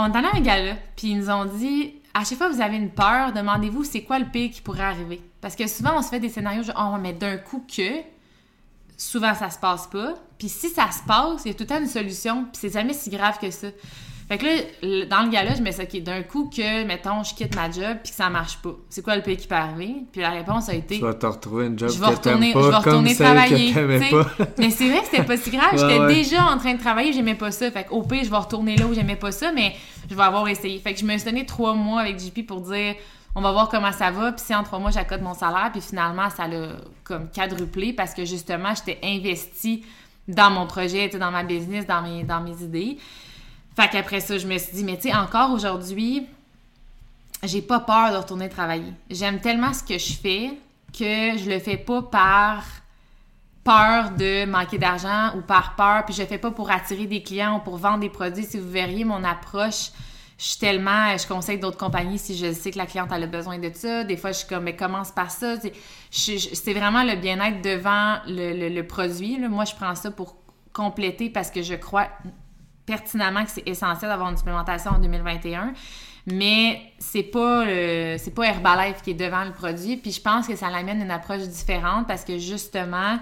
on 0.00 0.12
est 0.12 0.16
allé 0.16 0.28
à 0.28 0.36
un 0.36 0.40
gala, 0.40 0.74
puis 0.96 1.08
ils 1.08 1.18
nous 1.18 1.30
ont 1.30 1.44
dit, 1.44 1.94
à 2.14 2.24
chaque 2.24 2.38
fois 2.38 2.48
que 2.48 2.54
vous 2.54 2.60
avez 2.60 2.76
une 2.76 2.90
peur, 2.90 3.32
demandez-vous 3.32 3.84
c'est 3.84 4.02
quoi 4.02 4.18
le 4.18 4.26
pire 4.26 4.50
qui 4.50 4.60
pourrait 4.60 4.82
arriver. 4.82 5.20
Parce 5.40 5.56
que 5.56 5.66
souvent, 5.66 5.98
on 5.98 6.02
se 6.02 6.08
fait 6.08 6.20
des 6.20 6.28
scénarios 6.28 6.62
genre, 6.62 6.94
oh, 6.94 6.98
mais 7.00 7.12
d'un 7.12 7.36
coup 7.36 7.64
que, 7.66 8.00
souvent, 8.96 9.34
ça 9.34 9.50
se 9.50 9.58
passe 9.58 9.86
pas. 9.86 10.14
Puis 10.38 10.48
si 10.48 10.68
ça 10.68 10.90
se 10.90 11.02
passe, 11.02 11.42
il 11.44 11.48
y 11.48 11.50
a 11.50 11.54
tout 11.54 11.62
le 11.62 11.66
temps 11.66 11.80
une 11.80 11.86
solution, 11.86 12.44
puis 12.44 12.52
c'est 12.54 12.72
jamais 12.72 12.94
si 12.94 13.10
grave 13.10 13.38
que 13.38 13.50
ça. 13.50 13.68
Fait 14.30 14.38
que 14.38 14.46
là, 14.46 15.06
dans 15.06 15.24
le 15.24 15.28
gala, 15.28 15.56
je 15.56 15.60
me 15.60 15.72
suis 15.72 15.82
OK, 15.82 16.04
d'un 16.04 16.22
coup 16.22 16.48
que, 16.56 16.84
mettons, 16.84 17.24
je 17.24 17.34
quitte 17.34 17.56
ma 17.56 17.68
job 17.68 17.98
puis 18.00 18.12
que 18.12 18.16
ça 18.16 18.30
marche 18.30 18.58
pas. 18.58 18.76
C'est 18.88 19.02
quoi 19.02 19.16
le 19.16 19.22
pire 19.22 19.36
qui 19.36 19.48
peut 19.48 19.56
arriver? 19.56 20.04
Puis 20.12 20.20
la 20.20 20.30
réponse 20.30 20.68
a 20.68 20.74
été. 20.74 20.98
Tu 20.98 21.02
vas 21.02 21.14
te 21.14 21.26
retrouver 21.26 21.66
une 21.66 21.76
job 21.76 21.90
je 21.90 21.98
vais 21.98 22.06
retourner, 22.06 22.52
pas, 22.52 22.62
je 22.62 22.68
vais 22.68 22.76
retourner 22.76 23.14
travailler. 23.16 23.74
mais 24.58 24.70
c'est 24.70 24.88
vrai 24.88 25.00
que 25.00 25.06
c'était 25.06 25.24
pas 25.24 25.36
si 25.36 25.50
grave. 25.50 25.72
J'étais 25.72 26.06
déjà 26.14 26.44
en 26.44 26.58
train 26.58 26.74
de 26.74 26.78
travailler, 26.78 27.12
j'aimais 27.12 27.34
pas 27.34 27.50
ça. 27.50 27.68
Fait 27.72 27.82
qu'au 27.82 28.02
pire, 28.02 28.22
je 28.22 28.30
vais 28.30 28.36
retourner 28.36 28.76
là 28.76 28.86
où 28.86 28.94
j'aimais 28.94 29.16
pas 29.16 29.32
ça, 29.32 29.50
mais 29.50 29.74
je 30.08 30.14
vais 30.14 30.22
avoir 30.22 30.46
essayé. 30.46 30.78
Fait 30.78 30.94
que 30.94 31.00
je 31.00 31.04
me 31.04 31.18
suis 31.18 31.24
donné 31.28 31.44
trois 31.44 31.74
mois 31.74 32.02
avec 32.02 32.20
JP 32.20 32.46
pour 32.46 32.60
dire 32.60 32.94
on 33.34 33.40
va 33.40 33.50
voir 33.50 33.68
comment 33.68 33.90
ça 33.90 34.12
va. 34.12 34.30
Puis 34.30 34.44
si 34.46 34.54
en 34.54 34.62
trois 34.62 34.78
mois, 34.78 34.92
j'accorde 34.92 35.22
mon 35.22 35.34
salaire. 35.34 35.70
Puis 35.72 35.80
finalement, 35.80 36.30
ça 36.30 36.46
l'a 36.46 36.68
comme 37.02 37.28
quadruplé 37.34 37.92
parce 37.92 38.14
que 38.14 38.24
justement, 38.24 38.74
j'étais 38.76 39.00
investie 39.02 39.84
dans 40.28 40.52
mon 40.52 40.68
projet, 40.68 41.08
dans 41.08 41.32
ma 41.32 41.42
business, 41.42 41.84
dans 41.84 42.02
mes, 42.02 42.22
dans 42.22 42.40
mes 42.40 42.62
idées. 42.62 42.96
Fait 43.80 43.88
qu'après 43.88 44.20
ça, 44.20 44.36
je 44.36 44.46
me 44.46 44.58
suis 44.58 44.72
dit, 44.74 44.84
mais 44.84 44.96
tu 44.96 45.08
sais, 45.08 45.14
encore 45.14 45.52
aujourd'hui, 45.52 46.26
j'ai 47.42 47.62
pas 47.62 47.80
peur 47.80 48.12
de 48.12 48.18
retourner 48.18 48.50
travailler. 48.50 48.92
J'aime 49.08 49.40
tellement 49.40 49.72
ce 49.72 49.82
que 49.82 49.96
je 49.96 50.12
fais 50.12 50.50
que 50.92 51.38
je 51.38 51.48
le 51.48 51.58
fais 51.58 51.78
pas 51.78 52.02
par 52.02 52.62
peur 53.64 54.10
de 54.10 54.44
manquer 54.44 54.76
d'argent 54.76 55.34
ou 55.34 55.40
par 55.40 55.76
peur, 55.76 56.04
puis 56.04 56.14
je 56.14 56.20
le 56.20 56.28
fais 56.28 56.36
pas 56.36 56.50
pour 56.50 56.70
attirer 56.70 57.06
des 57.06 57.22
clients 57.22 57.56
ou 57.56 57.60
pour 57.60 57.78
vendre 57.78 58.00
des 58.00 58.10
produits. 58.10 58.44
Si 58.44 58.58
vous 58.58 58.68
verriez 58.68 59.04
mon 59.04 59.24
approche, 59.24 59.92
je 60.36 60.44
suis 60.44 60.58
tellement, 60.58 61.16
je 61.16 61.26
conseille 61.26 61.58
d'autres 61.58 61.78
compagnies 61.78 62.18
si 62.18 62.36
je 62.36 62.52
sais 62.52 62.72
que 62.72 62.78
la 62.78 62.84
cliente 62.84 63.10
a 63.10 63.26
besoin 63.26 63.58
de 63.58 63.70
ça. 63.72 64.04
Des 64.04 64.18
fois, 64.18 64.32
je 64.32 64.40
suis 64.40 64.46
comme, 64.46 64.64
mais 64.64 64.76
commence 64.76 65.10
par 65.10 65.30
ça. 65.30 65.54
C'est 66.10 66.74
vraiment 66.74 67.02
le 67.02 67.16
bien-être 67.16 67.62
devant 67.62 68.18
le, 68.26 68.82
produit. 68.82 69.38
Moi, 69.38 69.64
je 69.64 69.74
prends 69.74 69.94
ça 69.94 70.10
pour 70.10 70.36
compléter 70.74 71.30
parce 71.30 71.50
que 71.50 71.62
je 71.62 71.76
crois 71.76 72.08
pertinemment 72.90 73.44
que 73.44 73.50
c'est 73.50 73.68
essentiel 73.68 74.10
d'avoir 74.10 74.30
une 74.30 74.36
supplémentation 74.36 74.90
en 74.92 74.98
2021 74.98 75.72
mais 76.26 76.80
c'est 76.98 77.22
pas 77.22 77.64
c'est 78.18 78.34
pas 78.34 78.46
Herbalife 78.46 79.02
qui 79.02 79.10
est 79.10 79.14
devant 79.14 79.44
le 79.44 79.52
produit 79.52 79.96
puis 79.96 80.12
je 80.12 80.20
pense 80.20 80.46
que 80.46 80.56
ça 80.56 80.70
l'amène 80.70 81.00
une 81.00 81.10
approche 81.10 81.42
différente 81.42 82.06
parce 82.06 82.24
que 82.24 82.38
justement 82.38 83.18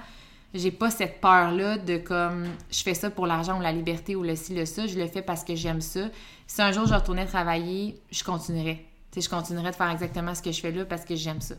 j'ai 0.55 0.71
pas 0.71 0.91
cette 0.91 1.21
peur 1.21 1.53
là 1.53 1.77
de 1.77 1.99
comme 1.99 2.45
je 2.71 2.83
fais 2.83 2.95
ça 2.95 3.11
pour 3.11 3.27
l'argent 3.27 3.59
ou 3.59 3.63
la 3.63 3.73
liberté 3.73 4.17
ou 4.17 4.23
le 4.23 4.35
ci 4.35 4.55
le 4.55 4.65
ça 4.65 4.87
je 4.87 4.99
le 4.99 5.07
fais 5.07 5.23
parce 5.23 5.45
que 5.45 5.55
j'aime 5.55 5.81
ça. 5.81 6.01
Si 6.47 6.63
un 6.63 6.73
jour 6.73 6.87
je 6.87 6.95
retournais 6.95 7.27
travailler 7.27 8.01
je 8.11 8.25
continuerais. 8.25 8.85
Tu 9.13 9.21
je 9.21 9.29
continuerais 9.29 9.71
de 9.71 9.77
faire 9.77 9.91
exactement 9.91 10.35
ce 10.35 10.43
que 10.43 10.53
je 10.53 10.61
fais 10.61 10.73
là 10.73 10.85
parce 10.85 11.05
que 11.05 11.15
j'aime 11.15 11.41
ça. 11.41 11.55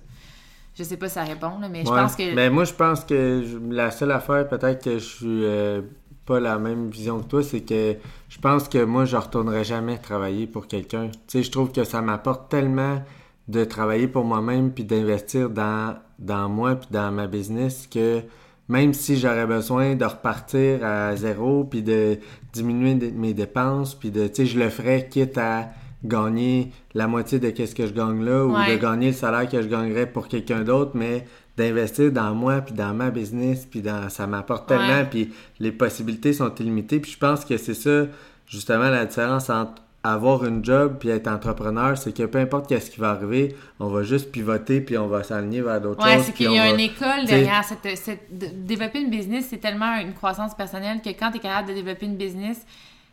Je 0.75 0.83
sais 0.83 0.97
pas 0.97 1.07
si 1.07 1.15
ça 1.15 1.23
répond 1.23 1.53
mais 1.69 1.85
je 1.85 1.89
pense 1.89 2.15
que 2.15 2.23
mais 2.23 2.35
ben, 2.35 2.53
moi 2.53 2.63
je 2.65 2.73
pense 2.73 3.05
que 3.05 3.59
la 3.69 3.91
seule 3.91 4.11
affaire 4.11 4.47
peut-être 4.47 4.83
que 4.83 4.99
je 4.99 5.05
suis 5.05 5.45
euh, 5.45 5.81
pas 6.29 6.39
la 6.39 6.59
même 6.59 6.91
vision 6.91 7.19
que 7.21 7.27
toi, 7.27 7.41
c'est 7.41 7.61
que 7.61 7.95
je 8.29 8.39
pense 8.39 8.69
que 8.69 8.85
moi, 8.85 9.05
je 9.05 9.17
retournerai 9.17 9.63
jamais 9.63 9.97
travailler 9.97 10.45
pour 10.45 10.67
quelqu'un. 10.67 11.07
Tu 11.07 11.19
sais, 11.27 11.43
je 11.43 11.49
trouve 11.49 11.71
que 11.71 11.83
ça 11.83 12.03
m'apporte 12.03 12.49
tellement 12.51 13.01
de 13.47 13.63
travailler 13.63 14.07
pour 14.07 14.25
moi-même 14.25 14.71
puis 14.71 14.83
d'investir 14.83 15.49
dans, 15.49 15.95
dans 16.19 16.47
moi 16.47 16.75
puis 16.75 16.89
dans 16.91 17.11
ma 17.11 17.25
business 17.25 17.89
que 17.91 18.21
même 18.67 18.93
si 18.93 19.17
j'aurais 19.17 19.47
besoin 19.47 19.95
de 19.95 20.05
repartir 20.05 20.85
à 20.85 21.15
zéro 21.15 21.63
puis 21.63 21.81
de 21.81 22.19
diminuer 22.53 22.93
mes 22.93 23.33
dépenses 23.33 23.95
puis 23.95 24.11
de, 24.11 24.27
tu 24.27 24.35
sais, 24.35 24.45
je 24.45 24.59
le 24.59 24.69
ferais 24.69 25.07
quitte 25.09 25.39
à 25.39 25.69
gagner 26.05 26.71
la 26.93 27.07
moitié 27.07 27.39
de 27.39 27.49
ce 27.65 27.73
que 27.73 27.87
je 27.87 27.93
gagne 27.93 28.23
là 28.23 28.45
ou 28.45 28.51
de 28.51 28.77
gagner 28.77 29.07
le 29.07 29.13
salaire 29.13 29.49
que 29.49 29.59
je 29.63 29.67
gagnerais 29.67 30.05
pour 30.05 30.27
quelqu'un 30.27 30.61
d'autre, 30.61 30.91
mais 30.93 31.25
d'investir 31.59 32.11
dans 32.11 32.33
moi, 32.33 32.61
puis 32.61 32.73
dans 32.73 32.93
ma 32.93 33.11
business, 33.11 33.67
puis 33.69 33.81
dans 33.81 34.09
ça 34.09 34.25
m'apporte 34.25 34.67
tellement, 34.67 35.05
puis 35.09 35.33
les 35.59 35.71
possibilités 35.71 36.33
sont 36.33 36.53
illimitées. 36.55 36.99
Puis 36.99 37.11
je 37.11 37.17
pense 37.17 37.43
que 37.43 37.57
c'est 37.57 37.73
ça, 37.73 38.05
justement, 38.47 38.89
la 38.89 39.05
différence 39.05 39.49
entre 39.49 39.81
avoir 40.01 40.45
une 40.45 40.63
job 40.63 40.95
puis 40.99 41.09
être 41.09 41.27
entrepreneur, 41.27 41.97
c'est 41.97 42.15
que 42.15 42.23
peu 42.23 42.39
importe 42.39 42.67
qu'est-ce 42.67 42.89
qui 42.89 43.01
va 43.01 43.09
arriver, 43.09 43.55
on 43.81 43.87
va 43.87 44.03
juste 44.03 44.31
pivoter 44.31 44.79
puis 44.79 44.97
on 44.97 45.07
va 45.07 45.23
s'aligner 45.23 45.61
vers 45.61 45.81
d'autres 45.81 46.05
ouais, 46.05 46.15
choses. 46.15 46.27
c'est 46.27 46.33
qu'il 46.33 46.51
y 46.51 46.57
a 46.57 46.69
une 46.69 46.79
école 46.79 47.25
derrière 47.25 47.65
cette, 47.65 48.19
développer 48.31 49.01
une 49.01 49.09
business, 49.09 49.47
c'est 49.49 49.57
tellement 49.57 49.97
une 49.97 50.13
croissance 50.13 50.55
personnelle 50.55 51.01
que 51.01 51.09
quand 51.09 51.31
tu 51.31 51.37
es 51.37 51.41
capable 51.41 51.67
de 51.67 51.73
développer 51.73 52.05
une 52.05 52.15
business, 52.15 52.65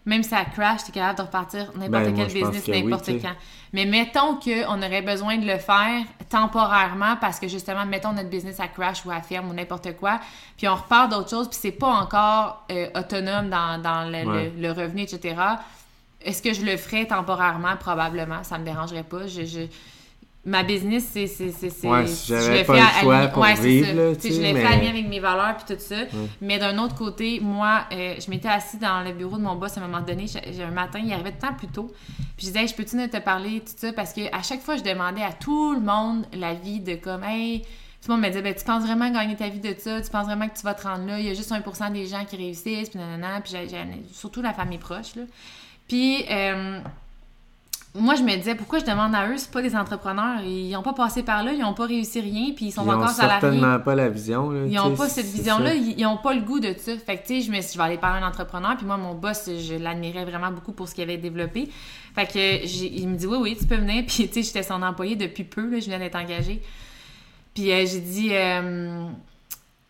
même 0.04 0.22
si 0.22 0.28
ça 0.28 0.44
crash, 0.44 0.84
tu 0.84 0.90
es 0.90 0.94
capable 0.94 1.18
de 1.18 1.22
repartir 1.22 1.72
n'importe 1.76 2.04
ben, 2.04 2.14
quel 2.14 2.32
business, 2.32 2.68
n'importe 2.68 3.10
quand. 3.20 3.34
Mais 3.72 3.84
mettons 3.84 4.36
qu'on 4.36 4.78
aurait 4.80 5.02
besoin 5.02 5.38
de 5.38 5.46
le 5.46 5.58
faire 5.58 6.04
temporairement 6.28 7.16
parce 7.20 7.38
que 7.38 7.48
justement, 7.48 7.86
mettons 7.86 8.12
notre 8.12 8.28
business 8.28 8.60
à 8.60 8.68
crash 8.68 9.04
ou 9.04 9.10
à 9.10 9.20
ferme 9.20 9.50
ou 9.50 9.52
n'importe 9.52 9.96
quoi, 9.96 10.20
puis 10.56 10.68
on 10.68 10.74
repart 10.74 11.10
d'autres 11.10 11.30
choses, 11.30 11.48
puis 11.48 11.58
c'est 11.60 11.72
pas 11.72 11.88
encore 11.88 12.64
euh, 12.70 12.88
autonome 12.94 13.48
dans, 13.48 13.80
dans 13.80 14.10
le, 14.10 14.70
revenu, 14.72 15.02
etc. 15.02 15.36
Est-ce 16.20 16.42
que 16.42 16.52
je 16.52 16.62
le 16.62 16.76
ferais 16.76 17.06
temporairement? 17.06 17.76
Probablement. 17.76 18.42
Ça 18.42 18.58
me 18.58 18.64
dérangerait 18.64 19.04
pas. 19.04 19.26
je, 19.26 19.66
ma 20.46 20.62
business, 20.62 21.08
c'est. 21.12 21.26
c'est, 21.26 21.50
c'est, 21.50 21.86
ouais, 21.86 22.06
si 22.06 22.28
j'avais 22.28 22.64
pas 22.64 22.74
le 22.76 23.00
choix 23.00 23.26
pour 23.26 23.44
vivre, 23.44 23.92
là, 23.94 24.12
je 24.14 24.40
l'ai 24.40 24.54
fait 24.54 24.88
avec 24.88 25.08
mes 25.08 25.20
valeurs 25.20 25.56
puis 25.56 25.74
tout 25.74 25.82
ça. 25.82 25.96
Mais 26.40 26.58
d'un 26.58 26.78
autre 26.78 26.94
côté, 26.94 27.40
moi, 27.40 27.86
euh, 27.92 28.14
je 28.24 28.30
m'étais 28.30 28.48
assise 28.48 28.80
dans 28.80 29.02
le 29.02 29.12
bureau 29.12 29.36
de 29.36 29.42
mon 29.42 29.56
boss 29.56 29.76
à 29.76 29.80
un 29.82 29.88
moment 29.88 30.02
donné. 30.02 30.26
J'ai, 30.26 30.62
un 30.62 30.70
matin, 30.70 31.00
il 31.02 31.12
arrivait 31.12 31.32
de 31.32 31.38
temps 31.38 31.52
plus 31.52 31.66
tôt. 31.66 31.92
Puis 32.36 32.46
je 32.46 32.52
disais, 32.52 32.66
je 32.68 32.74
peux-tu 32.74 32.96
te 33.08 33.18
parler, 33.18 33.60
tout 33.60 33.72
ça? 33.76 33.92
Parce 33.92 34.12
que 34.12 34.32
à 34.34 34.42
chaque 34.42 34.62
fois, 34.62 34.76
je 34.76 34.82
demandais 34.82 35.22
à 35.22 35.32
tout 35.32 35.74
le 35.74 35.80
monde 35.80 36.24
la 36.32 36.54
vie 36.54 36.80
de 36.80 36.94
comme, 36.94 37.24
hey, 37.24 37.62
tout 38.00 38.08
le 38.08 38.14
monde 38.14 38.22
me 38.22 38.28
disait, 38.28 38.42
ben, 38.42 38.54
tu 38.54 38.64
penses 38.64 38.84
vraiment 38.84 39.10
gagner 39.10 39.34
ta 39.34 39.48
vie 39.48 39.58
de 39.58 39.74
ça? 39.76 40.00
Tu 40.00 40.10
penses 40.10 40.26
vraiment 40.26 40.48
que 40.48 40.56
tu 40.56 40.62
vas 40.62 40.74
te 40.74 40.86
rendre 40.86 41.06
là? 41.06 41.18
Il 41.18 41.26
y 41.26 41.30
a 41.30 41.34
juste 41.34 41.50
1% 41.50 41.92
des 41.92 42.06
gens 42.06 42.24
qui 42.24 42.36
réussissent, 42.36 42.90
puis 42.90 43.00
nanana. 43.00 43.40
Puis 43.40 43.52
j'ai, 43.52 43.84
surtout 44.12 44.42
la 44.42 44.52
famille 44.52 44.78
proche, 44.78 45.16
là. 45.16 45.22
Puis, 45.88 46.24
euh, 46.30 46.80
moi, 47.98 48.14
je 48.14 48.22
me 48.22 48.36
disais, 48.36 48.54
pourquoi 48.54 48.78
je 48.78 48.84
demande 48.84 49.14
à 49.14 49.28
eux, 49.28 49.36
c'est 49.36 49.50
pas 49.50 49.62
des 49.62 49.76
entrepreneurs. 49.76 50.40
Ils 50.42 50.70
n'ont 50.72 50.82
pas 50.82 50.92
passé 50.92 51.22
par 51.22 51.42
là, 51.42 51.52
ils 51.52 51.60
n'ont 51.60 51.74
pas 51.74 51.86
réussi 51.86 52.20
rien, 52.20 52.52
puis 52.54 52.66
ils 52.66 52.72
sont 52.72 52.88
encore 52.88 53.08
salariés. 53.10 53.48
Ils 53.48 53.54
n'ont 53.54 53.60
certainement 53.60 53.84
pas 53.84 53.94
la 53.94 54.08
vision. 54.08 54.66
ils 54.66 54.74
n'ont 54.74 54.94
pas 54.94 55.08
cette 55.08 55.26
vision-là, 55.26 55.74
ils 55.74 56.02
n'ont 56.02 56.16
pas 56.16 56.34
le 56.34 56.40
goût 56.40 56.60
de 56.60 56.74
ça. 56.76 56.92
Fait 56.98 57.16
que, 57.16 57.26
tu 57.26 57.34
sais, 57.34 57.40
je 57.42 57.50
me 57.50 57.60
suis 57.60 57.76
je 57.76 57.78
vais 57.78 57.84
aller 57.84 57.98
parler 57.98 58.22
à 58.22 58.24
un 58.24 58.28
entrepreneur, 58.28 58.74
puis 58.76 58.86
moi, 58.86 58.96
mon 58.96 59.14
boss, 59.14 59.50
je 59.50 59.74
l'admirais 59.74 60.24
vraiment 60.24 60.50
beaucoup 60.50 60.72
pour 60.72 60.88
ce 60.88 60.94
qu'il 60.94 61.04
avait 61.04 61.18
développé. 61.18 61.68
Fait 62.14 62.26
que, 62.26 62.64
il 62.64 63.08
me 63.08 63.16
dit, 63.16 63.26
oui, 63.26 63.36
oui, 63.38 63.56
tu 63.58 63.66
peux 63.66 63.76
venir. 63.76 64.04
Puis, 64.08 64.28
tu 64.28 64.34
sais, 64.34 64.42
j'étais 64.42 64.62
son 64.62 64.80
employé 64.80 65.14
depuis 65.14 65.44
peu, 65.44 65.68
là, 65.68 65.78
je 65.78 65.86
viens 65.86 65.98
d'être 65.98 66.16
engagée. 66.16 66.62
Puis, 67.54 67.70
euh, 67.70 67.84
j'ai 67.86 68.00
dit, 68.00 68.28
euh, 68.32 69.08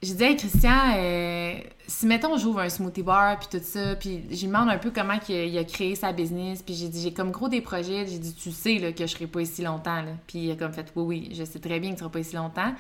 j'ai 0.02 0.14
dit, 0.14 0.24
hey, 0.24 0.36
Christian, 0.36 0.94
euh, 0.96 1.58
si 1.86 2.06
mettons 2.06 2.36
j'ouvre 2.36 2.60
un 2.60 2.68
smoothie 2.68 3.02
bar 3.02 3.38
puis 3.38 3.48
tout 3.50 3.64
ça, 3.64 3.96
puis 3.96 4.22
je 4.30 4.40
lui 4.40 4.46
demande 4.48 4.68
un 4.68 4.78
peu 4.78 4.90
comment 4.90 5.18
il 5.28 5.58
a, 5.58 5.64
créé 5.64 5.94
sa 5.94 6.12
business, 6.12 6.62
puis 6.62 6.74
j'ai 6.74 6.88
dit, 6.88 7.00
j'ai 7.00 7.12
comme 7.12 7.30
gros 7.30 7.48
des 7.48 7.62
projets, 7.62 8.06
j'ai 8.06 8.18
dit, 8.18 8.34
tu 8.34 8.52
sais 8.52 8.78
là, 8.78 8.92
que 8.92 9.06
je 9.06 9.12
serai 9.12 9.26
pas 9.26 9.40
ici 9.40 9.62
longtemps. 9.62 10.04
Puis 10.26 10.38
il 10.38 10.50
a 10.52 10.56
comme 10.56 10.72
fait, 10.72 10.92
oui, 10.96 11.04
oui, 11.04 11.34
je 11.34 11.44
sais 11.44 11.58
très 11.58 11.80
bien 11.80 11.90
que 11.90 11.96
tu 11.96 12.00
seras 12.00 12.10
pas 12.10 12.20
ici 12.20 12.36
longtemps, 12.36 12.74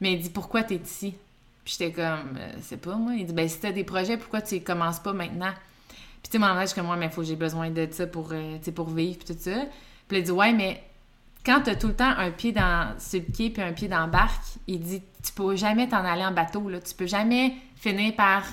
mais 0.00 0.12
il 0.12 0.20
dit, 0.20 0.30
pourquoi 0.30 0.62
tu 0.62 0.74
es 0.74 0.76
ici? 0.78 1.14
Puis 1.64 1.76
j'étais 1.78 1.92
comme, 1.92 2.36
euh, 2.38 2.52
c'est 2.62 2.80
pas 2.80 2.94
moi. 2.94 3.14
Il 3.14 3.26
dit, 3.26 3.32
ben 3.32 3.48
si 3.48 3.58
t'as 3.58 3.72
des 3.72 3.84
projets, 3.84 4.16
pourquoi 4.16 4.40
tu 4.40 4.60
commences 4.60 5.00
pas 5.00 5.12
maintenant? 5.12 5.52
Puis 6.22 6.30
tu 6.30 6.32
sais, 6.32 6.38
moi, 6.38 6.56
je 6.60 6.66
suis 6.66 6.74
comme, 6.74 6.86
moi, 6.86 6.96
mais 6.96 7.10
faut 7.10 7.24
j'ai 7.24 7.36
besoin 7.36 7.70
de 7.70 7.88
ça 7.90 8.06
pour, 8.06 8.30
euh, 8.32 8.58
pour 8.74 8.90
vivre, 8.90 9.18
puis 9.18 9.34
tout 9.34 9.40
ça. 9.40 9.66
Puis 10.06 10.18
il 10.18 10.24
dit, 10.24 10.30
ouais, 10.30 10.52
mais 10.52 10.82
quand 11.44 11.62
tu 11.62 11.70
as 11.70 11.76
tout 11.76 11.88
le 11.88 11.96
temps 11.96 12.12
un 12.16 12.30
pied 12.30 12.52
dans 12.52 12.94
ce 12.98 13.16
quai 13.16 13.50
puis 13.50 13.62
un 13.62 13.72
pied 13.72 13.88
dans 13.88 14.00
la 14.00 14.06
barque, 14.06 14.44
il 14.66 14.80
dit 14.80 15.02
tu 15.22 15.32
peux 15.32 15.56
jamais 15.56 15.88
t'en 15.88 16.04
aller 16.04 16.24
en 16.24 16.32
bateau 16.32 16.68
là, 16.68 16.80
tu 16.80 16.94
peux 16.94 17.06
jamais 17.06 17.54
finir 17.76 18.14
par 18.14 18.44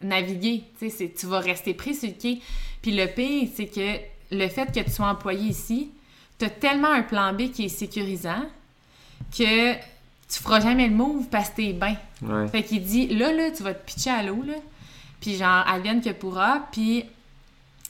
naviguer, 0.00 0.64
tu 0.78 0.90
sais, 0.90 1.12
tu 1.16 1.26
vas 1.26 1.40
rester 1.40 1.74
pris 1.74 1.94
sur 1.94 2.08
le 2.08 2.14
quai. 2.14 2.40
Puis 2.82 2.92
le 2.92 3.06
pire, 3.06 3.48
c'est 3.54 3.66
que 3.66 3.98
le 4.30 4.48
fait 4.48 4.66
que 4.72 4.80
tu 4.80 4.90
sois 4.90 5.08
employé 5.08 5.48
ici, 5.48 5.90
tu 6.38 6.44
as 6.44 6.50
tellement 6.50 6.92
un 6.92 7.02
plan 7.02 7.32
B 7.32 7.50
qui 7.50 7.64
est 7.64 7.68
sécurisant 7.68 8.44
que 9.36 9.74
tu 9.74 10.42
feras 10.42 10.60
jamais 10.60 10.88
le 10.88 10.94
move 10.94 11.26
parce 11.28 11.50
que 11.50 11.56
t'es 11.56 11.72
bien. 11.72 11.96
Fait 12.48 12.62
qu'il 12.62 12.82
dit 12.82 13.08
là 13.08 13.32
là, 13.32 13.50
tu 13.50 13.62
vas 13.62 13.74
te 13.74 13.84
pitcher 13.84 14.10
à 14.10 14.22
l'eau 14.22 14.42
là. 14.46 14.54
Puis 15.20 15.34
genre 15.36 15.66
advienne 15.66 16.00
que 16.00 16.10
pourra, 16.10 16.68
puis 16.70 17.04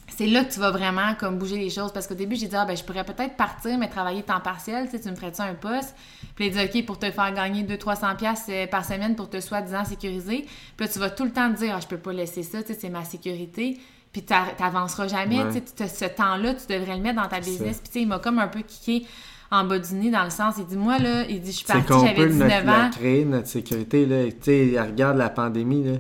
c'est 0.09 0.27
là 0.27 0.44
que 0.44 0.53
tu 0.53 0.61
vas 0.61 0.71
vraiment 0.71 1.14
comme 1.14 1.38
bouger 1.38 1.57
les 1.57 1.71
choses. 1.71 1.92
Parce 1.92 2.07
qu'au 2.07 2.14
début, 2.14 2.37
j'ai 2.37 2.49
dit, 2.49 2.57
ah, 2.57 2.64
ben, 2.64 2.77
je 2.77 2.85
pourrais 2.85 3.05
peut-être 3.05 3.37
partir, 3.37 3.79
mais 3.79 3.88
travailler 3.88 4.23
temps 4.23 4.40
partiel, 4.40 4.87
tu 4.87 4.92
sais, 4.92 5.01
tu 5.01 5.11
me 5.11 5.16
ferais-tu 5.16 5.40
un 5.40 5.55
poste? 5.55 5.94
Puis 6.35 6.47
il 6.47 6.53
dit, 6.53 6.61
OK, 6.61 6.87
pour 6.87 6.99
te 6.99 7.11
faire 7.11 7.33
gagner 7.33 7.64
200-300$ 7.64 8.38
euh, 8.49 8.66
par 8.66 8.85
semaine 8.85 9.16
pour 9.16 9.29
te 9.29 9.40
soi-disant 9.40 9.85
sécuriser. 9.85 10.47
Puis 10.77 10.87
là, 10.87 10.92
tu 10.92 10.99
vas 10.99 11.11
tout 11.11 11.25
le 11.25 11.33
temps 11.33 11.53
te 11.53 11.59
dire, 11.59 11.75
ah, 11.77 11.81
je 11.81 11.87
peux 11.87 11.99
pas 11.99 12.12
laisser 12.12 12.42
ça, 12.42 12.62
tu 12.62 12.73
sais, 12.73 12.79
c'est 12.81 12.90
ma 12.90 13.05
sécurité. 13.05 13.79
Puis 14.12 14.23
t'avanceras 14.23 15.07
jamais, 15.07 15.38
tu 15.53 15.62
sais, 15.77 15.88
ce 15.88 16.05
temps-là, 16.07 16.55
tu 16.55 16.73
devrais 16.73 16.97
le 16.97 17.03
mettre 17.03 17.21
dans 17.21 17.29
ta 17.29 17.40
business. 17.40 17.79
Puis 17.79 17.88
tu 17.88 17.92
sais, 17.92 18.01
il 18.03 18.09
m'a 18.09 18.18
comme 18.18 18.38
un 18.38 18.49
peu 18.49 18.62
kické 18.62 19.07
en 19.51 19.64
bas 19.64 19.79
du 19.79 19.94
nez 19.94 20.11
dans 20.11 20.25
le 20.25 20.31
sens, 20.31 20.57
il 20.59 20.66
dit, 20.66 20.77
moi, 20.77 20.99
là, 20.99 21.25
il 21.29 21.40
dit, 21.40 21.53
je 21.53 21.57
suis 21.59 21.66
partie, 21.66 21.92
j'avais 21.92 22.27
19 22.27 22.68
ans. 22.68 22.90
créer 22.90 23.25
notre 23.25 23.49
sécurité, 23.49 24.05
là. 24.05 24.25
Tu 24.25 24.37
sais, 24.42 24.81
regarde 24.81 25.16
la 25.16 25.31
pandémie, 25.31 25.85
là. 25.85 25.99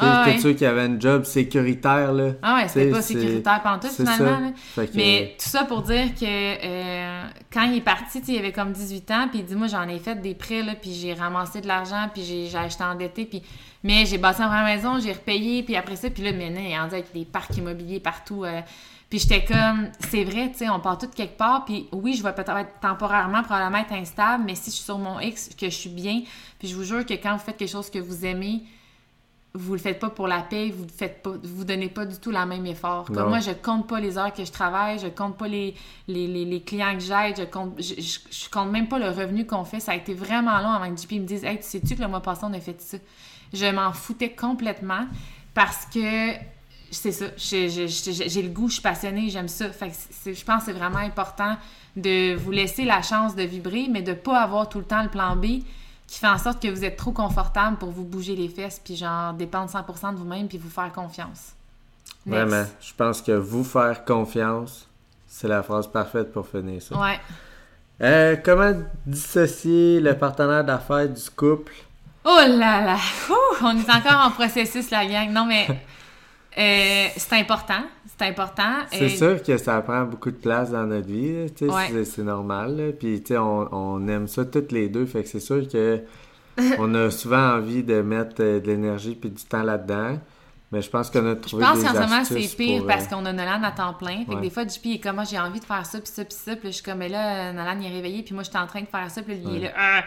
Ah, 0.00 0.24
ouais. 0.26 0.38
sûr 0.38 0.50
qu'il 0.52 0.62
y 0.62 0.66
avait 0.66 0.82
un 0.82 0.98
job 0.98 1.24
sécuritaire, 1.24 2.12
là. 2.12 2.32
Ah 2.42 2.56
ouais, 2.56 2.68
c'était 2.68 2.90
pas 2.90 3.02
sécuritaire 3.02 3.60
pendant 3.62 3.78
tout, 3.78 3.88
finalement. 3.88 4.52
Mais 4.94 5.36
tout 5.38 5.48
ça 5.48 5.64
pour 5.64 5.82
dire 5.82 6.14
que 6.14 6.24
euh, 6.24 7.22
quand 7.52 7.64
il 7.64 7.76
est 7.76 7.82
parti, 7.82 8.20
il 8.26 8.38
avait 8.38 8.52
comme 8.52 8.72
18 8.72 9.10
ans, 9.10 9.28
puis 9.30 9.40
il 9.40 9.44
dit, 9.44 9.54
moi, 9.54 9.66
j'en 9.66 9.88
ai 9.88 9.98
fait 9.98 10.16
des 10.16 10.34
prêts, 10.34 10.62
là, 10.62 10.74
puis 10.74 10.92
j'ai 10.92 11.14
ramassé 11.14 11.60
de 11.60 11.66
l'argent, 11.66 12.08
puis 12.12 12.22
j'ai 12.22 12.56
acheté 12.56 12.84
endetté, 12.84 13.24
puis... 13.24 13.42
Mais 13.82 14.04
j'ai 14.04 14.18
bâti 14.18 14.42
ma 14.42 14.62
maison, 14.62 15.00
j'ai 15.00 15.12
repayé, 15.12 15.62
puis 15.62 15.74
après 15.74 15.96
ça, 15.96 16.10
puis 16.10 16.22
là, 16.22 16.32
maintenant, 16.32 16.60
il 16.60 16.70
y 16.70 16.74
a 16.74 16.82
avec 16.82 17.14
des 17.14 17.24
parcs 17.24 17.56
immobiliers 17.56 17.98
partout. 17.98 18.44
Euh, 18.44 18.60
puis 19.10 19.18
j'étais 19.18 19.44
comme, 19.44 19.88
c'est 20.08 20.22
vrai, 20.22 20.50
tu 20.52 20.58
sais, 20.58 20.68
on 20.68 20.78
part 20.78 20.96
tout 20.96 21.08
quelque 21.08 21.36
part, 21.36 21.64
puis 21.64 21.88
oui, 21.90 22.14
je 22.14 22.22
vais 22.22 22.32
peut-être 22.32 22.78
temporairement, 22.80 23.42
probablement 23.42 23.78
être 23.78 23.92
instable, 23.92 24.44
mais 24.46 24.54
si 24.54 24.70
je 24.70 24.76
suis 24.76 24.84
sur 24.84 24.98
mon 24.98 25.18
X, 25.18 25.50
que 25.58 25.66
je 25.66 25.74
suis 25.74 25.90
bien, 25.90 26.22
puis 26.58 26.68
je 26.68 26.76
vous 26.76 26.84
jure 26.84 27.04
que 27.04 27.14
quand 27.14 27.32
vous 27.32 27.42
faites 27.42 27.56
quelque 27.56 27.70
chose 27.70 27.90
que 27.90 27.98
vous 27.98 28.24
aimez, 28.24 28.62
vous 29.54 29.72
le 29.72 29.78
faites 29.78 29.98
pas 29.98 30.10
pour 30.10 30.28
la 30.28 30.42
paix, 30.42 30.70
vous 30.70 30.86
faites 30.88 31.22
pas, 31.22 31.32
vous 31.42 31.64
donnez 31.64 31.88
pas 31.88 32.04
du 32.04 32.16
tout 32.18 32.30
la 32.30 32.46
même 32.46 32.66
effort. 32.66 33.06
Comme 33.06 33.28
moi, 33.28 33.40
je 33.40 33.50
compte 33.50 33.88
pas 33.88 33.98
les 33.98 34.16
heures 34.16 34.32
que 34.32 34.44
je 34.44 34.52
travaille, 34.52 34.98
je 34.98 35.08
compte 35.08 35.36
pas 35.36 35.48
les, 35.48 35.74
les, 36.06 36.26
les, 36.26 36.62
clients 36.62 36.94
que 36.94 37.00
j'aide, 37.00 37.36
je 37.36 37.44
compte, 37.44 37.74
je, 37.78 37.94
je, 38.00 38.48
compte 38.48 38.70
même 38.70 38.88
pas 38.88 38.98
le 38.98 39.10
revenu 39.10 39.46
qu'on 39.46 39.64
fait. 39.64 39.80
Ça 39.80 39.92
a 39.92 39.96
été 39.96 40.14
vraiment 40.14 40.58
long 40.60 40.70
avant 40.70 40.94
que 40.94 41.00
JP 41.00 41.12
me 41.12 41.24
dise, 41.24 41.44
hey, 41.44 41.58
tu 41.58 41.64
sais-tu 41.64 41.96
que 41.96 42.00
le 42.00 42.08
mois 42.08 42.20
passé 42.20 42.42
on 42.44 42.52
a 42.52 42.60
fait 42.60 42.80
ça? 42.80 42.98
Je 43.52 43.66
m'en 43.66 43.92
foutais 43.92 44.30
complètement 44.30 45.06
parce 45.52 45.84
que 45.86 46.32
c'est 46.92 47.12
ça, 47.12 47.26
j'ai 47.36 48.42
le 48.42 48.48
goût, 48.48 48.68
je 48.68 48.74
suis 48.74 48.82
passionnée, 48.82 49.30
j'aime 49.30 49.48
ça. 49.48 49.70
Fait 49.70 49.88
que 49.88 50.32
je 50.32 50.44
pense 50.44 50.60
que 50.60 50.66
c'est 50.66 50.78
vraiment 50.78 50.98
important 50.98 51.56
de 51.96 52.36
vous 52.36 52.52
laisser 52.52 52.84
la 52.84 53.02
chance 53.02 53.34
de 53.34 53.42
vibrer, 53.42 53.88
mais 53.90 54.02
de 54.02 54.12
pas 54.12 54.40
avoir 54.40 54.68
tout 54.68 54.78
le 54.78 54.84
temps 54.84 55.02
le 55.02 55.08
plan 55.08 55.34
B 55.34 55.62
qui 56.10 56.18
fait 56.18 56.26
en 56.26 56.38
sorte 56.38 56.60
que 56.60 56.66
vous 56.66 56.84
êtes 56.84 56.96
trop 56.96 57.12
confortable 57.12 57.76
pour 57.76 57.92
vous 57.92 58.02
bouger 58.02 58.34
les 58.34 58.48
fesses, 58.48 58.80
puis 58.84 58.96
genre 58.96 59.32
dépendre 59.32 59.70
100% 59.70 60.14
de 60.14 60.18
vous-même, 60.18 60.48
puis 60.48 60.58
vous 60.58 60.68
faire 60.68 60.92
confiance. 60.92 61.52
Vraiment, 62.26 62.64
je 62.80 62.92
pense 62.96 63.22
que 63.22 63.30
vous 63.30 63.62
faire 63.62 64.04
confiance, 64.04 64.88
c'est 65.28 65.46
la 65.46 65.62
phrase 65.62 65.86
parfaite 65.86 66.32
pour 66.32 66.48
finir 66.48 66.82
ça. 66.82 66.98
Ouais. 66.98 67.20
Euh, 68.02 68.36
comment 68.44 68.72
dissocier 69.06 70.00
le 70.00 70.18
partenaire 70.18 70.64
d'affaires 70.64 71.08
du 71.08 71.30
couple? 71.30 71.74
Oh 72.24 72.40
là 72.44 72.80
là! 72.80 72.96
on 73.62 73.78
est 73.78 73.90
encore 73.90 74.26
en 74.26 74.32
processus, 74.32 74.90
la 74.90 75.06
gang. 75.06 75.30
Non, 75.30 75.46
mais 75.46 75.68
euh, 76.58 77.08
c'est 77.16 77.34
important. 77.34 77.84
C'est 78.20 78.28
important. 78.28 78.74
C'est 78.92 79.08
sûr 79.08 79.42
que 79.42 79.56
ça 79.56 79.80
prend 79.80 80.04
beaucoup 80.04 80.30
de 80.30 80.36
place 80.36 80.70
dans 80.70 80.84
notre 80.84 81.06
vie. 81.06 81.46
C'est 82.04 82.22
normal. 82.22 82.94
Puis, 82.98 83.22
on, 83.30 83.68
on 83.72 84.08
aime 84.08 84.28
ça 84.28 84.44
toutes 84.44 84.72
les 84.72 84.90
deux. 84.90 85.06
Fait 85.06 85.22
que 85.22 85.28
c'est 85.28 85.40
sûr 85.40 85.66
que 85.66 86.02
on 86.78 86.94
a 86.94 87.10
souvent 87.10 87.54
envie 87.54 87.82
de 87.82 88.02
mettre 88.02 88.36
euh, 88.40 88.60
de 88.60 88.66
l'énergie 88.66 89.14
puis 89.14 89.30
du 89.30 89.42
temps 89.42 89.62
là-dedans. 89.62 90.18
Mais 90.70 90.82
je 90.82 90.90
pense 90.90 91.10
qu'on 91.10 91.26
a 91.30 91.34
trouvé 91.34 91.64
Je 91.64 91.70
pense 91.70 91.82
qu'en 91.82 91.94
ce 91.94 91.98
moment, 91.98 92.24
c'est 92.24 92.56
pire 92.56 92.84
parce 92.86 93.06
euh, 93.06 93.08
qu'on 93.08 93.24
a 93.24 93.32
Nolan 93.32 93.62
à 93.62 93.72
temps 93.72 93.94
plein. 93.94 94.24
Fait 94.26 94.34
que 94.34 94.40
des 94.40 94.50
fois, 94.50 94.64
JP 94.66 94.86
est 94.86 95.00
comme, 95.00 95.16
moi, 95.16 95.24
j'ai 95.24 95.38
envie 95.38 95.58
de 95.58 95.64
faire 95.64 95.86
ça, 95.86 95.98
puis 95.98 96.12
ça, 96.12 96.24
puis 96.24 96.36
ça. 96.38 96.56
Puis 96.56 96.68
je 96.68 96.74
suis 96.74 96.82
comme, 96.84 96.98
mais 96.98 97.08
là, 97.08 97.52
Nolan, 97.52 97.76
il 97.80 97.86
est 97.86 97.94
réveillé, 97.94 98.22
puis 98.22 98.34
moi, 98.34 98.44
je 98.44 98.50
suis 98.50 98.58
en 98.58 98.66
train 98.66 98.82
de 98.82 98.86
faire 98.86 99.10
ça, 99.10 99.22
puis 99.22 99.40
il 99.42 99.56
est 99.56 99.60
là. 99.60 99.70
Ah! 99.76 100.04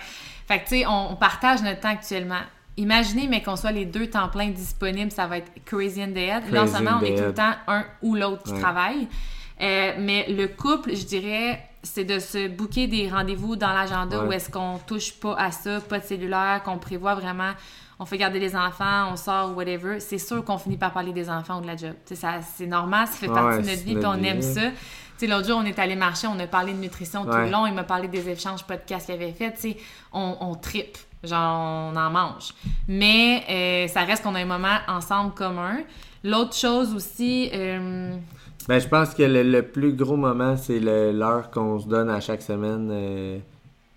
Fait 0.48 0.60
que, 0.60 0.70
tu 0.70 0.78
sais, 0.78 0.86
on, 0.88 1.16
partage 1.16 1.64
notre 1.64 1.82
temps 1.82 1.90
actuellement. 1.90 2.42
Imaginez, 2.78 3.28
mais 3.28 3.44
qu'on 3.44 3.56
soit 3.56 3.72
les 3.72 3.86
deux 3.86 4.08
temps 4.08 4.30
pleins 4.30 4.50
disponibles, 4.50 5.12
ça 5.12 5.28
va 5.28 5.38
être 5.38 5.52
crazy 5.66 6.04
and 6.04 6.08
dead. 6.08 6.44
En 6.58 6.66
ce 6.68 6.74
moment, 6.84 7.00
on 7.02 7.06
est 7.06 7.16
tout 7.16 7.24
le 7.26 7.34
temps 7.34 7.54
un 7.68 7.86
ou 8.02 8.16
l'autre 8.16 8.44
qui 8.44 8.54
travaille. 8.60 9.08
Euh, 9.62 9.94
mais 10.00 10.26
le 10.30 10.48
couple, 10.48 10.96
je 10.96 11.06
dirais, 11.06 11.64
c'est 11.84 12.04
de 12.04 12.18
se 12.18 12.48
booker 12.48 12.88
des 12.88 13.08
rendez-vous 13.10 13.56
dans 13.56 13.72
l'agenda 13.74 14.18
où 14.28 14.32
est-ce 14.32 14.50
qu'on 14.50 14.80
touche 14.88 15.14
pas 15.14 15.36
à 15.38 15.52
ça, 15.52 15.80
pas 15.82 16.00
de 16.00 16.04
cellulaire, 16.04 16.62
qu'on 16.66 16.80
prévoit 16.80 17.14
vraiment, 17.14 17.52
on 18.00 18.06
fait 18.06 18.18
garder 18.18 18.40
les 18.40 18.56
enfants, 18.56 19.12
on 19.12 19.16
sort, 19.16 19.56
whatever. 19.56 20.00
C'est 20.00 20.18
sûr 20.18 20.44
qu'on 20.44 20.58
finit 20.58 20.78
par 20.78 20.92
parler 20.92 21.14
des 21.14 21.30
enfants 21.30 21.60
ou 21.60 21.62
de 21.62 21.68
la 21.68 21.78
job. 21.78 21.94
C'est 22.06 22.66
normal, 22.66 23.06
ça 23.08 23.14
fait 23.14 23.28
partie 23.28 23.62
de 23.62 23.70
notre 23.70 23.84
vie, 23.84 23.96
puis 23.96 24.06
on 24.06 24.24
aime 24.24 24.42
ça. 24.42 24.72
L'autre 25.22 25.48
jour, 25.48 25.60
on 25.62 25.66
est 25.66 25.80
allé 25.80 25.96
marcher, 25.96 26.28
on 26.28 26.40
a 26.40 26.48
parlé 26.48 26.74
de 26.74 26.80
nutrition 26.80 27.24
tout 27.24 27.32
le 27.38 27.50
long, 27.50 27.66
il 27.68 27.74
m'a 27.74 27.84
parlé 27.84 28.08
des 28.10 28.28
échanges 28.28 28.64
podcasts 28.64 29.06
qu'il 29.06 29.16
avait 29.16 29.32
fait. 29.32 29.54
On, 30.12 30.36
on 30.42 30.56
tripe. 30.56 30.98
Genre, 31.24 31.92
on 31.94 31.96
en 31.96 32.10
mange. 32.10 32.54
Mais 32.88 33.44
euh, 33.50 33.88
ça 33.88 34.02
reste 34.02 34.24
qu'on 34.24 34.36
a 34.36 34.40
un 34.40 34.46
moment 34.46 34.78
ensemble 34.90 35.34
commun. 35.34 35.78
L'autre 36.24 36.54
chose 36.54 36.94
aussi. 36.94 37.50
Euh, 37.54 38.16
ben, 38.68 38.80
je 38.80 38.88
pense 38.88 39.14
que 39.14 39.24
le, 39.24 39.62
plus 39.62 39.94
gros 39.94 40.18
moment, 40.18 40.58
c'est 40.58 40.80
l'heure 40.80 41.50
qu'on 41.50 41.80
se 41.80 41.88
donne 41.88 42.10
à 42.10 42.20
chaque 42.20 42.42
semaine. 42.42 42.90
Euh, 42.92 43.40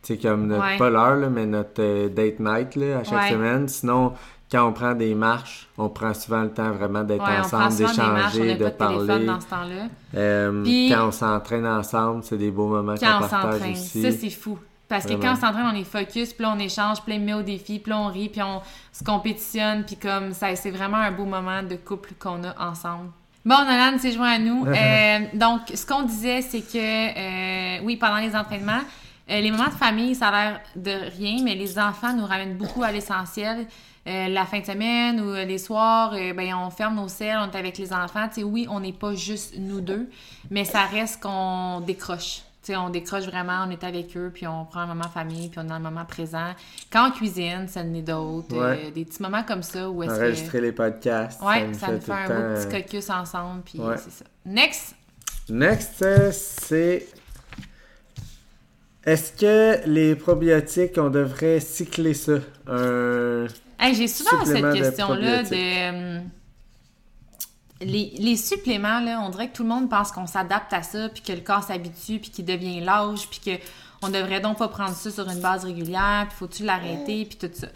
c'est 0.02 0.22
comme 0.22 0.46
notre, 0.46 0.78
pas 0.78 0.88
l'heure, 0.88 1.28
mais 1.30 1.46
notre 1.46 2.08
date 2.08 2.38
night 2.38 2.76
là, 2.76 2.98
à 2.98 3.04
chaque 3.04 3.32
semaine. 3.32 3.66
Sinon, 3.66 4.12
quand 4.50 4.68
on 4.68 4.72
prend 4.72 4.94
des 4.94 5.16
marches, 5.16 5.68
on 5.76 5.88
prend 5.88 6.14
souvent 6.14 6.42
le 6.42 6.50
temps 6.50 6.70
vraiment 6.70 7.02
d'être 7.02 7.28
ensemble, 7.28 7.74
d'échanger, 7.74 8.54
de 8.54 8.68
parler. 8.68 9.26
Dans 9.26 9.40
ce 9.40 9.48
temps-là. 9.48 10.94
quand 10.94 11.08
on 11.08 11.10
s'entraîne 11.10 11.66
ensemble, 11.66 12.22
c'est 12.22 12.38
des 12.38 12.52
beaux 12.52 12.68
moments 12.68 12.94
qu'on 12.94 13.26
partage 13.26 13.68
aussi. 13.72 14.02
Ça, 14.02 14.12
c'est 14.12 14.30
fou. 14.30 14.56
Parce 14.88 15.05
que 15.05 15.14
quand 15.14 15.33
on 15.33 15.37
s'entraîne, 15.37 15.66
on 15.72 15.75
est 15.75 15.85
focus, 15.85 16.33
puis 16.33 16.44
là, 16.44 16.55
on 16.57 16.59
échange, 16.61 17.03
puis 17.03 17.12
là, 17.12 17.20
on 17.20 17.25
met 17.25 17.35
au 17.35 17.42
défi, 17.42 17.81
puis 17.81 17.90
là, 17.90 17.99
on 17.99 18.07
rit, 18.07 18.29
puis 18.29 18.42
on 18.42 18.62
se 18.92 19.03
compétitionne, 19.03 19.85
puis 19.85 19.96
comme 19.96 20.33
ça, 20.33 20.55
c'est 20.55 20.70
vraiment 20.70 20.99
un 20.99 21.11
beau 21.11 21.25
moment 21.25 21.62
de 21.62 21.75
couple 21.75 22.12
qu'on 22.18 22.44
a 22.44 22.55
ensemble. 22.70 23.11
Bon, 23.44 23.64
Nolan 23.64 23.96
s'est 23.99 24.11
joint 24.11 24.33
à 24.33 24.38
nous. 24.38 24.66
Euh, 24.77 25.18
donc, 25.35 25.61
ce 25.75 25.87
qu'on 25.87 26.03
disait, 26.03 26.42
c'est 26.42 26.61
que, 26.61 27.79
euh, 27.79 27.81
oui, 27.85 27.96
pendant 27.96 28.18
les 28.18 28.35
entraînements, 28.37 28.83
euh, 29.31 29.40
les 29.40 29.51
moments 29.51 29.68
de 29.68 29.70
famille, 29.70 30.14
ça 30.14 30.29
a 30.29 30.31
l'air 30.31 30.61
de 30.75 30.90
rien, 31.16 31.42
mais 31.42 31.55
les 31.55 31.79
enfants 31.79 32.12
nous 32.12 32.27
ramènent 32.27 32.57
beaucoup 32.57 32.83
à 32.83 32.92
l'essentiel. 32.92 33.66
la 34.05 34.44
fin 34.46 34.61
de 34.61 34.64
semaine 34.64 35.20
ou 35.20 35.35
les 35.35 35.59
soirs, 35.59 36.12
ben, 36.12 36.55
on 36.55 36.70
ferme 36.70 36.96
nos 36.96 37.09
selles, 37.09 37.38
on 37.38 37.51
est 37.51 37.57
avec 37.57 37.79
les 37.79 37.92
enfants. 37.92 38.29
Tu 38.29 38.35
sais, 38.35 38.42
oui, 38.44 38.66
on 38.70 38.81
n'est 38.81 38.92
pas 38.92 39.14
juste 39.14 39.55
nous 39.59 39.81
deux, 39.81 40.09
mais 40.51 40.64
ça 40.64 40.83
reste 40.83 41.22
qu'on 41.22 41.81
décroche 41.81 42.45
on 42.70 42.90
décroche 42.90 43.24
vraiment, 43.24 43.64
on 43.66 43.70
est 43.70 43.85
avec 43.85 44.16
eux, 44.16 44.31
puis 44.33 44.46
on 44.46 44.64
prend 44.64 44.81
un 44.81 44.87
moment 44.87 45.09
famille, 45.09 45.48
puis 45.48 45.61
on 45.64 45.70
a 45.70 45.74
un 45.74 45.81
moment 45.81 46.05
présent. 46.05 46.55
Quand 46.90 47.09
on 47.09 47.12
cuisine, 47.12 47.68
ça 47.68 47.83
en 47.83 47.94
est 47.94 48.02
d'autres. 48.02 48.57
Euh, 48.57 48.90
des 48.90 49.05
petits 49.05 49.22
moments 49.22 49.42
comme 49.42 49.62
ça 49.62 49.88
où 49.88 50.02
est-ce 50.02 50.12
Enregistrer 50.12 50.61
les 50.61 50.72
podcasts. 50.72 51.40
Ouais, 51.42 51.72
ça, 51.74 51.92
nous 51.92 52.00
fait, 52.00 52.12
un 52.12 52.26
beau 52.26 52.61
petit 52.61 52.83
caucus 52.83 53.11
ensemble, 53.11 53.62
puis 53.62 53.81
c'est 53.96 54.11
ça. 54.11 54.24
Next! 54.44 54.94
Next, 55.48 56.05
c'est... 56.33 57.07
Est-ce 59.05 59.33
que 59.33 59.88
les 59.88 60.16
probiotiques, 60.16 60.98
on 60.98 61.11
devrait 61.11 61.61
cycler 61.61 62.14
ça? 62.14 62.38
Un... 62.66 63.46
J'ai 63.92 64.09
souvent 64.09 64.44
cette 64.44 64.72
question-là 64.72 65.42
de 65.44 66.20
les, 67.80 68.36
suppléments, 68.36 69.00
là, 69.00 69.20
on 69.22 69.30
dirait 69.30 69.48
que 69.48 69.56
tout 69.56 69.62
le 69.62 69.68
monde 69.68 69.90
pense 69.90 70.10
qu'on 70.10 70.26
s'adapte 70.26 70.72
à 70.72 70.82
ça, 70.82 71.08
puis 71.08 71.22
que 71.22 71.32
le 71.32 71.40
corps 71.40 71.62
s'habitue, 71.62 72.18
puis 72.18 72.30
qu'il 72.30 72.44
devient 72.44 72.80
lâche, 72.80 73.28
puis 73.28 73.58
qu'on 74.00 74.08
devrait 74.08 74.40
donc 74.40 74.58
pas 74.58 74.68
prendre 74.68 74.94
ça 74.94 75.10
sur 75.10 75.28
une 75.28 75.40
base 75.40 75.64
régulière, 75.64 76.26
puis 76.28 76.38
faut-tu 76.38 76.64
l'arrêter, 76.64 77.24
puis 77.26 77.36
tout 77.36 77.50
ça. 77.52 77.68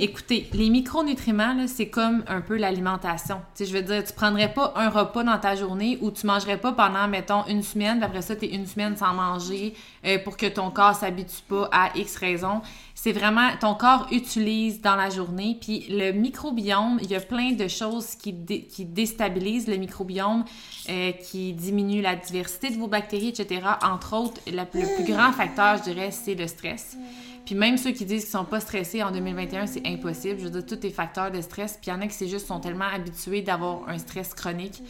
Écoutez, 0.00 0.48
les 0.52 0.68
micronutriments, 0.68 1.66
c'est 1.66 1.88
comme 1.88 2.24
un 2.26 2.40
peu 2.40 2.56
l'alimentation. 2.56 3.40
je 3.58 3.72
veux 3.72 3.82
dire, 3.82 4.04
tu 4.04 4.12
prendrais 4.12 4.52
pas 4.52 4.72
un 4.76 4.90
repas 4.90 5.22
dans 5.22 5.38
ta 5.38 5.54
journée 5.54 5.98
ou 6.02 6.10
tu 6.10 6.26
mangerais 6.26 6.58
pas 6.58 6.72
pendant, 6.72 7.08
mettons, 7.08 7.46
une 7.46 7.62
semaine, 7.62 7.98
puis 7.98 8.04
après 8.04 8.22
ça, 8.22 8.36
tu 8.36 8.46
es 8.46 8.54
une 8.54 8.66
semaine 8.66 8.96
sans 8.96 9.14
manger 9.14 9.74
euh, 10.04 10.18
pour 10.18 10.36
que 10.36 10.46
ton 10.46 10.70
corps 10.70 10.94
s'habitue 10.94 11.42
pas 11.48 11.70
à 11.72 11.96
X 11.96 12.16
raisons. 12.16 12.60
C'est 12.94 13.12
vraiment, 13.12 13.48
ton 13.60 13.74
corps 13.74 14.08
utilise 14.10 14.80
dans 14.80 14.96
la 14.96 15.08
journée. 15.08 15.56
Puis 15.60 15.86
le 15.88 16.12
microbiome, 16.12 16.98
il 17.02 17.10
y 17.10 17.14
a 17.14 17.20
plein 17.20 17.52
de 17.52 17.68
choses 17.68 18.14
qui, 18.14 18.34
qui 18.66 18.84
déstabilisent 18.84 19.68
le 19.68 19.76
microbiome, 19.76 20.44
euh, 20.88 21.12
qui 21.12 21.52
diminuent 21.52 22.02
la 22.02 22.16
diversité 22.16 22.70
de 22.70 22.76
vos 22.76 22.88
bactéries, 22.88 23.28
etc. 23.28 23.62
Entre 23.82 24.14
autres, 24.14 24.40
le 24.46 24.64
plus 24.64 25.04
grand 25.04 25.32
facteur, 25.32 25.78
je 25.78 25.84
dirais, 25.84 26.10
c'est 26.10 26.34
le 26.34 26.46
stress. 26.46 26.96
Puis 27.44 27.54
même 27.54 27.76
ceux 27.76 27.90
qui 27.90 28.04
disent 28.04 28.22
qu'ils 28.22 28.30
sont 28.30 28.44
pas 28.44 28.60
stressés 28.60 29.02
en 29.02 29.10
2021, 29.10 29.66
c'est 29.66 29.86
impossible. 29.86 30.38
Je 30.38 30.44
veux 30.44 30.50
dire, 30.50 30.66
tout 30.66 30.86
est 30.86 30.90
facteur 30.90 31.30
de 31.30 31.40
stress. 31.40 31.78
Puis 31.80 31.90
il 31.90 31.94
y 31.94 31.96
en 31.96 32.00
a 32.00 32.06
qui 32.06 32.14
c'est 32.14 32.28
juste 32.28 32.46
sont 32.46 32.60
tellement 32.60 32.86
habitués 32.86 33.42
d'avoir 33.42 33.88
un 33.88 33.98
stress 33.98 34.34
chronique 34.34 34.82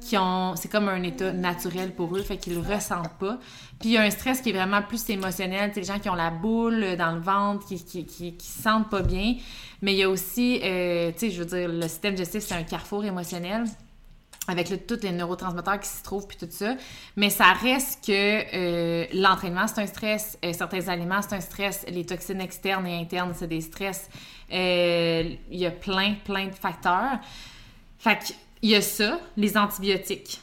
qui 0.00 0.16
ont 0.16 0.56
c'est 0.56 0.70
comme 0.70 0.88
un 0.88 1.02
état 1.02 1.32
naturel 1.32 1.94
pour 1.94 2.16
eux 2.16 2.22
fait 2.22 2.38
qu'ils 2.38 2.54
le 2.54 2.60
ressentent 2.60 3.18
pas 3.18 3.38
puis 3.78 3.90
il 3.90 3.92
y 3.92 3.96
a 3.98 4.02
un 4.02 4.10
stress 4.10 4.40
qui 4.40 4.50
est 4.50 4.52
vraiment 4.52 4.82
plus 4.82 5.08
émotionnel 5.10 5.70
c'est 5.74 5.80
les 5.80 5.86
gens 5.86 5.98
qui 5.98 6.08
ont 6.08 6.14
la 6.14 6.30
boule 6.30 6.96
dans 6.96 7.12
le 7.12 7.20
ventre 7.20 7.66
qui 7.66 7.84
qui, 7.84 8.06
qui, 8.06 8.34
se 8.38 8.62
sentent 8.62 8.88
pas 8.88 9.02
bien 9.02 9.34
mais 9.82 9.92
il 9.92 9.98
y 9.98 10.02
a 10.02 10.08
aussi 10.08 10.60
euh, 10.64 11.12
tu 11.12 11.18
sais 11.18 11.30
je 11.30 11.42
veux 11.42 11.46
dire 11.46 11.68
le 11.68 11.82
système 11.82 12.14
digestif 12.14 12.42
c'est 12.42 12.54
un 12.54 12.62
carrefour 12.62 13.04
émotionnel 13.04 13.64
avec 14.50 14.70
le, 14.70 14.78
tous 14.78 15.00
les 15.02 15.12
neurotransmetteurs 15.12 15.80
qui 15.80 15.88
s'y 15.88 16.02
trouvent, 16.02 16.26
puis 16.26 16.36
tout 16.36 16.48
ça. 16.50 16.74
Mais 17.16 17.30
ça 17.30 17.52
reste 17.52 18.04
que 18.06 18.12
euh, 18.12 19.06
l'entraînement, 19.14 19.66
c'est 19.66 19.80
un 19.80 19.86
stress. 19.86 20.38
Euh, 20.44 20.52
certains 20.52 20.88
aliments, 20.88 21.22
c'est 21.22 21.34
un 21.34 21.40
stress. 21.40 21.84
Les 21.88 22.04
toxines 22.04 22.40
externes 22.40 22.86
et 22.86 23.00
internes, 23.00 23.32
c'est 23.34 23.48
des 23.48 23.60
stress. 23.60 24.08
Euh, 24.52 25.34
il 25.50 25.58
y 25.58 25.66
a 25.66 25.70
plein, 25.70 26.16
plein 26.24 26.48
de 26.48 26.54
facteurs. 26.54 27.18
Fait 27.98 28.18
qu'il 28.18 28.70
y 28.70 28.74
a 28.74 28.82
ça, 28.82 29.20
les 29.36 29.56
antibiotiques 29.56 30.40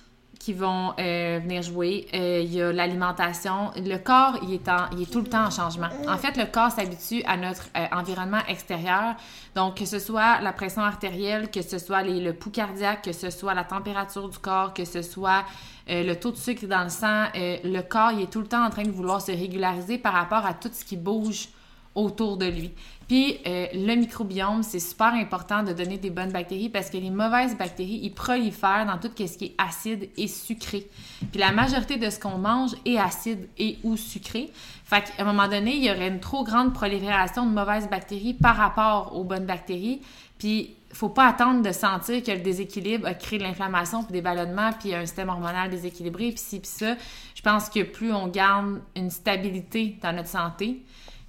qui 0.47 0.53
vont 0.53 0.93
euh, 0.97 1.41
venir 1.43 1.61
jouer. 1.61 2.07
Euh, 2.13 2.39
il 2.41 2.53
y 2.53 2.61
a 2.61 2.71
l'alimentation. 2.71 3.69
Le 3.75 3.97
corps, 3.97 4.39
il 4.43 4.53
est, 4.53 4.69
en, 4.69 4.89
il 4.93 5.01
est 5.01 5.11
tout 5.11 5.19
le 5.19 5.27
temps 5.27 5.43
en 5.43 5.51
changement. 5.51 5.89
En 6.07 6.17
fait, 6.17 6.37
le 6.37 6.45
corps 6.45 6.71
s'habitue 6.71 7.21
à 7.25 7.35
notre 7.35 7.65
euh, 7.75 7.85
environnement 7.91 8.39
extérieur. 8.47 9.15
Donc, 9.55 9.75
que 9.75 9.83
ce 9.83 9.99
soit 9.99 10.39
la 10.39 10.53
pression 10.53 10.83
artérielle, 10.83 11.51
que 11.51 11.61
ce 11.61 11.77
soit 11.77 12.01
les, 12.01 12.21
le 12.21 12.31
pouls 12.31 12.51
cardiaque, 12.51 13.01
que 13.01 13.11
ce 13.11 13.29
soit 13.29 13.53
la 13.53 13.65
température 13.65 14.29
du 14.29 14.37
corps, 14.37 14.73
que 14.73 14.85
ce 14.85 15.01
soit 15.01 15.43
le 15.89 16.13
taux 16.13 16.31
de 16.31 16.37
sucre 16.37 16.65
dans 16.65 16.83
le 16.83 16.89
sang, 16.89 17.25
le 17.33 17.81
corps, 17.81 18.11
il 18.11 18.21
est 18.21 18.31
tout 18.31 18.41
le 18.41 18.47
temps 18.47 18.65
en 18.65 18.69
train 18.69 18.83
de 18.83 18.91
vouloir 18.91 19.21
se 19.21 19.31
régulariser 19.31 19.97
par 19.97 20.13
rapport 20.13 20.45
à 20.45 20.53
tout 20.53 20.69
ce 20.71 20.85
qui 20.85 20.95
bouge 20.95 21.49
autour 21.95 22.37
de 22.37 22.45
lui. 22.45 22.73
Puis 23.07 23.39
euh, 23.47 23.67
le 23.73 23.95
microbiome, 23.95 24.63
c'est 24.63 24.79
super 24.79 25.13
important 25.13 25.63
de 25.63 25.71
donner 25.71 25.97
des 25.97 26.09
bonnes 26.09 26.31
bactéries 26.31 26.69
parce 26.69 26.89
que 26.89 26.97
les 26.97 27.09
mauvaises 27.09 27.57
bactéries, 27.57 28.01
ils 28.03 28.13
prolifèrent 28.13 28.85
dans 28.85 28.97
tout 28.97 29.09
ce 29.15 29.37
qui 29.37 29.45
est 29.45 29.55
acide 29.57 30.09
et 30.17 30.27
sucré. 30.27 30.87
Puis 31.31 31.39
la 31.39 31.51
majorité 31.51 31.97
de 31.97 32.09
ce 32.09 32.19
qu'on 32.19 32.37
mange 32.37 32.71
est 32.85 32.97
acide 32.97 33.47
et 33.57 33.77
ou 33.83 33.95
sucré. 33.95 34.51
Fait 34.83 35.03
qu'à 35.03 35.23
un 35.23 35.25
moment 35.25 35.47
donné, 35.47 35.75
il 35.75 35.83
y 35.85 35.89
aurait 35.89 36.09
une 36.09 36.19
trop 36.19 36.43
grande 36.43 36.73
prolifération 36.73 37.45
de 37.45 37.51
mauvaises 37.51 37.89
bactéries 37.89 38.33
par 38.33 38.57
rapport 38.57 39.15
aux 39.15 39.23
bonnes 39.23 39.45
bactéries. 39.45 40.01
Puis 40.37 40.75
faut 40.91 41.09
pas 41.09 41.27
attendre 41.27 41.61
de 41.61 41.71
sentir 41.71 42.23
que 42.23 42.31
le 42.31 42.39
déséquilibre 42.39 43.07
a 43.07 43.13
créé 43.13 43.39
de 43.39 43.43
l'inflammation, 43.43 44.03
puis 44.03 44.13
des 44.13 44.21
ballonnements, 44.21 44.71
puis 44.73 44.93
un 44.93 45.05
système 45.05 45.29
hormonal 45.29 45.69
déséquilibré, 45.69 46.29
puis 46.29 46.39
ci, 46.39 46.59
puis 46.59 46.69
ça. 46.69 46.95
Je 47.35 47.41
pense 47.41 47.69
que 47.69 47.83
plus 47.83 48.11
on 48.11 48.27
garde 48.27 48.81
une 48.95 49.09
stabilité 49.09 49.97
dans 50.01 50.13
notre 50.13 50.29
santé, 50.29 50.83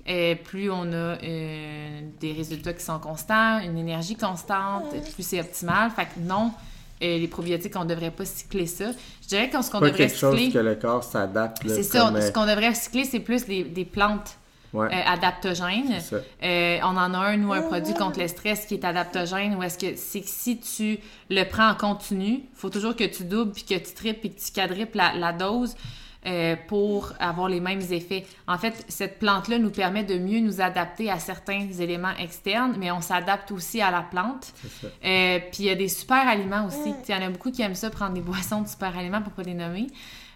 euh, 0.09 0.35
plus 0.37 0.71
on 0.71 0.91
a 0.93 1.19
euh, 1.23 2.01
des 2.19 2.33
résultats 2.33 2.73
qui 2.73 2.83
sont 2.83 2.99
constants, 2.99 3.61
une 3.61 3.77
énergie 3.77 4.17
constante, 4.17 4.85
plus 5.15 5.23
c'est 5.23 5.41
optimal. 5.41 5.91
Fait 5.91 6.07
que 6.07 6.21
non, 6.21 6.53
euh, 7.03 7.19
les 7.19 7.29
probiotiques, 7.29 7.75
on 7.77 7.85
ne 7.85 7.91
devrait 7.91 8.11
pas 8.11 8.25
cycler 8.25 8.67
ça. 8.67 8.87
Je 9.23 9.29
dirais 9.29 9.51
que 9.51 9.61
ce 9.63 9.71
qu'on 9.71 9.81
devrait 9.81 10.09
cycler... 10.09 10.09
quelque 10.09 10.19
chose 10.19 10.53
que 10.53 10.59
le 10.59 10.75
corps 10.77 11.05
s'adapte. 11.05 11.63
C'est 11.67 11.83
ça. 11.83 12.11
Ce 12.21 12.33
qu'on 12.33 12.47
devrait 12.47 12.75
cycler, 12.75 13.05
c'est 13.05 13.21
plus 13.21 13.45
des 13.45 13.85
plantes 13.85 14.39
adaptogènes. 14.75 16.01
on 16.43 16.97
en 16.97 17.15
a 17.15 17.19
un, 17.19 17.37
nous, 17.37 17.53
un 17.53 17.63
produit 17.63 17.93
contre 17.95 18.19
le 18.19 18.29
stress 18.29 18.65
qui 18.65 18.75
est 18.75 18.85
adaptogène, 18.85 19.57
ou 19.57 19.63
est-ce 19.63 19.79
que 19.79 19.95
c'est 19.97 20.23
que 20.23 20.29
si 20.29 20.59
tu 20.59 20.99
le 21.29 21.45
prends 21.45 21.69
en 21.69 21.75
continu, 21.75 22.45
il 22.45 22.49
faut 22.55 22.71
toujours 22.71 22.97
que 22.97 23.05
tu 23.05 23.25
doubles, 23.25 23.53
puis 23.53 23.65
que 23.65 23.75
tu 23.75 23.93
triples, 23.93 24.21
puis 24.21 24.31
que 24.31 24.41
tu 24.41 24.53
quadruples 24.53 24.97
la 24.97 25.33
dose. 25.33 25.75
Euh, 26.27 26.57
pour 26.67 27.13
avoir 27.21 27.49
les 27.49 27.61
mêmes 27.61 27.81
effets. 27.93 28.27
En 28.49 28.59
fait, 28.59 28.85
cette 28.89 29.21
plante-là 29.21 29.61
nous 29.61 29.71
permet 29.71 30.03
de 30.03 30.19
mieux 30.19 30.41
nous 30.41 30.61
adapter 30.61 31.09
à 31.09 31.21
certains 31.21 31.69
éléments 31.79 32.15
externes, 32.19 32.75
mais 32.77 32.91
on 32.91 33.01
s'adapte 33.01 33.53
aussi 33.53 33.81
à 33.81 33.93
la 33.93 34.03
plante. 34.03 34.53
Euh, 35.05 35.39
puis 35.39 35.61
il 35.61 35.65
y 35.67 35.71
a 35.71 35.77
des 35.77 35.89
super 35.89 36.29
aliments 36.29 36.67
aussi. 36.67 36.93
Il 37.09 37.15
y 37.15 37.17
en 37.17 37.23
a 37.23 37.31
beaucoup 37.31 37.53
qui 37.53 37.63
aiment 37.63 37.77
ça, 37.77 37.89
prendre 37.89 38.15
des 38.15 38.21
boissons 38.21 38.63
de 38.63 38.69
super 38.69 38.99
aliments 38.99 39.23
pour 39.23 39.33
pas 39.33 39.45
les 39.45 39.55
nommer. 39.55 39.87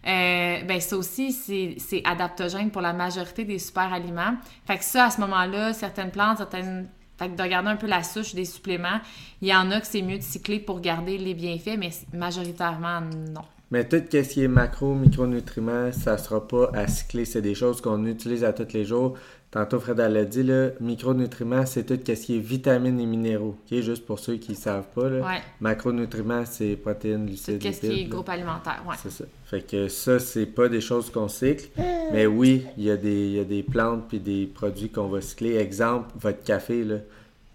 Euh, 0.07 0.63
ben 0.63 0.81
ça 0.81 0.97
aussi, 0.97 1.33
c'est 1.33 2.03
adaptogène 2.05 2.71
pour 2.71 2.81
la 2.81 2.93
majorité 2.93 3.45
des 3.45 3.59
super 3.59 3.93
aliments. 3.93 4.37
Fait 4.67 4.79
que 4.79 4.85
ça, 4.85 5.07
à 5.07 5.11
ce 5.11 5.21
moment-là, 5.21 5.73
certaines 5.73 6.13
plantes, 6.13 6.39
certaines 6.39 6.89
fait 7.19 7.29
que 7.29 7.37
de 7.37 7.43
regarder 7.43 7.69
un 7.69 7.77
peu 7.77 7.89
la 7.89 8.03
souche 8.03 8.35
des 8.35 8.45
suppléments, 8.45 9.01
il 9.43 9.49
y 9.49 9.55
en 9.55 9.71
a 9.71 9.81
que 9.81 9.87
c'est 9.87 10.03
mieux 10.03 10.19
de 10.19 10.23
cycler 10.23 10.59
pour 10.61 10.81
garder 10.81 11.19
les 11.19 11.35
bienfaits, 11.35 11.77
mais 11.77 11.91
majoritairement, 12.13 13.01
non. 13.01 13.45
Mais 13.73 13.89
tout 13.89 14.03
ce 14.11 14.19
qui 14.19 14.45
est 14.45 14.49
macro, 14.49 14.95
micronutriments, 14.95 15.93
ça 15.93 16.19
sera 16.19 16.47
pas 16.47 16.71
à 16.75 16.87
cycler. 16.87 17.25
C'est 17.25 17.41
des 17.41 17.55
choses 17.55 17.81
qu'on 17.81 18.05
utilise 18.05 18.45
à 18.45 18.53
tous 18.53 18.75
les 18.75 18.85
jours. 18.85 19.17
Tantôt, 19.51 19.81
Fred 19.81 19.97
l'a 19.97 20.25
dit, 20.27 20.43
là, 20.43 20.73
micronutriments, 20.79 21.65
c'est 21.65 21.85
tout 21.85 21.99
ce 22.07 22.13
qui 22.13 22.37
est 22.37 22.39
vitamines 22.39 23.01
et 23.01 23.07
minéraux. 23.07 23.57
Juste 23.71 24.05
pour 24.05 24.19
ceux 24.19 24.37
qui 24.37 24.53
ne 24.53 24.57
savent 24.57 24.89
pas. 24.95 25.09
Là. 25.09 25.41
Macronutriments, 25.61 26.45
c'est 26.45 26.77
protéines, 26.77 27.25
glucides, 27.25 27.61
Tout 27.61 27.73
ce 27.73 27.81
qui 27.81 28.03
est 28.03 28.05
groupe 28.05 28.29
alimentaire, 28.29 28.83
C'est 29.03 29.11
ça. 29.11 29.25
Fait 29.47 29.67
que 29.67 29.89
ça, 29.89 30.19
c'est 30.19 30.47
pas 30.47 30.69
des 30.69 30.83
choses 30.83 31.09
qu'on 31.09 31.29
cycle. 31.29 31.71
Mais 32.13 32.27
oui, 32.27 32.67
il 32.77 32.85
y, 32.85 32.91
a 32.91 32.99
des, 32.99 33.29
y 33.31 33.41
a 33.41 33.45
des 33.45 33.63
plantes 33.63 34.05
puis 34.07 34.21
des 34.21 34.45
produits 34.45 34.91
qu'on 34.91 35.09
va 35.09 35.23
cycler. 35.23 35.57
Exemple, 35.57 36.11
votre 36.21 36.43
café, 36.45 36.85
là. 36.85 36.97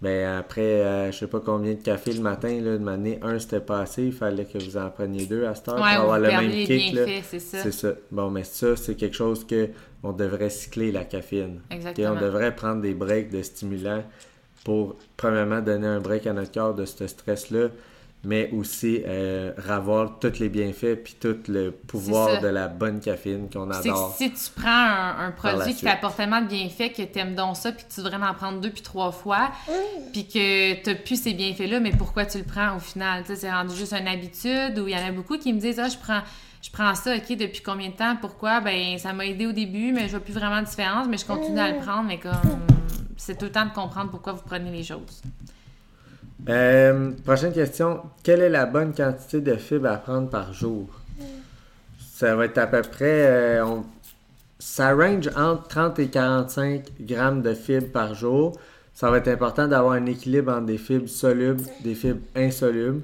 Ben 0.00 0.38
après, 0.38 0.60
euh, 0.60 1.10
je 1.10 1.18
sais 1.18 1.26
pas 1.26 1.40
combien 1.40 1.74
de 1.74 1.82
café 1.82 2.12
le 2.12 2.20
matin, 2.20 2.60
là, 2.60 2.78
de 2.78 2.82
m'année, 2.82 3.18
un 3.20 3.38
c'était 3.40 3.58
pas 3.58 3.80
assez, 3.80 4.04
il 4.04 4.12
fallait 4.12 4.44
que 4.44 4.56
vous 4.56 4.76
en 4.76 4.88
preniez 4.90 5.26
deux 5.26 5.44
à 5.44 5.56
cette 5.56 5.68
heure 5.68 5.76
pour 5.76 5.84
avoir 5.84 6.20
le 6.20 6.28
même 6.28 6.50
kick. 6.52 6.96
C'est 7.24 7.40
ça. 7.40 7.58
C'est 7.62 7.72
ça. 7.72 7.94
Bon, 8.12 8.30
mais 8.30 8.44
ça, 8.44 8.76
c'est 8.76 8.94
quelque 8.94 9.16
chose 9.16 9.44
que 9.44 9.70
on 10.04 10.12
devrait 10.12 10.50
cycler 10.50 10.92
la 10.92 11.04
caféine. 11.04 11.60
Exactement. 11.70 12.14
on 12.16 12.20
devrait 12.20 12.54
prendre 12.54 12.80
des 12.80 12.94
breaks 12.94 13.30
de 13.30 13.42
stimulants 13.42 14.04
pour, 14.64 14.96
premièrement, 15.16 15.60
donner 15.60 15.88
un 15.88 16.00
break 16.00 16.28
à 16.28 16.32
notre 16.32 16.52
corps 16.52 16.74
de 16.74 16.84
ce 16.84 17.06
stress-là, 17.06 17.68
mais 18.24 18.50
aussi 18.52 19.02
euh, 19.06 19.52
ravoir 19.56 20.18
tous 20.18 20.38
les 20.40 20.48
bienfaits 20.48 20.96
puis 21.04 21.16
tout 21.20 21.36
le 21.46 21.70
pouvoir 21.70 22.40
de 22.40 22.48
la 22.48 22.68
bonne 22.68 23.00
caféine 23.00 23.48
qu'on 23.48 23.70
adore. 23.70 24.14
Si 24.16 24.30
tu 24.30 24.50
prends 24.56 24.68
un, 25.18 25.30
produit 25.30 25.74
qui 25.74 25.84
t'apporte 25.84 26.16
tellement 26.16 26.42
de 26.42 26.48
bienfaits 26.48 26.92
que 26.96 27.02
tu 27.02 27.18
aimes 27.18 27.34
donc 27.34 27.56
ça 27.56 27.70
puis 27.70 27.84
tu 27.92 28.00
devrais 28.02 28.16
en 28.16 28.34
prendre 28.34 28.60
deux 28.60 28.70
puis 28.70 28.82
trois 28.82 29.12
fois 29.12 29.50
puis 30.12 30.26
que 30.26 30.82
tu 30.82 30.94
plus 30.96 31.22
ces 31.22 31.34
bienfaits-là, 31.34 31.80
mais 31.80 31.92
pourquoi 31.92 32.26
tu 32.26 32.38
le 32.38 32.44
prends 32.44 32.76
au 32.76 32.80
final? 32.80 33.22
C'est 33.26 33.50
rendu 33.50 33.74
juste 33.76 33.92
une 33.92 34.08
habitude 34.08 34.78
ou 34.78 34.88
il 34.88 34.94
y 34.94 34.96
en 34.96 35.06
a 35.06 35.12
beaucoup 35.12 35.38
qui 35.38 35.52
me 35.52 35.60
disent 35.60 35.78
«Ah, 35.82 35.88
je 35.88 35.98
prends...» 35.98 36.20
je 36.60 36.70
prends 36.70 36.94
ça, 36.94 37.14
OK, 37.14 37.36
depuis 37.36 37.62
combien 37.62 37.88
de 37.90 37.94
temps? 37.94 38.16
Pourquoi? 38.16 38.60
Ben, 38.60 38.98
ça 38.98 39.12
m'a 39.12 39.26
aidé 39.26 39.46
au 39.46 39.52
début, 39.52 39.92
mais 39.92 40.06
je 40.06 40.10
vois 40.10 40.20
plus 40.20 40.32
vraiment 40.32 40.60
de 40.60 40.66
différence, 40.66 41.06
mais 41.08 41.16
je 41.16 41.24
continue 41.24 41.58
à 41.60 41.70
le 41.70 41.78
prendre, 41.78 42.04
mais 42.04 42.18
comme, 42.18 42.32
c'est 43.16 43.38
tout 43.38 43.46
le 43.46 43.52
temps 43.52 43.66
de 43.66 43.72
comprendre 43.72 44.10
pourquoi 44.10 44.32
vous 44.32 44.42
prenez 44.44 44.70
les 44.70 44.82
choses. 44.82 45.22
Euh, 46.48 47.10
prochaine 47.24 47.52
question. 47.52 48.00
Quelle 48.22 48.40
est 48.40 48.48
la 48.48 48.66
bonne 48.66 48.94
quantité 48.94 49.40
de 49.40 49.56
fibres 49.56 49.88
à 49.88 49.96
prendre 49.96 50.28
par 50.28 50.52
jour? 50.52 50.88
Ça 52.14 52.36
va 52.36 52.46
être 52.46 52.58
à 52.58 52.66
peu 52.66 52.82
près. 52.82 53.26
Euh, 53.26 53.64
ça 54.58 54.94
range 54.94 55.28
entre 55.36 55.68
30 55.68 55.98
et 56.00 56.08
45 56.08 56.84
grammes 57.00 57.42
de 57.42 57.54
fibres 57.54 57.92
par 57.92 58.14
jour. 58.14 58.58
Ça 58.94 59.10
va 59.10 59.18
être 59.18 59.28
important 59.28 59.68
d'avoir 59.68 59.92
un 59.92 60.06
équilibre 60.06 60.52
entre 60.52 60.66
des 60.66 60.78
fibres 60.78 61.08
solubles, 61.08 61.62
des 61.84 61.94
fibres 61.94 62.22
insolubles. 62.34 63.02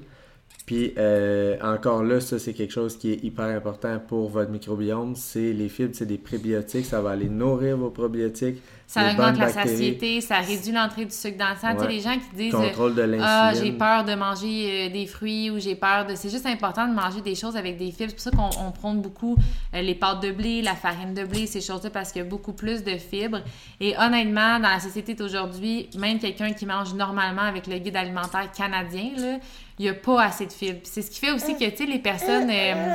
Puis 0.65 0.93
euh, 0.97 1.57
encore 1.61 2.03
là, 2.03 2.19
ça 2.19 2.39
c'est 2.39 2.53
quelque 2.53 2.73
chose 2.73 2.97
qui 2.97 3.13
est 3.13 3.23
hyper 3.23 3.45
important 3.45 3.99
pour 4.05 4.29
votre 4.29 4.51
microbiome. 4.51 5.15
C'est 5.15 5.53
les 5.53 5.69
fibres, 5.69 5.93
c'est 5.93 6.07
des 6.07 6.17
prébiotiques, 6.17 6.85
ça 6.85 7.01
va 7.01 7.11
aller 7.11 7.29
nourrir 7.29 7.77
vos 7.77 7.91
probiotiques. 7.91 8.61
Ça 8.87 9.11
augmente 9.11 9.37
la 9.37 9.49
satiété, 9.49 10.21
ça 10.21 10.37
réduit 10.37 10.71
l'entrée 10.71 11.05
du 11.05 11.13
sucre 11.13 11.37
dans 11.37 11.49
le 11.49 11.55
sang. 11.55 11.75
Tu 11.75 11.83
sais, 11.83 11.87
les 11.87 11.99
gens 11.99 12.13
qui 12.13 12.35
disent 12.35 12.53
de 12.53 13.19
Ah, 13.21 13.51
j'ai 13.53 13.71
peur 13.71 14.03
de 14.05 14.13
manger 14.13 14.87
euh, 14.87 14.93
des 14.93 15.07
fruits 15.07 15.49
ou 15.49 15.59
j'ai 15.59 15.75
peur 15.75 16.05
de. 16.05 16.15
C'est 16.15 16.29
juste 16.29 16.45
important 16.45 16.87
de 16.87 16.93
manger 16.93 17.21
des 17.21 17.35
choses 17.35 17.57
avec 17.57 17.77
des 17.77 17.91
fibres. 17.91 18.13
C'est 18.15 18.31
pour 18.31 18.51
ça 18.51 18.59
qu'on 18.59 18.71
prône 18.71 19.01
beaucoup 19.01 19.37
euh, 19.73 19.81
les 19.81 19.95
pâtes 19.95 20.21
de 20.21 20.31
blé, 20.31 20.61
la 20.61 20.75
farine 20.75 21.13
de 21.13 21.23
blé, 21.25 21.47
ces 21.47 21.61
choses-là, 21.61 21.89
parce 21.89 22.11
qu'il 22.11 22.21
y 22.21 22.25
a 22.25 22.27
beaucoup 22.27 22.53
plus 22.53 22.83
de 22.83 22.97
fibres. 22.97 23.41
Et 23.79 23.97
honnêtement, 23.97 24.59
dans 24.59 24.69
la 24.69 24.79
société 24.79 25.15
d'aujourd'hui, 25.15 25.89
même 25.97 26.19
quelqu'un 26.19 26.53
qui 26.53 26.65
mange 26.65 26.93
normalement 26.93 27.41
avec 27.41 27.67
le 27.67 27.79
guide 27.79 27.95
alimentaire 27.95 28.51
canadien, 28.55 29.09
là, 29.17 29.37
il 29.77 29.83
n'y 29.83 29.89
a 29.89 29.93
pas 29.93 30.23
assez 30.23 30.45
de 30.45 30.53
fibres. 30.53 30.79
C'est 30.83 31.01
ce 31.01 31.11
qui 31.11 31.19
fait 31.19 31.31
aussi 31.31 31.53
que, 31.57 31.65
tu 31.69 31.77
sais, 31.77 31.85
les 31.85 31.99
personnes, 31.99 32.49
euh, 32.49 32.93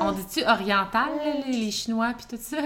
on 0.00 0.12
dit-tu 0.12 0.42
orientales, 0.44 1.08
les 1.46 1.70
Chinois, 1.70 2.12
puis 2.16 2.26
tout 2.36 2.42
ça, 2.42 2.58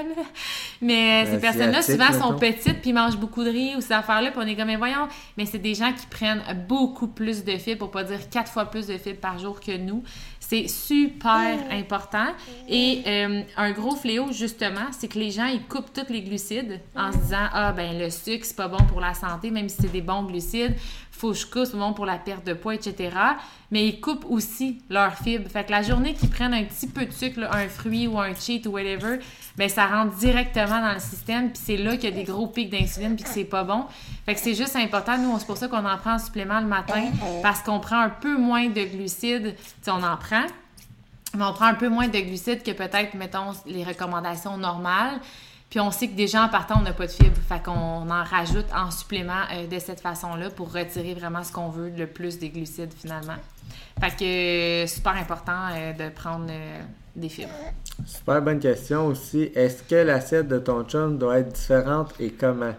mais 0.81 1.27
ces 1.27 1.39
personnes-là, 1.39 1.83
souvent, 1.83 2.13
sont 2.13 2.35
petites, 2.39 2.81
puis 2.81 2.93
mangent 2.93 3.19
beaucoup 3.19 3.45
de 3.45 3.51
riz 3.51 3.77
ou 3.77 3.81
ces 3.81 3.93
affaires-là, 3.93 4.33
puis 4.33 4.41
on 4.43 4.47
est 4.47 4.57
comme, 4.57 4.67
mais 4.67 4.77
voyons, 4.77 5.07
mais 5.37 5.47
c'est 5.47 5.59
des 5.59 5.75
gens 5.75 5.93
qui 5.93 6.07
prennent 6.07 6.43
beaucoup 6.69 7.07
plus 7.07 7.45
de 7.45 7.57
fibres, 7.57 7.79
pour 7.79 7.91
pas 7.93 8.05
dire 8.05 8.29
quatre 8.29 8.51
fois 8.51 8.65
plus 8.65 8.89
de 8.89 8.99
fibres 8.99 9.21
par 9.21 9.39
jour 9.39 9.61
que 9.61 9.77
nous. 9.77 10.03
C'est 10.53 10.69
super 10.69 11.59
important. 11.71 12.27
Et 12.69 13.03
euh, 13.07 13.41
un 13.57 13.71
gros 13.71 13.97
fléau, 13.97 14.33
justement, 14.33 14.91
c'est 14.91 15.09
que 15.09 15.19
les 15.19 15.31
gens, 15.31 15.47
ils 15.47 15.63
coupent 15.63 15.91
tous 15.95 16.13
les 16.13 16.21
glucides 16.21 16.79
en 16.95 17.11
se 17.11 17.17
disant, 17.17 17.49
ah, 17.55 17.73
ben 17.73 17.99
le 17.99 18.11
sucre, 18.11 18.45
c'est 18.45 18.57
pas 18.57 18.69
bon 18.69 18.85
pour 18.85 19.01
la 19.01 19.15
santé, 19.15 19.51
même 19.51 19.71
si 19.71 19.77
c'est 19.81 19.93
des 19.93 20.03
bons 20.03 20.25
glucides 20.25 20.75
faut 21.23 21.31
que 21.31 21.39
je 21.39 21.47
coupe, 21.47 21.77
bon 21.77 21.93
pour 21.93 22.05
la 22.05 22.19
perte 22.19 22.45
de 22.45 22.53
poids, 22.53 22.75
etc. 22.75 23.11
Mais 23.71 23.87
ils 23.87 24.01
coupent 24.01 24.27
aussi 24.29 24.83
leurs 24.91 25.15
fibres. 25.15 25.49
Fait 25.49 25.65
que 25.65 25.71
la 25.71 25.83
journée 25.83 26.15
qu'ils 26.15 26.31
prennent 26.31 26.53
un 26.53 26.65
petit 26.65 26.89
peu 26.89 27.07
de 27.07 27.13
sucre, 27.13 27.39
un 27.49 27.69
fruit 27.69 28.09
ou 28.09 28.19
un 28.19 28.35
cheat 28.35 28.67
ou 28.67 28.71
whatever, 28.71 29.19
ben 29.57 29.69
ça 29.69 29.87
rentre 29.87 30.17
directement 30.17 30.81
dans 30.81 30.95
le 30.95 31.01
système. 31.01 31.51
Puis 31.51 31.63
c'est 31.65 31.77
là 31.77 31.97
qu'il 31.97 32.11
y 32.11 32.13
a 32.13 32.17
des 32.17 32.25
gros 32.25 32.47
pics 32.47 32.71
d'insuline 32.71 33.15
puis 33.15 33.25
que 33.25 33.31
c'est 33.31 33.45
pas 33.45 33.65
bon. 33.65 33.85
Fait 34.25 34.35
que 34.35 34.41
c'est 34.41 34.55
juste 34.55 34.77
important. 34.77 35.19
Nous, 35.19 35.39
c'est 35.39 35.47
pour 35.47 35.57
ça 35.57 35.69
qu'on 35.69 35.85
en 35.85 35.99
prend 35.99 36.13
un 36.13 36.19
supplément 36.19 36.61
le 36.61 36.67
matin 36.67 37.05
parce 37.43 37.61
qu'on 37.61 37.81
prend 37.81 38.01
un 38.01 38.11
peu 38.11 38.37
moins 38.37 38.69
de 38.69 38.83
glucides. 38.85 39.55
Tu 39.83 39.91
on 39.91 40.03
en 40.03 40.17
prend, 40.17 40.45
mais 41.37 41.45
on 41.45 41.53
prend 41.53 41.67
un 41.67 41.75
peu 41.75 41.89
moins 41.89 42.09
de 42.09 42.19
glucides 42.19 42.63
que 42.63 42.73
peut-être, 42.73 43.15
mettons, 43.15 43.53
les 43.67 43.85
recommandations 43.85 44.57
normales. 44.57 45.21
Puis 45.73 45.81
on 45.81 45.91
sait 45.91 46.07
que 46.09 46.15
déjà 46.15 46.45
en 46.45 46.51
partant, 46.51 46.81
on 46.81 46.83
n'a 46.83 46.93
pas 46.93 47.07
de 47.07 47.13
fibres. 47.13 47.41
Fait 47.49 47.63
qu'on 47.63 47.73
en 47.73 48.25
rajoute 48.25 48.67
en 48.75 48.91
supplément 48.91 49.45
euh, 49.53 49.67
de 49.67 49.79
cette 49.79 50.01
façon-là 50.01 50.51
pour 50.51 50.71
retirer 50.71 51.15
vraiment 51.15 51.43
ce 51.43 51.51
qu'on 51.51 51.71
veut, 51.71 51.89
le 51.89 52.07
plus 52.07 52.39
des 52.39 52.51
glucides 52.51 52.93
finalement. 52.93 53.37
Fait 53.99 54.15
que 54.15 54.87
super 54.87 55.17
important 55.17 55.69
euh, 55.73 55.95
de 55.95 56.11
prendre 56.11 56.53
des. 57.15 57.31
Super 58.07 58.43
bonne 58.43 58.59
question 58.59 59.07
aussi. 59.07 59.51
Est-ce 59.55 59.83
que 59.83 59.97
l'assiette 59.97 60.49
de 60.49 60.59
ton 60.59 60.85
chum 60.85 61.19
doit 61.19 61.39
être 61.39 61.53
différente 61.53 62.15
et 62.19 62.31
comment? 62.31 62.75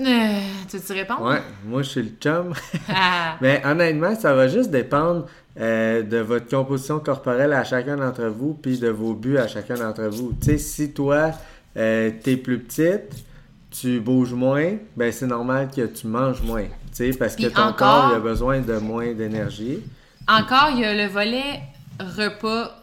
Euh, 0.00 0.40
tu 0.70 0.80
te 0.80 0.92
réponds? 0.92 1.26
Ouais, 1.26 1.42
moi 1.64 1.82
je 1.82 1.88
suis 1.88 2.02
le 2.02 2.12
chum. 2.20 2.52
Ah. 2.88 3.36
Mais 3.40 3.62
honnêtement, 3.64 4.14
ça 4.14 4.34
va 4.34 4.48
juste 4.48 4.70
dépendre 4.70 5.26
euh, 5.58 6.02
de 6.02 6.18
votre 6.18 6.48
composition 6.48 7.00
corporelle 7.00 7.52
à 7.52 7.64
chacun 7.64 7.96
d'entre 7.96 8.26
vous, 8.26 8.54
puis 8.54 8.78
de 8.78 8.88
vos 8.88 9.14
buts 9.14 9.38
à 9.38 9.48
chacun 9.48 9.74
d'entre 9.74 10.04
vous. 10.04 10.32
Tu 10.40 10.52
sais, 10.52 10.58
si 10.58 10.92
toi, 10.92 11.32
euh, 11.76 12.12
t'es 12.22 12.36
plus 12.36 12.60
petite, 12.60 13.24
tu 13.70 14.00
bouges 14.00 14.34
moins, 14.34 14.74
ben 14.96 15.12
c'est 15.12 15.26
normal 15.26 15.68
que 15.74 15.86
tu 15.86 16.06
manges 16.06 16.42
moins. 16.42 16.64
Tu 16.64 17.12
sais, 17.12 17.18
parce 17.18 17.36
que 17.36 17.46
ton 17.46 17.72
corps 17.72 18.14
a 18.14 18.20
besoin 18.20 18.60
de 18.60 18.74
moins 18.74 19.12
d'énergie. 19.12 19.82
Encore, 20.28 20.70
il 20.72 20.80
y 20.80 20.84
a 20.84 20.94
le 20.94 21.10
volet 21.10 21.60
repas, 21.98 22.77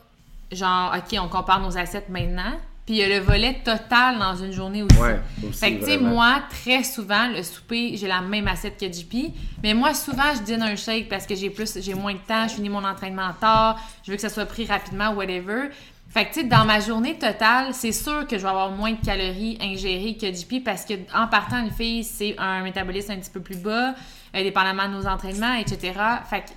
genre, 0.56 0.94
OK, 0.96 1.18
on 1.20 1.28
compare 1.28 1.60
nos 1.60 1.78
assiettes 1.78 2.10
maintenant. 2.10 2.54
Puis 2.86 2.96
il 2.96 2.98
y 2.98 3.04
a 3.04 3.08
le 3.08 3.20
volet 3.20 3.62
total 3.64 4.20
dans 4.20 4.36
une 4.36 4.52
journée 4.52 4.84
aussi. 4.84 5.00
Ouais, 5.00 5.20
fait 5.54 5.74
que, 5.74 5.80
tu 5.80 5.92
sais, 5.92 5.98
moi, 5.98 6.44
très 6.52 6.84
souvent, 6.84 7.28
le 7.30 7.42
souper, 7.42 7.98
j'ai 7.98 8.08
la 8.08 8.22
même 8.22 8.48
assiette 8.48 8.80
que 8.80 8.86
JP. 8.86 9.34
Mais 9.64 9.74
moi, 9.74 9.96
souvent, 9.96 10.36
je 10.36 10.44
dîne 10.44 10.62
un 10.62 10.76
shake 10.76 11.10
parce 11.10 11.26
que 11.26 11.34
j'ai 11.34 11.50
plus, 11.50 11.80
j'ai 11.82 11.96
moins 11.96 12.14
de 12.14 12.20
temps, 12.20 12.48
je 12.48 12.54
finis 12.54 12.70
mon 12.70 12.84
entraînement 12.84 13.34
tard, 13.40 13.80
je 14.04 14.12
veux 14.12 14.16
que 14.16 14.22
ça 14.22 14.30
soit 14.30 14.46
pris 14.46 14.68
rapidement, 14.68 15.10
whatever. 15.14 15.70
Fait 16.10 16.26
que, 16.26 16.34
tu 16.34 16.42
sais, 16.42 16.46
dans 16.46 16.64
ma 16.64 16.80
journée 16.80 17.18
totale, 17.18 17.74
c'est 17.74 17.92
sûr 17.92 18.28
que 18.28 18.38
je 18.38 18.44
vais 18.44 18.50
avoir 18.50 18.70
moins 18.70 18.92
de 18.92 19.04
calories 19.04 19.58
ingérées 19.60 20.16
que 20.16 20.32
JP 20.32 20.64
parce 20.64 20.86
que, 20.86 20.94
en 21.14 21.28
partant, 21.28 21.64
une 21.64 21.72
fille, 21.72 22.04
c'est 22.04 22.36
un 22.38 22.62
métabolisme 22.62 23.14
un 23.14 23.18
petit 23.18 23.32
peu 23.32 23.42
plus 23.42 23.58
bas, 23.58 23.96
euh, 24.36 24.44
dépendamment 24.44 24.88
de 24.88 24.94
nos 24.94 25.08
entraînements, 25.08 25.56
etc. 25.56 25.92
Fait 26.30 26.42
que, 26.42 26.52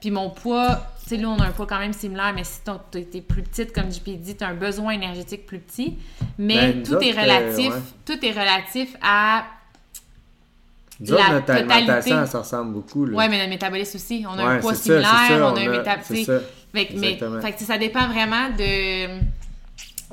puis 0.00 0.10
mon 0.10 0.30
poids, 0.30 0.86
tu 1.02 1.10
sais, 1.10 1.16
là, 1.16 1.28
on 1.28 1.38
a 1.38 1.46
un 1.46 1.50
poids 1.50 1.66
quand 1.66 1.78
même 1.78 1.92
similaire, 1.92 2.32
mais 2.34 2.44
si 2.44 2.60
tu 2.90 2.98
es 2.98 3.20
plus 3.20 3.42
petite, 3.42 3.72
comme 3.72 3.92
JP 3.92 4.08
dit, 4.20 4.36
tu 4.36 4.44
as 4.44 4.48
un 4.48 4.54
besoin 4.54 4.92
énergétique 4.92 5.46
plus 5.46 5.58
petit. 5.58 5.98
Mais 6.38 6.72
ben, 6.72 6.82
tout 6.82 6.98
est 6.98 7.12
relatif, 7.12 7.72
tout 8.06 8.24
est 8.24 8.30
relatif 8.30 8.96
à 9.02 9.44
la 11.00 11.32
notre 11.32 11.50
alimentation, 11.50 12.26
ça 12.26 12.40
ressemble 12.40 12.72
beaucoup. 12.72 13.06
Oui, 13.06 13.24
mais 13.28 13.38
notre 13.38 13.50
métabolisme 13.50 13.96
aussi. 13.96 14.24
On 14.28 14.38
a 14.38 14.44
un 14.44 14.58
poids 14.58 14.74
similaire, 14.74 15.06
on, 15.30 15.56
a 15.56 15.60
un 15.60 15.68
métabolisme. 15.68 16.40
Mais, 16.72 16.86
fait 16.86 17.52
que 17.52 17.64
ça 17.64 17.78
dépend 17.78 18.08
vraiment 18.08 18.48
de 18.56 19.20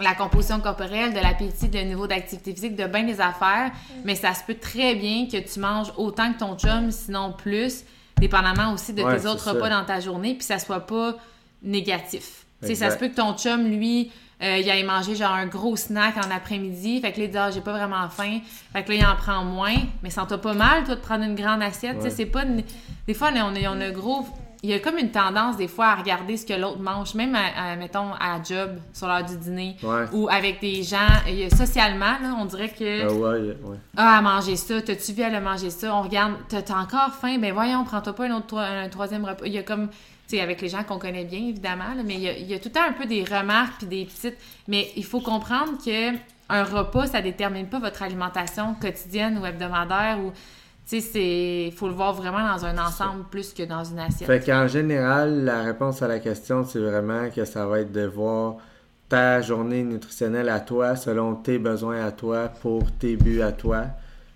la 0.01 0.15
composition 0.15 0.59
corporelle, 0.59 1.13
de 1.13 1.19
l'appétit, 1.19 1.69
de 1.69 1.79
niveau 1.79 2.07
d'activité 2.07 2.53
physique, 2.53 2.75
de 2.75 2.85
bien 2.85 3.03
des 3.03 3.19
affaires. 3.19 3.71
Mais 4.05 4.15
ça 4.15 4.33
se 4.33 4.43
peut 4.43 4.55
très 4.55 4.95
bien 4.95 5.27
que 5.27 5.37
tu 5.37 5.59
manges 5.59 5.91
autant 5.97 6.33
que 6.33 6.39
ton 6.39 6.57
chum, 6.57 6.91
sinon 6.91 7.33
plus 7.33 7.83
dépendamment 8.19 8.73
aussi 8.73 8.93
de 8.93 9.03
tes 9.03 9.27
autres 9.27 9.53
repas 9.53 9.69
dans 9.69 9.85
ta 9.85 9.99
journée, 9.99 10.33
puis 10.33 10.43
ça 10.43 10.59
soit 10.59 10.85
pas 10.85 11.15
négatif. 11.61 12.45
ça 12.61 12.91
se 12.91 12.97
peut 12.97 13.07
que 13.07 13.15
ton 13.15 13.33
chum, 13.35 13.67
lui, 13.67 14.11
euh, 14.43 14.57
il 14.57 14.69
aille 14.69 14.83
manger 14.83 15.15
genre 15.15 15.31
un 15.31 15.47
gros 15.47 15.75
snack 15.75 16.15
en 16.17 16.29
après-midi, 16.29 17.01
fait 17.01 17.11
que 17.11 17.19
là, 17.19 17.25
il 17.25 17.31
dit 17.31 17.37
ah, 17.37 17.49
j'ai 17.51 17.61
pas 17.61 17.71
vraiment 17.73 18.07
faim, 18.09 18.39
fait 18.71 18.83
que 18.83 18.89
là, 18.89 18.95
il 18.95 19.05
en 19.05 19.15
prend 19.15 19.43
moins, 19.43 19.75
mais 20.03 20.09
ça 20.09 20.25
t'a 20.27 20.37
pas 20.37 20.53
mal, 20.53 20.83
toi, 20.83 20.95
de 20.95 21.01
prendre 21.01 21.23
une 21.23 21.35
grande 21.35 21.63
assiette, 21.63 21.97
tu 21.97 22.03
sais, 22.03 22.09
c'est 22.11 22.25
pas... 22.25 22.43
Des 23.07 23.13
fois, 23.13 23.31
on 23.33 23.55
a, 23.55 23.71
on 23.71 23.81
a 23.81 23.89
gros 23.89 24.27
il 24.67 24.71
y 24.71 24.73
a 24.73 24.79
comme 24.79 24.97
une 24.97 25.11
tendance 25.11 25.55
des 25.55 25.69
fois 25.69 25.87
à 25.87 25.95
regarder 25.95 26.35
ce 26.35 26.45
que 26.45 26.53
l'autre 26.53 26.81
mange, 26.81 27.15
même 27.15 27.35
à, 27.35 27.77
mettons 27.77 28.11
à 28.19 28.43
job 28.43 28.71
sur 28.91 29.07
l'heure 29.07 29.23
du 29.23 29.37
dîner 29.37 29.77
ou 30.11 30.27
avec 30.29 30.59
des 30.59 30.83
gens 30.83 31.07
socialement 31.55 32.19
là, 32.21 32.35
on 32.37 32.43
dirait 32.43 32.67
que 32.67 33.07
ah 33.07 33.13
ouais, 33.13 33.57
ah 33.95 34.17
à 34.17 34.21
manger 34.21 34.57
ça, 34.57 34.81
t'as-tu 34.81 35.13
vu 35.13 35.23
à 35.23 35.39
manger 35.39 35.69
ça, 35.69 35.95
on 35.95 36.01
regarde, 36.01 36.33
t'as 36.49 36.77
encore 36.77 37.13
faim, 37.13 37.37
ben 37.39 37.53
voyons, 37.53 37.85
prends-toi 37.85 38.13
pas 38.13 38.25
un 38.25 38.35
autre 38.35 38.57
un 38.57 38.89
troisième 38.89 39.23
repas. 39.23 39.45
Il 39.45 39.53
y 39.53 39.57
a 39.57 39.63
comme 39.63 39.87
tu 39.87 40.35
sais, 40.35 40.41
avec 40.41 40.61
les 40.61 40.67
gens 40.67 40.83
qu'on 40.83 40.99
connaît 40.99 41.23
bien 41.23 41.39
évidemment, 41.39 41.95
mais 42.03 42.15
il 42.15 42.19
y, 42.19 42.27
a, 42.27 42.37
il 42.37 42.47
y, 42.47 42.53
a, 42.53 42.59
tout 42.59 42.67
le 42.67 42.73
temps 42.73 42.85
un 42.85 42.91
peu 42.91 43.05
des 43.05 43.23
remarques 43.23 43.77
puis 43.77 43.87
des 43.87 44.03
petites, 44.03 44.37
mais 44.67 44.91
il 44.97 45.05
faut 45.05 45.21
comprendre 45.21 45.77
que 45.83 46.13
un 46.49 46.63
repas 46.63 47.07
ça 47.07 47.21
détermine 47.21 47.67
pas 47.67 47.79
votre 47.79 48.03
alimentation 48.03 48.73
quotidienne 48.73 49.37
ou 49.37 49.45
hebdomadaire 49.45 50.19
ou 50.19 50.33
tu 50.87 51.01
sais, 51.01 51.69
c'est. 51.69 51.75
faut 51.75 51.87
le 51.87 51.93
voir 51.93 52.13
vraiment 52.13 52.47
dans 52.47 52.63
un 52.63 52.77
ensemble 52.77 53.25
plus 53.29 53.53
que 53.53 53.63
dans 53.63 53.83
une 53.83 53.99
assiette. 53.99 54.25
Fait 54.25 54.39
qu'en 54.39 54.67
général, 54.67 55.43
la 55.43 55.63
réponse 55.63 56.01
à 56.01 56.07
la 56.07 56.19
question, 56.19 56.63
c'est 56.63 56.79
vraiment 56.79 57.29
que 57.29 57.43
ça 57.43 57.65
va 57.65 57.81
être 57.81 57.91
de 57.91 58.05
voir 58.05 58.55
ta 59.09 59.41
journée 59.41 59.83
nutritionnelle 59.83 60.47
à 60.47 60.61
toi, 60.61 60.95
selon 60.95 61.35
tes 61.35 61.59
besoins 61.59 62.05
à 62.05 62.11
toi, 62.11 62.47
pour 62.61 62.89
tes 62.91 63.17
buts 63.17 63.41
à 63.41 63.51
toi. 63.51 63.85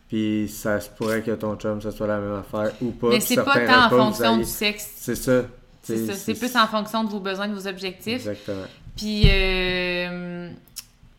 Puis 0.09 0.49
ça 0.49 0.81
se 0.81 0.89
pourrait 0.89 1.21
que 1.21 1.31
ton 1.31 1.55
chum, 1.55 1.81
ce 1.81 1.89
soit 1.89 2.07
la 2.07 2.19
même 2.19 2.35
affaire 2.35 2.73
ou 2.81 2.91
pas. 2.91 3.09
Mais 3.09 3.21
c'est 3.21 3.35
pas 3.37 3.65
tant 3.65 3.85
en 3.85 3.89
fonction 3.89 4.37
du 4.37 4.43
sexe. 4.43 4.91
C'est 4.97 5.15
ça. 5.15 5.43
C'est 5.81 6.05
ça. 6.05 6.13
C'est 6.13 6.33
plus 6.33 6.53
en 6.57 6.67
fonction 6.67 7.05
de 7.05 7.09
vos 7.09 7.21
besoins, 7.21 7.47
de 7.47 7.53
vos 7.53 7.65
objectifs. 7.65 8.27
Exactement. 8.27 8.65
Puis 8.97 9.23
euh, 9.25 10.49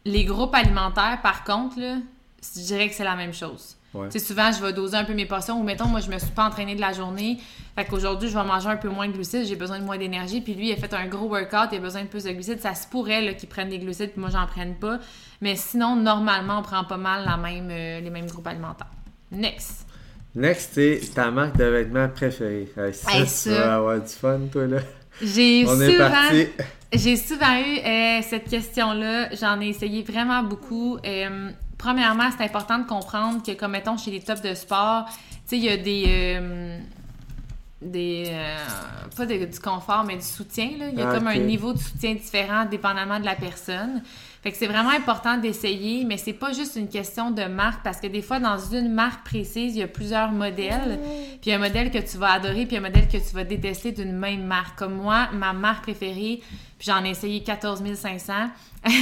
les 0.04 0.24
groupes 0.26 0.54
alimentaires, 0.54 1.20
par 1.22 1.42
contre, 1.44 1.80
là, 1.80 1.96
je 2.54 2.60
dirais 2.60 2.88
que 2.90 2.94
c'est 2.94 3.04
la 3.04 3.16
même 3.16 3.32
chose. 3.32 3.76
Ouais. 3.94 4.18
souvent, 4.18 4.50
je 4.52 4.64
vais 4.64 4.72
doser 4.72 4.96
un 4.96 5.04
peu 5.04 5.12
mes 5.12 5.26
portions 5.26 5.60
ou 5.60 5.62
mettons, 5.62 5.86
moi, 5.86 6.00
je 6.00 6.10
me 6.10 6.18
suis 6.18 6.30
pas 6.30 6.46
entraînée 6.46 6.74
de 6.74 6.80
la 6.80 6.92
journée. 6.92 7.38
Fait 7.76 7.84
qu'aujourd'hui, 7.84 8.28
je 8.28 8.34
vais 8.36 8.44
manger 8.44 8.68
un 8.68 8.76
peu 8.76 8.88
moins 8.88 9.06
de 9.06 9.12
glucides, 9.12 9.46
j'ai 9.46 9.56
besoin 9.56 9.78
de 9.78 9.84
moins 9.84 9.98
d'énergie. 9.98 10.40
Puis 10.40 10.54
lui, 10.54 10.68
il 10.68 10.72
a 10.72 10.76
fait 10.76 10.92
un 10.94 11.06
gros 11.06 11.28
workout, 11.28 11.68
il 11.72 11.78
a 11.78 11.80
besoin 11.80 12.02
de 12.02 12.08
plus 12.08 12.24
de 12.24 12.30
glucides. 12.30 12.60
Ça 12.60 12.74
se 12.74 12.86
pourrait 12.86 13.36
qu'il 13.36 13.48
prenne 13.48 13.68
des 13.68 13.78
glucides, 13.78 14.12
puis 14.12 14.20
moi, 14.20 14.30
j'en 14.30 14.46
prenne 14.46 14.76
pas. 14.76 14.98
Mais 15.40 15.56
sinon, 15.56 15.96
normalement, 15.96 16.60
on 16.60 16.62
prend 16.62 16.84
pas 16.84 16.96
mal 16.96 17.24
la 17.24 17.36
même, 17.36 17.68
euh, 17.70 18.00
les 18.00 18.10
mêmes 18.10 18.26
groupes 18.26 18.46
alimentaires. 18.46 18.86
Next. 19.30 19.86
Next, 20.34 20.70
c'est 20.74 21.00
ta 21.14 21.30
marque 21.30 21.56
de 21.58 21.64
vêtements 21.64 22.08
préférée. 22.08 22.68
ça, 22.92 23.12
tu 23.24 23.50
vas 23.50 23.76
avoir 23.76 24.00
du 24.00 24.08
fun, 24.08 24.40
toi, 24.50 24.66
là. 24.66 24.78
J'ai 25.20 25.66
souvent, 25.66 26.30
j'ai 26.92 27.16
souvent 27.16 27.58
eu 27.58 27.78
euh, 27.78 28.20
cette 28.22 28.48
question-là. 28.48 29.34
J'en 29.34 29.60
ai 29.60 29.68
essayé 29.68 30.02
vraiment 30.02 30.42
beaucoup. 30.42 30.96
Euh, 31.04 31.50
premièrement, 31.82 32.30
c'est 32.36 32.44
important 32.44 32.78
de 32.78 32.86
comprendre 32.86 33.42
que, 33.42 33.52
comme 33.52 33.72
mettons, 33.72 33.96
chez 33.96 34.12
les 34.12 34.20
tops 34.20 34.40
de 34.40 34.54
sport, 34.54 35.06
tu 35.08 35.16
sais, 35.46 35.56
il 35.58 35.64
y 35.64 35.68
a 35.68 35.76
des. 35.76 36.04
Euh, 36.08 36.78
des 37.80 38.26
euh, 38.28 38.56
pas 39.16 39.26
du 39.26 39.58
confort 39.58 40.04
mais 40.04 40.14
du 40.14 40.22
soutien 40.22 40.70
là. 40.78 40.88
il 40.92 40.98
y 40.98 41.02
a 41.02 41.10
ah, 41.10 41.14
comme 41.14 41.26
un 41.26 41.36
niveau 41.38 41.72
de 41.72 41.78
soutien 41.78 42.14
différent 42.14 42.64
dépendamment 42.64 43.18
de 43.18 43.24
la 43.24 43.34
personne 43.34 44.02
fait 44.40 44.52
que 44.52 44.56
c'est 44.56 44.68
vraiment 44.68 44.90
important 44.90 45.36
d'essayer 45.36 46.04
mais 46.04 46.16
c'est 46.16 46.32
pas 46.32 46.52
juste 46.52 46.76
une 46.76 46.88
question 46.88 47.32
de 47.32 47.42
marque 47.42 47.82
parce 47.82 47.98
que 47.98 48.06
des 48.06 48.22
fois 48.22 48.38
dans 48.38 48.56
une 48.56 48.92
marque 48.92 49.24
précise 49.24 49.74
il 49.74 49.80
y 49.80 49.82
a 49.82 49.88
plusieurs 49.88 50.30
modèles 50.30 51.00
puis 51.40 51.52
un 51.52 51.58
modèle 51.58 51.90
que 51.90 51.98
tu 51.98 52.18
vas 52.18 52.34
adorer 52.34 52.66
puis 52.66 52.76
un 52.76 52.82
modèle 52.82 53.08
que 53.08 53.18
tu 53.18 53.34
vas 53.34 53.42
détester 53.42 53.90
d'une 53.90 54.12
même 54.12 54.44
marque 54.44 54.78
comme 54.78 54.94
moi 54.94 55.28
ma 55.32 55.52
marque 55.52 55.82
préférée 55.82 56.40
puis 56.78 56.86
j'en 56.86 57.04
ai 57.04 57.10
essayé 57.10 57.42
14 57.42 57.82
500 57.94 58.32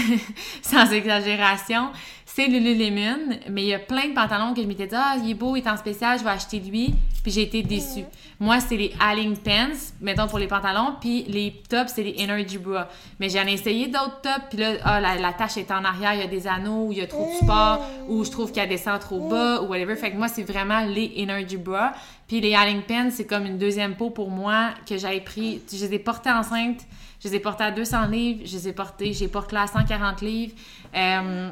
sans 0.62 0.91
exagération 0.91 1.91
c'est 2.35 2.47
Lululemon, 2.47 3.39
mais 3.51 3.62
il 3.62 3.68
y 3.68 3.74
a 3.74 3.78
plein 3.81 4.09
de 4.09 4.14
pantalons 4.14 4.55
que 4.55 4.62
je 4.62 4.66
m'étais 4.66 4.87
dit, 4.87 4.95
ah, 4.97 5.16
il 5.22 5.31
est 5.31 5.35
beau, 5.35 5.57
il 5.57 5.64
est 5.64 5.68
en 5.68 5.76
spécial, 5.76 6.16
je 6.18 6.22
vais 6.22 6.31
acheter 6.31 6.61
lui. 6.61 6.95
Puis 7.22 7.33
j'ai 7.33 7.43
été 7.43 7.62
déçue. 7.62 8.05
Moi, 8.39 8.61
c'est 8.61 8.76
les 8.76 8.95
Alling 8.99 9.37
Pants, 9.37 9.93
mettons 10.01 10.26
pour 10.26 10.39
les 10.39 10.47
pantalons, 10.47 10.95
puis 11.01 11.24
les 11.24 11.61
tops, 11.68 11.93
c'est 11.95 12.03
les 12.03 12.16
Energy 12.22 12.57
Bra. 12.57 12.89
Mais 13.18 13.28
j'en 13.28 13.47
ai 13.47 13.55
essayé 13.55 13.89
d'autres 13.89 14.20
tops, 14.22 14.47
puis 14.49 14.59
là, 14.59 14.74
ah, 14.85 15.01
la, 15.01 15.16
la 15.16 15.33
tache 15.33 15.57
est 15.57 15.70
en 15.70 15.85
arrière, 15.85 16.14
il 16.14 16.20
y 16.20 16.22
a 16.22 16.28
des 16.28 16.47
anneaux, 16.47 16.89
il 16.93 16.99
y 16.99 17.01
a 17.03 17.07
trop 17.07 17.28
de 17.31 17.39
support, 17.41 17.85
ou 18.09 18.24
je 18.24 18.31
trouve 18.31 18.53
qu'elle 18.53 18.68
descend 18.68 19.01
trop 19.01 19.28
bas, 19.28 19.61
ou 19.62 19.66
whatever. 19.66 19.97
Fait 19.97 20.12
que 20.12 20.16
moi, 20.16 20.28
c'est 20.28 20.45
vraiment 20.45 20.81
les 20.87 21.12
Energy 21.18 21.57
Bra. 21.57 21.93
Puis 22.28 22.41
les 22.41 22.55
Alling 22.55 22.83
Pants, 22.83 23.11
c'est 23.11 23.26
comme 23.26 23.45
une 23.45 23.59
deuxième 23.59 23.97
peau 23.97 24.11
pour 24.11 24.31
moi 24.31 24.70
que 24.89 24.97
j'avais 24.97 25.20
pris. 25.20 25.61
Je 25.70 25.85
les 25.85 25.95
ai 25.95 25.99
portées 25.99 26.31
enceintes, 26.31 26.87
je 27.22 27.28
les 27.28 27.35
ai 27.35 27.41
portées 27.41 27.64
à 27.64 27.70
200 27.72 28.07
livres, 28.07 28.41
je 28.45 28.53
les 28.53 28.68
ai 28.68 28.72
portées, 28.72 29.12
j'ai 29.12 29.28
porté 29.28 29.57
là 29.57 29.62
à 29.62 29.66
140 29.66 30.22
livres. 30.22 30.55
Euh, 30.95 31.51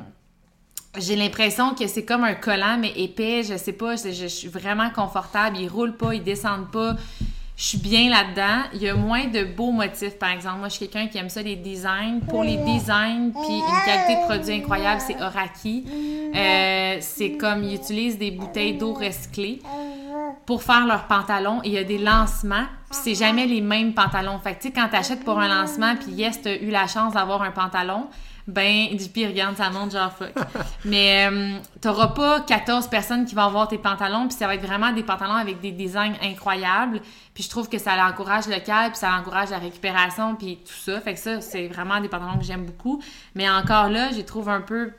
j'ai 0.99 1.17
l'impression 1.17 1.75
que 1.75 1.87
c'est 1.87 2.05
comme 2.05 2.25
un 2.25 2.35
collant, 2.35 2.79
mais 2.79 2.93
épais. 2.97 3.43
Je 3.43 3.57
sais 3.57 3.73
pas, 3.73 3.97
je, 3.97 4.27
suis 4.27 4.49
vraiment 4.49 4.91
confortable. 4.91 5.59
Il 5.59 5.69
roule 5.69 5.97
pas, 5.97 6.15
il 6.15 6.23
descend 6.23 6.71
pas. 6.71 6.97
Je 7.57 7.65
suis 7.65 7.79
bien 7.79 8.09
là-dedans. 8.09 8.69
Il 8.75 8.83
y 8.83 8.89
a 8.89 8.95
moins 8.95 9.27
de 9.27 9.43
beaux 9.43 9.73
motifs, 9.73 10.17
par 10.19 10.31
exemple. 10.31 10.59
Moi, 10.59 10.69
je 10.69 10.75
suis 10.75 10.89
quelqu'un 10.89 11.09
qui 11.09 11.19
aime 11.19 11.29
ça, 11.29 11.43
les 11.43 11.57
designs. 11.57 12.21
Pour 12.29 12.45
les 12.45 12.57
designs, 12.57 13.33
puis 13.33 13.55
une 13.55 13.85
qualité 13.85 14.21
de 14.21 14.27
produit 14.27 14.55
incroyable, 14.55 15.01
c'est 15.05 15.21
Oraki. 15.21 15.85
Euh, 16.35 16.99
c'est 17.01 17.33
comme, 17.33 17.65
ils 17.65 17.75
utilisent 17.75 18.19
des 18.19 18.31
bouteilles 18.31 18.79
d'eau 18.79 18.93
recyclées 18.93 19.61
pour 20.47 20.63
faire 20.63 20.87
leurs 20.87 21.07
pantalons. 21.07 21.61
il 21.65 21.73
y 21.73 21.79
a 21.79 21.85
des 21.85 21.99
lancements, 21.99 22.67
puis 22.91 23.01
c'est 23.03 23.15
jamais 23.15 23.47
les 23.47 23.61
mêmes 23.61 23.93
pantalons. 23.93 24.39
Fait 24.39 24.55
que, 24.55 24.63
tu 24.63 24.69
sais, 24.69 24.75
quand 24.75 24.89
t'achètes 24.89 25.25
pour 25.25 25.39
un 25.39 25.49
lancement, 25.49 25.97
puis 25.97 26.13
yes, 26.13 26.41
t'as 26.41 26.57
eu 26.57 26.71
la 26.71 26.87
chance 26.87 27.15
d'avoir 27.15 27.43
un 27.43 27.51
pantalon, 27.51 28.07
ben, 28.49 28.99
JP, 28.99 29.27
regarde, 29.29 29.57
ça 29.59 29.69
monte 29.69 29.93
genre 29.93 30.11
fuck. 30.11 30.33
Mais 30.87 31.29
euh, 31.31 31.59
t'auras 31.83 32.09
pas 32.09 32.41
14 32.41 32.89
personnes 32.89 33.27
qui 33.27 33.35
vont 33.35 33.43
avoir 33.43 33.69
tes 33.69 33.77
pantalons, 33.77 34.27
puis 34.27 34.39
ça 34.39 34.47
va 34.47 34.55
être 34.55 34.67
vraiment 34.67 34.91
des 34.91 35.03
pantalons 35.03 35.35
avec 35.35 35.61
des 35.61 35.71
designs 35.71 36.15
incroyables. 36.23 37.01
Puis 37.35 37.45
je 37.45 37.51
trouve 37.51 37.69
que 37.69 37.77
ça 37.77 37.93
encourage 38.09 38.47
le 38.47 38.59
calme, 38.61 38.91
puis 38.91 39.01
ça 39.01 39.13
encourage 39.13 39.51
la 39.51 39.59
récupération, 39.59 40.35
puis 40.35 40.61
tout 40.65 40.73
ça. 40.73 40.99
Fait 41.03 41.13
que 41.13 41.21
ça, 41.21 41.43
c'est 41.43 41.69
vraiment 41.69 42.01
des 42.01 42.09
pantalons 42.09 42.39
que 42.39 42.45
j'aime 42.45 42.65
beaucoup. 42.65 43.03
Mais 43.35 43.51
encore 43.51 43.91
là, 43.91 44.13
j'ai 44.13 44.25
trouve 44.25 44.49
un 44.49 44.63
peu 44.63 44.93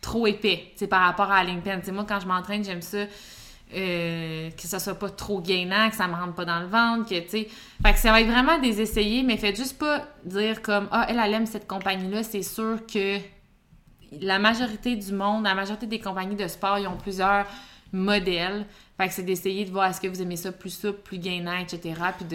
trop 0.00 0.26
épais, 0.26 0.72
c'est 0.76 0.86
par 0.86 1.02
rapport 1.02 1.30
à 1.30 1.44
la 1.44 1.50
ligne 1.50 1.60
pen. 1.60 1.82
moi, 1.92 2.06
quand 2.08 2.20
je 2.20 2.26
m'entraîne, 2.26 2.64
j'aime 2.64 2.82
ça 2.82 3.04
euh, 3.72 4.50
que 4.50 4.62
ça 4.62 4.78
soit 4.78 4.98
pas 4.98 5.10
trop 5.10 5.40
gainant, 5.40 5.88
que 5.90 5.96
ça 5.96 6.06
me 6.06 6.14
rentre 6.14 6.34
pas 6.34 6.44
dans 6.44 6.60
le 6.60 6.66
ventre, 6.66 7.08
que, 7.08 7.18
tu 7.20 7.28
sais... 7.28 7.48
Fait 7.82 7.92
que 7.92 7.98
ça 7.98 8.12
va 8.12 8.20
être 8.20 8.28
vraiment 8.28 8.58
des 8.58 8.80
essayés, 8.80 9.22
mais 9.22 9.36
faites 9.36 9.56
juste 9.56 9.78
pas 9.78 10.06
dire 10.24 10.62
comme 10.62 10.88
«Ah, 10.92 11.06
elle, 11.08 11.34
aime 11.34 11.46
cette 11.46 11.66
compagnie-là, 11.66 12.22
c'est 12.22 12.42
sûr 12.42 12.78
que...» 12.86 13.18
La 14.20 14.38
majorité 14.38 14.94
du 14.94 15.12
monde, 15.12 15.44
la 15.44 15.54
majorité 15.54 15.86
des 15.86 15.98
compagnies 15.98 16.36
de 16.36 16.46
sport, 16.46 16.78
ils 16.78 16.86
ont 16.86 16.96
plusieurs 16.96 17.46
modèles. 17.92 18.64
Fait 18.96 19.08
que 19.08 19.14
c'est 19.14 19.22
d'essayer 19.24 19.64
de 19.64 19.70
voir 19.70 19.90
est-ce 19.90 20.00
que 20.00 20.06
vous 20.06 20.22
aimez 20.22 20.36
ça 20.36 20.52
plus 20.52 20.70
souple, 20.70 21.00
plus 21.02 21.18
gainant, 21.18 21.56
etc., 21.56 21.94
puis 22.16 22.26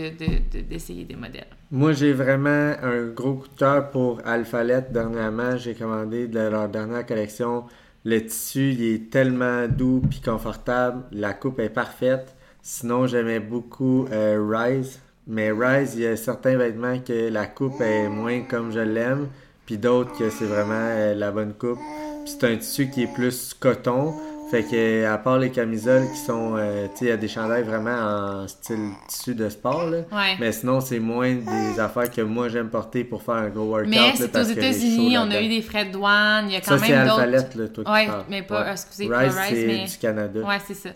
d'essayer 0.70 1.04
de, 1.04 1.10
des 1.10 1.16
modèles. 1.16 1.48
Moi, 1.72 1.94
j'ai 1.94 2.12
vraiment 2.12 2.74
un 2.82 3.08
gros 3.08 3.36
coup 3.36 3.48
de 3.48 3.56
cœur 3.58 3.92
pour 3.92 4.20
Alphalet. 4.26 4.88
Dernièrement, 4.90 5.56
j'ai 5.56 5.74
commandé 5.74 6.28
de 6.28 6.40
leur 6.40 6.68
dernière 6.68 7.06
collection 7.06 7.64
le 8.06 8.26
tissu, 8.26 8.72
il 8.72 8.84
est 8.84 9.10
tellement 9.10 9.68
doux 9.68 10.02
puis 10.10 10.22
confortable. 10.22 11.04
La 11.12 11.34
coupe 11.34 11.60
est 11.60 11.70
parfaite. 11.70 12.36
Sinon, 12.62 13.08
j'aimais 13.08 13.40
beaucoup 13.40 14.08
euh, 14.12 14.46
Rise. 14.50 15.00
Mais 15.28 15.52
Rise, 15.52 15.96
il 15.96 16.02
y 16.02 16.08
a 16.08 16.16
certains 16.16 16.58
vêtements 16.58 17.00
que 17.00 17.30
la 17.30 17.46
coupe 17.46 17.82
est 17.82 18.08
moins 18.08 18.42
comme 18.42 18.72
je 18.72 18.80
l'aime. 18.80 19.28
Puis 19.66 19.78
d'autres 19.78 20.18
que 20.18 20.30
c'est 20.30 20.46
vraiment 20.46 20.74
euh, 20.74 21.14
la 21.14 21.32
bonne 21.32 21.54
coupe. 21.54 21.80
c'est 22.26 22.44
un 22.46 22.58
tissu 22.58 22.90
qui 22.90 23.04
est 23.04 23.14
plus 23.14 23.54
coton. 23.54 24.14
Fait 24.50 24.64
que 24.64 25.06
à 25.06 25.18
part 25.20 25.38
les 25.38 25.52
camisoles 25.52 26.10
qui 26.12 26.18
sont, 26.18 26.56
euh, 26.56 26.88
tu 26.88 26.98
sais, 26.98 27.06
il 27.06 27.08
y 27.10 27.12
a 27.12 27.18
des 27.18 27.28
chandails 27.28 27.64
vraiment 27.64 27.92
en 27.92 28.48
style 28.48 28.94
tissu 29.08 29.36
de 29.36 29.48
sport 29.48 29.86
là. 29.88 30.00
Mais 30.40 30.52
sinon 30.52 30.82
c'est 30.82 31.00
moins 31.00 31.36
des 31.36 31.80
affaires 31.80 32.10
que 32.10 32.22
moi 32.22 32.50
j'aime 32.50 32.70
porter 32.70 33.04
pour 33.04 33.22
faire 33.22 33.36
un 33.36 33.50
gros 33.50 33.66
workout. 33.66 33.90
Mais 33.90 34.14
c'est 34.16 34.36
aux 34.36 34.44
États-Unis, 34.44 35.18
on 35.20 35.30
a 35.30 35.42
eu 35.42 35.50
des 35.50 35.62
frais 35.62 35.86
de 35.86 35.92
douane, 35.92 36.46
il 36.50 36.54
y 36.54 36.56
a 36.56 36.62
quand 36.62 36.80
même 36.80 37.08
d'autres. 37.08 37.20
Alphalet 37.20 37.48
là, 37.56 37.68
toi 37.68 37.94
ouais, 37.94 38.08
mais 38.30 38.42
pas, 38.42 38.64
ouais. 38.64 38.72
excusez, 38.72 39.08
Rise, 39.08 39.36
pas 39.36 39.52
mais 39.52 39.86
du 39.86 39.98
Canada. 39.98 40.40
Ouais, 40.42 40.58
c'est 40.66 40.74
ça. 40.74 40.90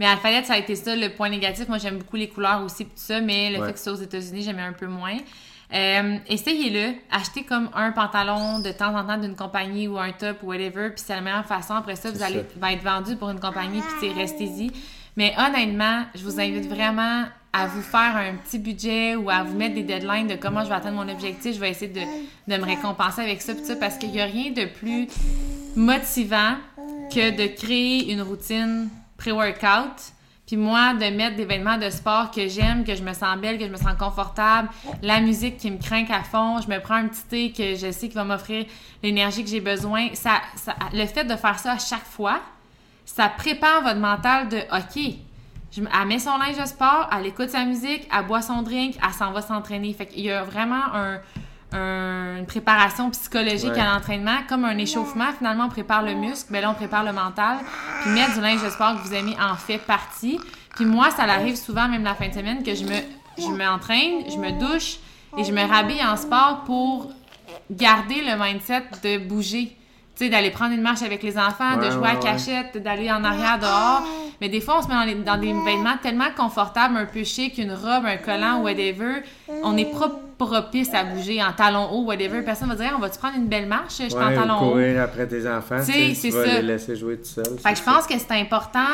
Mais 0.00 0.06
Alphalet, 0.06 0.42
ça 0.44 0.54
a 0.54 0.58
été 0.58 0.74
ça 0.74 0.96
le 0.96 1.10
point 1.10 1.28
négatif. 1.28 1.68
Moi 1.68 1.78
j'aime 1.78 1.98
beaucoup 1.98 2.16
les 2.16 2.28
couleurs 2.28 2.62
aussi 2.64 2.86
tout 2.86 2.92
ça, 2.94 3.20
mais 3.20 3.50
le 3.50 3.64
fait 3.66 3.72
que 3.74 3.78
c'est 3.78 3.90
aux 3.90 3.96
États-Unis, 3.96 4.42
j'aimais 4.42 4.62
un 4.62 4.72
peu 4.72 4.86
moins. 4.86 5.18
Euh, 5.74 6.18
essayez-le. 6.28 6.94
Achetez 7.10 7.42
comme 7.42 7.68
un 7.74 7.90
pantalon 7.90 8.60
de 8.60 8.70
temps 8.70 8.96
en 8.96 9.04
temps 9.04 9.18
d'une 9.18 9.34
compagnie 9.34 9.88
ou 9.88 9.98
un 9.98 10.12
top 10.12 10.42
ou 10.42 10.48
whatever, 10.48 10.90
puis 10.90 11.02
c'est 11.04 11.14
la 11.14 11.20
meilleure 11.20 11.46
façon. 11.46 11.74
Après 11.74 11.96
ça, 11.96 12.10
vous 12.10 12.22
allez 12.22 12.44
va 12.56 12.72
être 12.72 12.84
vendu 12.84 13.16
pour 13.16 13.30
une 13.30 13.40
compagnie, 13.40 13.82
puis 13.98 14.12
restez-y. 14.12 14.70
Mais 15.16 15.34
honnêtement, 15.38 16.04
je 16.14 16.22
vous 16.24 16.40
invite 16.40 16.68
vraiment 16.68 17.24
à 17.52 17.66
vous 17.66 17.82
faire 17.82 18.16
un 18.16 18.34
petit 18.36 18.58
budget 18.58 19.14
ou 19.14 19.30
à 19.30 19.44
vous 19.44 19.56
mettre 19.56 19.74
des 19.74 19.82
deadlines 19.82 20.26
de 20.26 20.34
comment 20.34 20.64
je 20.64 20.68
vais 20.68 20.74
atteindre 20.74 20.96
mon 20.96 21.08
objectif. 21.08 21.54
Je 21.54 21.60
vais 21.60 21.70
essayer 21.70 21.92
de, 21.92 22.00
de 22.52 22.60
me 22.60 22.64
récompenser 22.64 23.22
avec 23.22 23.42
ça, 23.42 23.54
ça 23.62 23.76
parce 23.76 23.96
qu'il 23.96 24.10
n'y 24.10 24.20
a 24.20 24.24
rien 24.24 24.50
de 24.50 24.66
plus 24.66 25.08
motivant 25.76 26.54
que 27.12 27.30
de 27.30 27.46
créer 27.46 28.12
une 28.12 28.22
routine 28.22 28.88
pré-workout 29.16 30.13
puis 30.46 30.56
moi, 30.56 30.92
de 30.92 31.06
mettre 31.06 31.36
des 31.36 31.46
vêtements 31.46 31.78
de 31.78 31.88
sport 31.88 32.30
que 32.30 32.48
j'aime, 32.48 32.84
que 32.84 32.94
je 32.94 33.02
me 33.02 33.14
sens 33.14 33.38
belle, 33.38 33.58
que 33.58 33.64
je 33.64 33.70
me 33.70 33.78
sens 33.78 33.94
confortable, 33.98 34.68
la 35.00 35.20
musique 35.20 35.56
qui 35.56 35.70
me 35.70 35.78
craint 35.78 36.04
à 36.10 36.22
fond, 36.22 36.60
je 36.60 36.68
me 36.68 36.80
prends 36.80 36.96
un 36.96 37.08
petit 37.08 37.22
thé 37.22 37.52
que 37.52 37.74
je 37.74 37.90
sais 37.90 38.08
qui 38.08 38.14
va 38.14 38.24
m'offrir 38.24 38.66
l'énergie 39.02 39.42
que 39.42 39.48
j'ai 39.48 39.62
besoin. 39.62 40.08
Ça, 40.12 40.42
ça, 40.56 40.74
le 40.92 41.06
fait 41.06 41.24
de 41.24 41.36
faire 41.36 41.58
ça 41.58 41.72
à 41.72 41.78
chaque 41.78 42.04
fois, 42.04 42.40
ça 43.06 43.28
prépare 43.30 43.82
votre 43.82 44.00
mental 44.00 44.48
de 44.48 44.58
OK, 44.58 45.14
je, 45.72 45.80
elle 45.80 46.08
met 46.08 46.18
son 46.18 46.36
linge 46.36 46.58
de 46.58 46.66
sport, 46.66 47.08
elle 47.16 47.26
écoute 47.26 47.48
sa 47.48 47.64
musique, 47.64 48.06
elle 48.14 48.26
boit 48.26 48.42
son 48.42 48.60
drink, 48.60 48.96
elle 49.02 49.14
s'en 49.14 49.32
va 49.32 49.40
s'entraîner. 49.40 49.94
Fait 49.94 50.06
qu'il 50.06 50.24
y 50.24 50.30
a 50.30 50.42
vraiment 50.44 50.94
un, 50.94 51.20
une 51.74 52.46
préparation 52.46 53.10
psychologique 53.10 53.76
à 53.76 53.92
l'entraînement, 53.92 54.38
comme 54.48 54.64
un 54.64 54.78
échauffement. 54.78 55.32
Finalement, 55.36 55.64
on 55.66 55.68
prépare 55.68 56.02
le 56.02 56.14
muscle, 56.14 56.48
mais 56.50 56.60
là, 56.60 56.70
on 56.70 56.74
prépare 56.74 57.04
le 57.04 57.12
mental. 57.12 57.58
Puis 58.02 58.10
mettre 58.10 58.34
du 58.34 58.40
linge 58.40 58.62
de 58.62 58.70
sport 58.70 58.94
que 58.96 59.06
vous 59.06 59.14
aimez 59.14 59.36
en 59.40 59.56
fait 59.56 59.78
partie. 59.78 60.38
Puis 60.76 60.84
moi, 60.84 61.10
ça 61.10 61.24
arrive 61.24 61.56
souvent, 61.56 61.88
même 61.88 62.04
la 62.04 62.14
fin 62.14 62.28
de 62.28 62.34
semaine, 62.34 62.62
que 62.62 62.74
je 62.74 62.84
me, 62.84 62.96
je 63.38 63.48
m'entraîne, 63.48 64.28
je 64.28 64.36
me 64.36 64.52
douche 64.58 64.98
et 65.36 65.44
je 65.44 65.52
me 65.52 65.62
rhabille 65.62 66.04
en 66.04 66.16
sport 66.16 66.62
pour 66.64 67.10
garder 67.70 68.22
le 68.22 68.40
mindset 68.40 68.84
de 69.02 69.18
bouger 69.18 69.76
tu 70.16 70.24
sais, 70.24 70.30
d'aller 70.30 70.50
prendre 70.50 70.72
une 70.72 70.80
marche 70.80 71.02
avec 71.02 71.22
les 71.22 71.36
enfants, 71.36 71.76
de 71.76 71.90
jouer 71.90 72.08
à 72.08 72.16
cachette, 72.16 72.80
d'aller 72.80 73.10
en 73.10 73.24
arrière 73.24 73.58
dehors. 73.58 74.02
Mais 74.40 74.48
des 74.48 74.60
fois, 74.60 74.78
on 74.78 74.82
se 74.82 74.88
met 74.88 75.14
dans, 75.14 75.40
des 75.40 75.52
vêtements 75.52 75.96
tellement 76.00 76.30
confortables, 76.36 76.96
un 76.96 77.06
peu 77.06 77.24
chic, 77.24 77.58
une 77.58 77.72
robe, 77.72 78.04
un 78.04 78.16
collant, 78.16 78.62
whatever. 78.62 79.22
On 79.64 79.76
est 79.76 79.90
pas 79.90 80.10
propice 80.38 80.92
à 80.94 81.04
bouger 81.04 81.42
en 81.42 81.52
talons 81.52 81.90
hauts, 81.90 82.04
whatever. 82.04 82.42
Personne 82.42 82.68
va 82.68 82.76
dire, 82.76 82.92
on 82.96 83.00
va-tu 83.00 83.18
prendre 83.18 83.36
une 83.36 83.46
belle 83.46 83.66
marche? 83.66 83.94
Je 84.00 84.08
suis 84.08 84.14
en 84.14 84.34
talons 84.34 84.58
hauts? 84.58 84.70
courir 84.70 85.02
après 85.02 85.26
tes 85.26 85.48
enfants, 85.48 85.80
tu, 85.84 86.14
sais, 86.14 86.30
vas 86.30 86.46
les 86.46 86.62
laisser 86.62 86.94
jouer 86.96 87.16
tout 87.16 87.24
seul. 87.24 87.58
Fait 87.58 87.72
que 87.72 87.78
je 87.78 87.82
pense 87.82 88.06
que 88.06 88.18
c'est 88.18 88.40
important. 88.40 88.86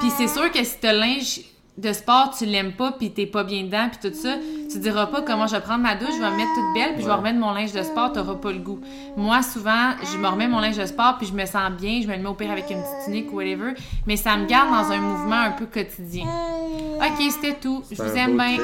Puis 0.00 0.10
c'est 0.16 0.28
sûr 0.28 0.50
que 0.50 0.62
si 0.64 0.78
t'as 0.80 0.92
linge 0.92 1.40
de 1.78 1.92
sport, 1.92 2.34
tu 2.36 2.44
l'aimes 2.44 2.72
pas, 2.72 2.92
puis 2.92 3.12
t'es 3.12 3.26
pas 3.26 3.44
bien 3.44 3.64
dedans, 3.64 3.88
puis 3.90 4.10
tout 4.10 4.14
ça, 4.14 4.34
tu 4.70 4.78
diras 4.78 5.06
pas 5.06 5.22
comment 5.22 5.46
je 5.46 5.56
vais 5.56 5.62
prendre 5.62 5.82
ma 5.82 5.94
douche, 5.94 6.14
je 6.14 6.22
vais 6.22 6.30
me 6.30 6.36
mettre 6.36 6.52
toute 6.54 6.74
belle, 6.74 6.94
puis 6.94 7.02
je 7.02 7.08
vais 7.08 7.14
remettre 7.14 7.38
mon 7.38 7.52
linge 7.52 7.72
de 7.72 7.82
sport, 7.82 8.12
t'auras 8.12 8.34
pas 8.34 8.52
le 8.52 8.58
goût. 8.58 8.80
Moi, 9.16 9.42
souvent, 9.42 9.92
je 10.12 10.18
me 10.18 10.28
remets 10.28 10.48
mon 10.48 10.60
linge 10.60 10.76
de 10.76 10.84
sport, 10.84 11.16
puis 11.18 11.26
je 11.26 11.32
me 11.32 11.46
sens 11.46 11.70
bien, 11.72 12.00
je 12.02 12.08
me 12.08 12.14
le 12.14 12.22
mets 12.22 12.28
au 12.28 12.34
pire 12.34 12.50
avec 12.50 12.70
une 12.70 12.78
petite 12.78 13.04
tunique 13.06 13.32
ou 13.32 13.36
whatever, 13.36 13.72
mais 14.06 14.16
ça 14.16 14.36
me 14.36 14.46
garde 14.46 14.68
dans 14.68 14.92
un 14.92 15.00
mouvement 15.00 15.40
un 15.40 15.52
peu 15.52 15.66
quotidien. 15.66 16.26
Ok, 16.98 17.30
c'était 17.30 17.56
tout. 17.58 17.82
Je 17.90 18.02
vous 18.02 18.16
aime 18.16 18.36
bien. 18.36 18.58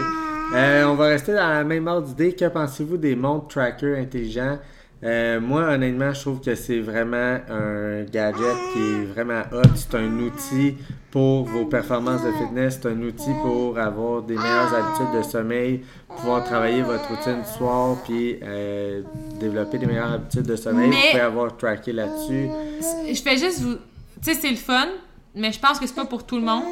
Euh, 0.55 0.85
on 0.87 0.95
va 0.95 1.07
rester 1.09 1.35
dans 1.35 1.49
la 1.49 1.65
même 1.65 1.87
ordre 1.87 2.09
d'idée. 2.09 2.35
Que 2.35 2.47
pensez-vous 2.47 2.97
des 2.97 3.17
montres 3.17 3.49
tracker 3.49 3.99
intelligents? 3.99 4.59
Euh, 5.05 5.41
moi, 5.41 5.63
honnêtement, 5.69 6.13
je 6.13 6.21
trouve 6.21 6.41
que 6.41 6.55
c'est 6.55 6.81
vraiment 6.81 7.39
un 7.51 8.03
gadget 8.05 8.57
qui 8.73 8.81
est 8.81 9.05
vraiment 9.05 9.43
hot. 9.53 9.75
C'est 9.75 9.95
un 9.95 10.19
outil 10.19 10.77
pour 11.11 11.45
vos 11.45 11.65
performances 11.65 12.23
de 12.23 12.33
fitness. 12.33 12.79
C'est 12.81 12.89
un 12.89 13.03
outil 13.03 13.31
pour 13.43 13.79
avoir 13.79 14.23
des 14.23 14.35
meilleures 14.37 14.75
habitudes 14.75 15.19
de 15.19 15.23
sommeil, 15.23 15.83
pouvoir 16.09 16.45
travailler 16.45 16.83
votre 16.83 17.09
routine 17.09 17.43
du 17.43 17.59
soir, 17.59 17.97
puis 18.05 18.37
euh, 18.43 19.03
développer 19.41 19.79
des 19.79 19.87
meilleures 19.87 20.13
habitudes 20.13 20.47
de 20.47 20.57
sommeil. 20.57 20.91
vous 20.91 20.97
pouvez 20.97 21.21
avoir 21.21 21.57
traqué 21.57 21.93
là-dessus. 21.93 22.49
Je 23.11 23.23
fais 23.23 23.39
juste 23.39 23.61
vous. 23.61 23.75
Tu 24.23 24.33
sais, 24.33 24.35
c'est 24.35 24.51
le 24.51 24.57
fun, 24.57 24.89
mais 25.35 25.53
je 25.53 25.59
pense 25.59 25.79
que 25.79 25.87
c'est 25.87 25.95
pas 25.95 26.05
pour 26.05 26.25
tout 26.25 26.37
le 26.37 26.45
monde. 26.45 26.65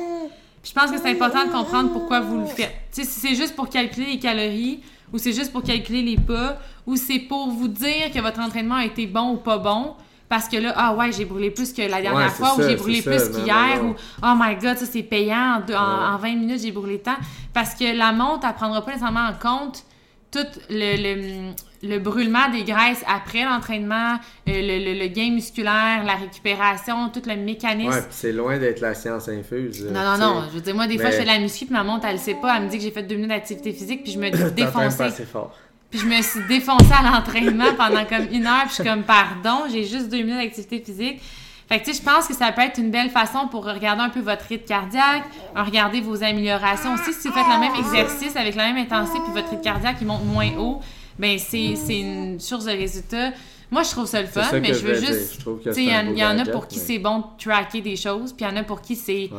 je 0.62 0.72
pense 0.72 0.90
que 0.90 0.98
c'est 0.98 1.10
important 1.10 1.46
de 1.46 1.52
comprendre 1.52 1.92
pourquoi 1.92 2.20
vous 2.20 2.38
le 2.38 2.46
faites. 2.46 2.74
Tu 2.92 3.02
sais, 3.02 3.08
si 3.08 3.20
c'est 3.20 3.34
juste 3.34 3.54
pour 3.54 3.68
calculer 3.68 4.12
les 4.12 4.18
calories, 4.18 4.80
ou 5.12 5.18
c'est 5.18 5.32
juste 5.32 5.52
pour 5.52 5.62
calculer 5.62 6.02
les 6.02 6.16
pas, 6.16 6.58
ou 6.86 6.96
c'est 6.96 7.20
pour 7.20 7.48
vous 7.48 7.68
dire 7.68 8.10
que 8.12 8.20
votre 8.20 8.40
entraînement 8.40 8.76
a 8.76 8.84
été 8.84 9.06
bon 9.06 9.34
ou 9.34 9.36
pas 9.36 9.58
bon, 9.58 9.94
parce 10.28 10.48
que 10.48 10.56
là, 10.56 10.72
ah 10.76 10.94
ouais, 10.94 11.12
j'ai 11.12 11.24
brûlé 11.24 11.50
plus 11.50 11.72
que 11.72 11.82
la 11.82 12.02
dernière 12.02 12.32
fois, 12.32 12.56
ou 12.56 12.62
j'ai 12.62 12.76
brûlé 12.76 13.02
plus 13.02 13.28
qu'hier, 13.30 13.84
ou 13.84 13.94
oh 14.22 14.34
my 14.36 14.56
god, 14.56 14.76
ça 14.76 14.86
c'est 14.86 15.02
payant, 15.02 15.62
en, 15.68 16.16
20 16.16 16.36
minutes 16.36 16.62
j'ai 16.62 16.72
brûlé 16.72 16.98
tant. 16.98 17.16
Parce 17.52 17.74
que 17.74 17.96
la 17.96 18.12
montre, 18.12 18.46
elle 18.48 18.54
prendra 18.54 18.84
pas 18.84 18.92
nécessairement 18.92 19.28
en 19.28 19.34
compte 19.34 19.84
tout 20.32 20.46
le, 20.68 21.52
le, 21.82 21.98
brûlement 21.98 22.50
des 22.50 22.64
graisses 22.64 23.04
après 23.06 23.44
l'entraînement, 23.44 24.16
euh, 24.48 24.52
le, 24.52 24.98
le, 24.98 25.06
gain 25.06 25.30
musculaire, 25.30 26.04
la 26.04 26.16
récupération, 26.16 27.08
tout 27.10 27.22
le 27.26 27.36
mécanisme. 27.36 27.90
Ouais, 27.90 28.04
c'est 28.10 28.32
loin 28.32 28.58
d'être 28.58 28.80
la 28.80 28.94
science 28.94 29.28
infuse. 29.28 29.84
Non, 29.84 30.02
non, 30.02 30.18
non. 30.18 30.42
Je 30.48 30.56
veux 30.56 30.60
dire, 30.60 30.74
moi, 30.74 30.86
des 30.86 30.98
fois, 30.98 31.10
je 31.10 31.16
fais 31.16 31.22
de 31.22 31.28
la 31.28 31.38
muscu, 31.38 31.66
puis 31.66 31.74
ma 31.74 31.84
montre, 31.84 32.06
elle 32.06 32.16
le 32.16 32.20
sait 32.20 32.34
pas. 32.34 32.56
Elle 32.56 32.64
me 32.64 32.68
dit 32.68 32.78
que 32.78 32.82
j'ai 32.82 32.90
fait 32.90 33.04
deux 33.04 33.14
minutes 33.14 33.30
d'activité 33.30 33.72
physique, 33.72 34.02
puis 34.02 34.12
je 34.12 34.18
me 34.18 34.30
dis 34.30 34.52
défoncer. 34.52 35.10
fort. 35.24 35.54
Puis 35.96 36.04
je 36.04 36.14
me 36.14 36.20
suis 36.20 36.42
défoncée 36.46 36.92
à 36.92 37.10
l'entraînement 37.10 37.72
pendant 37.74 38.04
comme 38.04 38.26
une 38.30 38.46
heure, 38.46 38.64
puis 38.64 38.70
je 38.70 38.74
suis 38.74 38.84
comme, 38.84 39.02
pardon, 39.02 39.64
j'ai 39.70 39.84
juste 39.84 40.10
deux 40.10 40.18
minutes 40.18 40.42
d'activité 40.42 40.82
physique. 40.84 41.22
Fait 41.68 41.80
que, 41.80 41.86
tu 41.86 41.94
sais, 41.94 42.02
je 42.02 42.04
pense 42.04 42.28
que 42.28 42.34
ça 42.34 42.52
peut 42.52 42.60
être 42.60 42.78
une 42.78 42.90
belle 42.90 43.08
façon 43.08 43.48
pour 43.50 43.64
regarder 43.64 44.02
un 44.02 44.10
peu 44.10 44.20
votre 44.20 44.44
rythme 44.44 44.66
cardiaque, 44.66 45.24
regarder 45.54 46.02
vos 46.02 46.22
améliorations 46.22 46.92
aussi. 46.94 47.14
Si 47.14 47.28
vous 47.28 47.34
faites 47.34 47.46
le 47.46 47.58
même 47.58 47.74
exercice 47.74 48.36
avec 48.36 48.56
la 48.56 48.72
même 48.72 48.76
intensité, 48.76 49.18
puis 49.24 49.32
votre 49.32 49.48
rythme 49.48 49.62
cardiaque, 49.62 49.96
il 50.02 50.06
monte 50.06 50.24
moins 50.24 50.50
haut, 50.58 50.80
ben 51.18 51.38
c'est 51.38 51.74
une 51.88 52.38
source 52.40 52.66
de 52.66 52.72
résultats. 52.72 53.30
Moi, 53.70 53.82
je 53.82 53.90
trouve 53.90 54.06
ça 54.06 54.20
le 54.20 54.28
fun, 54.28 54.42
mais 54.60 54.74
je 54.74 54.86
veux 54.86 54.94
juste. 54.94 55.44
Tu 55.62 55.72
sais, 55.72 55.82
il 55.82 56.18
y, 56.18 56.24
en 56.24 56.38
a 56.38 56.44
pour 56.44 56.68
qui 56.68 56.78
c'est 56.78 56.98
bon 56.98 57.18
de 57.20 57.24
tracker 57.42 57.80
des 57.80 57.96
choses, 57.96 58.34
puis 58.34 58.44
il 58.44 58.50
y 58.50 58.52
en 58.52 58.56
a 58.56 58.64
pour 58.64 58.82
qui 58.82 58.96
c'est 58.96 59.30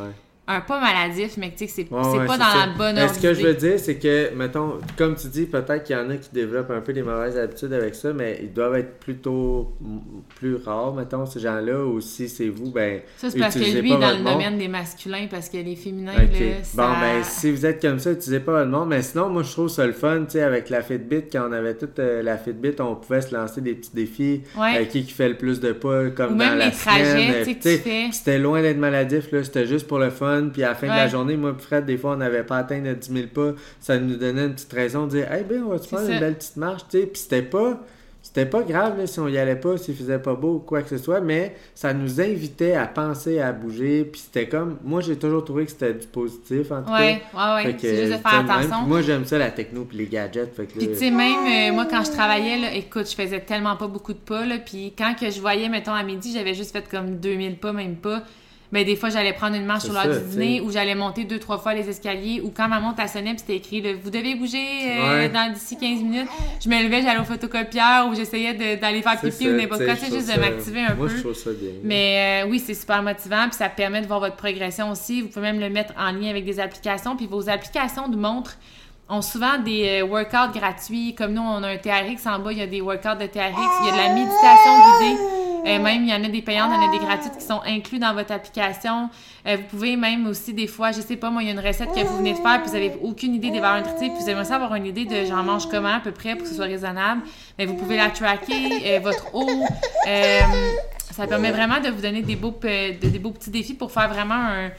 un 0.48 0.60
pas 0.62 0.80
maladif, 0.80 1.36
mais 1.36 1.50
tu 1.50 1.68
sais 1.68 1.84
que 1.84 1.90
c'est 1.90 2.26
pas 2.26 2.38
dans 2.38 2.38
la 2.38 2.66
bonne 2.76 2.98
ordre. 2.98 3.14
Ce 3.14 3.20
que 3.20 3.34
je 3.34 3.42
veux 3.42 3.54
dire, 3.54 3.78
c'est 3.78 3.98
que, 3.98 4.34
mettons, 4.34 4.78
comme 4.96 5.14
tu 5.14 5.28
dis, 5.28 5.44
peut-être 5.44 5.84
qu'il 5.84 5.94
y 5.94 5.98
en 5.98 6.08
a 6.08 6.16
qui 6.16 6.30
développent 6.32 6.70
un 6.70 6.80
peu 6.80 6.92
des 6.94 7.02
mauvaises 7.02 7.36
habitudes 7.36 7.72
avec 7.72 7.94
ça, 7.94 8.12
mais 8.12 8.40
ils 8.42 8.52
doivent 8.52 8.76
être 8.76 8.98
plutôt 8.98 9.76
plus 10.36 10.56
rares, 10.56 10.94
mettons, 10.94 11.26
ces 11.26 11.40
gens-là, 11.40 11.84
ou 11.84 12.00
si 12.00 12.28
c'est 12.28 12.48
vous, 12.48 12.70
ben. 12.70 13.00
Ça, 13.18 13.30
c'est 13.30 13.38
parce 13.38 13.54
que 13.54 13.80
lui, 13.80 13.90
dans 13.90 14.16
le 14.16 14.24
domaine 14.24 14.58
des 14.58 14.68
masculins, 14.68 15.26
parce 15.30 15.48
que 15.48 15.58
les 15.58 15.76
féminins, 15.76 16.14
là, 16.14 16.62
ça... 16.62 16.82
Bon, 16.82 17.00
ben, 17.00 17.22
si 17.22 17.50
vous 17.50 17.66
êtes 17.66 17.80
comme 17.82 17.98
ça, 17.98 18.12
utilisez 18.12 18.40
pas 18.40 18.52
votre 18.52 18.70
monde, 18.70 18.88
mais 18.88 19.02
sinon, 19.02 19.28
moi, 19.28 19.42
je 19.42 19.52
trouve 19.52 19.68
ça 19.68 19.86
le 19.86 19.92
fun, 19.92 20.24
tu 20.24 20.32
sais, 20.32 20.42
avec 20.42 20.70
la 20.70 20.82
Fitbit, 20.82 21.24
quand 21.30 21.46
on 21.48 21.52
avait 21.52 21.74
toute 21.74 21.98
euh, 21.98 22.22
la 22.22 22.38
Fitbit, 22.38 22.74
on 22.80 22.94
pouvait 22.94 23.20
se 23.20 23.34
lancer 23.34 23.60
des 23.60 23.74
petits 23.74 23.94
défis. 23.94 24.42
Ouais. 24.56 24.86
qui, 24.86 25.04
qui 25.04 25.12
fait 25.12 25.28
le 25.28 25.36
plus 25.36 25.60
de 25.60 25.72
pas, 25.72 26.10
comme 26.10 26.36
dans 26.38 26.54
la 26.54 26.72
semaine. 26.72 27.44
C'était 28.12 28.38
loin 28.38 28.62
d'être 28.62 28.78
maladif, 28.78 29.30
là, 29.30 29.44
c'était 29.44 29.66
juste 29.66 29.86
pour 29.86 29.98
le 29.98 30.10
fun, 30.10 30.37
puis 30.46 30.62
à 30.62 30.68
la 30.70 30.74
fin 30.74 30.86
de 30.86 30.92
la 30.92 31.08
journée, 31.08 31.36
moi 31.36 31.54
Fred, 31.58 31.84
des 31.84 31.96
fois, 31.98 32.12
on 32.12 32.16
n'avait 32.16 32.44
pas 32.44 32.58
atteint 32.58 32.80
notre 32.80 33.00
10 33.00 33.12
000 33.12 33.26
pas. 33.34 33.52
Ça 33.80 33.98
nous 33.98 34.16
donnait 34.16 34.46
une 34.46 34.54
petite 34.54 34.72
raison 34.72 35.04
de 35.06 35.10
dire, 35.10 35.26
eh 35.30 35.36
hey, 35.38 35.44
ben, 35.44 35.62
on 35.64 35.70
va 35.70 35.78
se 35.78 35.88
faire 35.88 36.00
une 36.00 36.18
belle 36.20 36.36
petite 36.36 36.56
marche, 36.56 36.82
tu 36.90 37.00
sais. 37.00 37.06
Puis 37.06 37.20
c'était 37.22 37.42
pas 37.42 37.80
c'était 38.20 38.46
pas 38.46 38.62
grave 38.62 38.98
là, 38.98 39.06
si 39.06 39.20
on 39.20 39.28
y 39.28 39.38
allait 39.38 39.56
pas, 39.56 39.78
s'il 39.78 39.94
faisait 39.94 40.18
pas 40.18 40.34
beau 40.34 40.56
ou 40.56 40.58
quoi 40.58 40.82
que 40.82 40.88
ce 40.90 40.98
soit, 40.98 41.20
mais 41.20 41.54
ça 41.74 41.94
nous 41.94 42.20
invitait 42.20 42.74
à 42.74 42.86
penser 42.86 43.40
à 43.40 43.52
bouger. 43.52 44.04
Puis 44.04 44.20
c'était 44.22 44.48
comme, 44.48 44.76
moi 44.84 45.00
j'ai 45.00 45.16
toujours 45.16 45.44
trouvé 45.44 45.64
que 45.64 45.70
c'était 45.70 45.94
du 45.94 46.06
positif 46.06 46.70
en 46.72 46.82
tout 46.82 46.92
Ouais, 46.92 47.22
cas. 47.32 47.56
ouais, 47.60 47.64
ouais. 47.64 47.76
C'est 47.78 47.96
juste 48.06 48.18
de 48.18 48.28
faire 48.28 48.42
même- 48.42 48.50
attention. 48.50 48.82
Moi 48.86 49.00
j'aime 49.02 49.24
ça 49.24 49.38
la 49.38 49.50
techno 49.50 49.84
puis 49.84 49.96
les 49.98 50.06
gadgets. 50.06 50.54
Fait 50.54 50.66
que, 50.66 50.76
Puis 50.76 50.88
tu 50.88 50.94
sais, 50.96 51.10
même 51.10 51.46
euh, 51.46 51.72
moi, 51.72 51.86
quand 51.88 52.04
je 52.04 52.10
travaillais, 52.10 52.58
là, 52.58 52.74
écoute, 52.74 53.08
je 53.08 53.14
faisais 53.14 53.40
tellement 53.40 53.76
pas 53.76 53.86
beaucoup 53.86 54.12
de 54.12 54.18
pas, 54.18 54.44
là, 54.44 54.56
puis 54.58 54.92
quand 54.98 55.14
que 55.18 55.30
je 55.30 55.40
voyais, 55.40 55.68
mettons, 55.70 55.94
à 55.94 56.02
midi, 56.02 56.32
j'avais 56.34 56.54
juste 56.54 56.72
fait 56.72 56.86
comme 56.86 57.16
2000 57.18 57.56
pas, 57.56 57.72
même 57.72 57.96
pas, 57.96 58.24
mais 58.72 58.84
des 58.84 58.96
fois, 58.96 59.08
j'allais 59.08 59.32
prendre 59.32 59.56
une 59.56 59.64
marche 59.64 59.86
au 59.86 59.92
l'heure 59.92 60.06
du 60.08 60.20
dîner, 60.30 60.60
ou 60.60 60.70
j'allais 60.70 60.94
monter 60.94 61.24
deux, 61.24 61.38
trois 61.38 61.58
fois 61.58 61.72
les 61.74 61.88
escaliers, 61.88 62.40
ou 62.42 62.50
quand 62.54 62.68
ma 62.68 62.80
montre, 62.80 63.00
elle 63.02 63.08
sonnait, 63.08 63.30
puis 63.30 63.38
c'était 63.40 63.56
écrit, 63.56 63.94
vous 63.94 64.10
devez 64.10 64.34
bouger 64.34 64.58
euh, 64.86 65.18
Ouais. 65.20 65.28
dans 65.30 65.52
d'ici 65.52 65.76
15 65.78 66.02
minutes, 66.02 66.28
je 66.62 66.68
me 66.68 66.82
levais, 66.82 67.02
j'allais 67.02 67.20
au 67.20 67.24
photocopieur, 67.24 68.08
ou 68.08 68.14
j'essayais 68.14 68.76
d'aller 68.76 69.02
faire 69.02 69.18
pipi 69.20 69.44
ça, 69.44 69.50
ou 69.50 69.52
n'importe 69.54 69.84
quoi, 69.84 69.96
c'est 69.96 70.12
juste 70.14 70.34
de 70.34 70.40
m'activer 70.40 70.80
un 70.82 70.94
Moi 70.94 71.06
peu. 71.08 71.16
je 71.16 71.20
trouve 71.22 71.34
ça 71.34 71.50
bien. 71.50 71.70
Mais 71.82 72.42
euh, 72.44 72.50
oui, 72.50 72.62
c'est 72.64 72.74
super 72.74 73.02
motivant, 73.02 73.44
puis 73.48 73.54
ça 73.56 73.68
permet 73.68 74.02
de 74.02 74.06
voir 74.06 74.20
votre 74.20 74.36
progression 74.36 74.90
aussi. 74.90 75.22
Vous 75.22 75.28
pouvez 75.28 75.40
même 75.52 75.60
le 75.60 75.70
mettre 75.70 75.94
en 75.98 76.12
lien 76.12 76.28
avec 76.30 76.44
des 76.44 76.60
applications. 76.60 77.16
Puis 77.16 77.26
vos 77.26 77.48
applications 77.48 78.08
de 78.08 78.16
montres 78.16 78.56
ont 79.08 79.22
souvent 79.22 79.56
des 79.58 80.02
euh, 80.02 80.04
workouts 80.06 80.52
gratuits. 80.52 81.14
Comme 81.14 81.32
nous, 81.32 81.40
on 81.42 81.62
a 81.62 81.68
un 81.68 81.76
TRX 81.78 82.26
en 82.26 82.38
bas, 82.40 82.52
il 82.52 82.58
y 82.58 82.62
a 82.62 82.66
des 82.66 82.82
workouts 82.82 83.16
de 83.18 83.26
TRX. 83.26 83.56
Il 83.80 83.86
y 83.86 83.88
a 83.88 83.92
de 83.92 83.96
la 83.96 84.14
méditation 84.14 84.72
guidée. 85.00 85.47
Euh, 85.66 85.78
même, 85.82 86.04
il 86.04 86.08
y 86.08 86.14
en 86.14 86.24
a 86.24 86.28
des 86.28 86.42
payantes, 86.42 86.70
il 86.72 86.82
y 86.82 86.86
en 86.86 86.88
a 86.88 86.92
des 86.98 87.04
gratuites 87.04 87.36
qui 87.38 87.44
sont 87.44 87.60
inclus 87.66 87.98
dans 87.98 88.14
votre 88.14 88.32
application. 88.32 89.10
Euh, 89.46 89.56
vous 89.56 89.62
pouvez 89.64 89.96
même 89.96 90.26
aussi, 90.26 90.54
des 90.54 90.66
fois, 90.66 90.92
je 90.92 91.00
sais 91.00 91.16
pas, 91.16 91.30
moi, 91.30 91.42
il 91.42 91.46
y 91.46 91.48
a 91.50 91.52
une 91.52 91.66
recette 91.66 91.92
que 91.92 92.00
vous 92.04 92.18
venez 92.18 92.32
de 92.32 92.38
faire, 92.38 92.60
puis 92.62 92.70
vous 92.70 92.76
avez 92.76 92.92
aucune 93.02 93.34
idée 93.34 93.50
des 93.50 93.60
valeurs 93.60 93.84
nutritives, 93.86 94.12
puis 94.14 94.22
vous 94.24 94.30
aimez 94.30 94.44
ça 94.44 94.56
avoir 94.56 94.74
une 94.74 94.86
idée 94.86 95.04
de 95.04 95.24
j'en 95.26 95.42
mange 95.42 95.68
comment 95.68 95.94
à 95.96 96.00
peu 96.00 96.12
près 96.12 96.34
pour 96.34 96.42
que 96.44 96.48
ce 96.48 96.54
soit 96.54 96.66
raisonnable. 96.66 97.22
Mais 97.58 97.66
vous 97.66 97.74
pouvez 97.74 97.96
la 97.96 98.10
tracker, 98.10 98.96
euh, 98.96 99.00
votre 99.00 99.34
eau. 99.34 99.48
euh, 99.48 100.40
ça 101.12 101.26
permet 101.26 101.50
vraiment 101.50 101.80
de 101.80 101.88
vous 101.88 102.00
donner 102.00 102.22
des 102.22 102.36
beaux, 102.36 102.54
des 102.62 103.18
beaux 103.18 103.32
petits 103.32 103.50
défis 103.50 103.74
pour 103.74 103.90
faire 103.90 104.08
vraiment 104.08 104.34
un, 104.34 104.70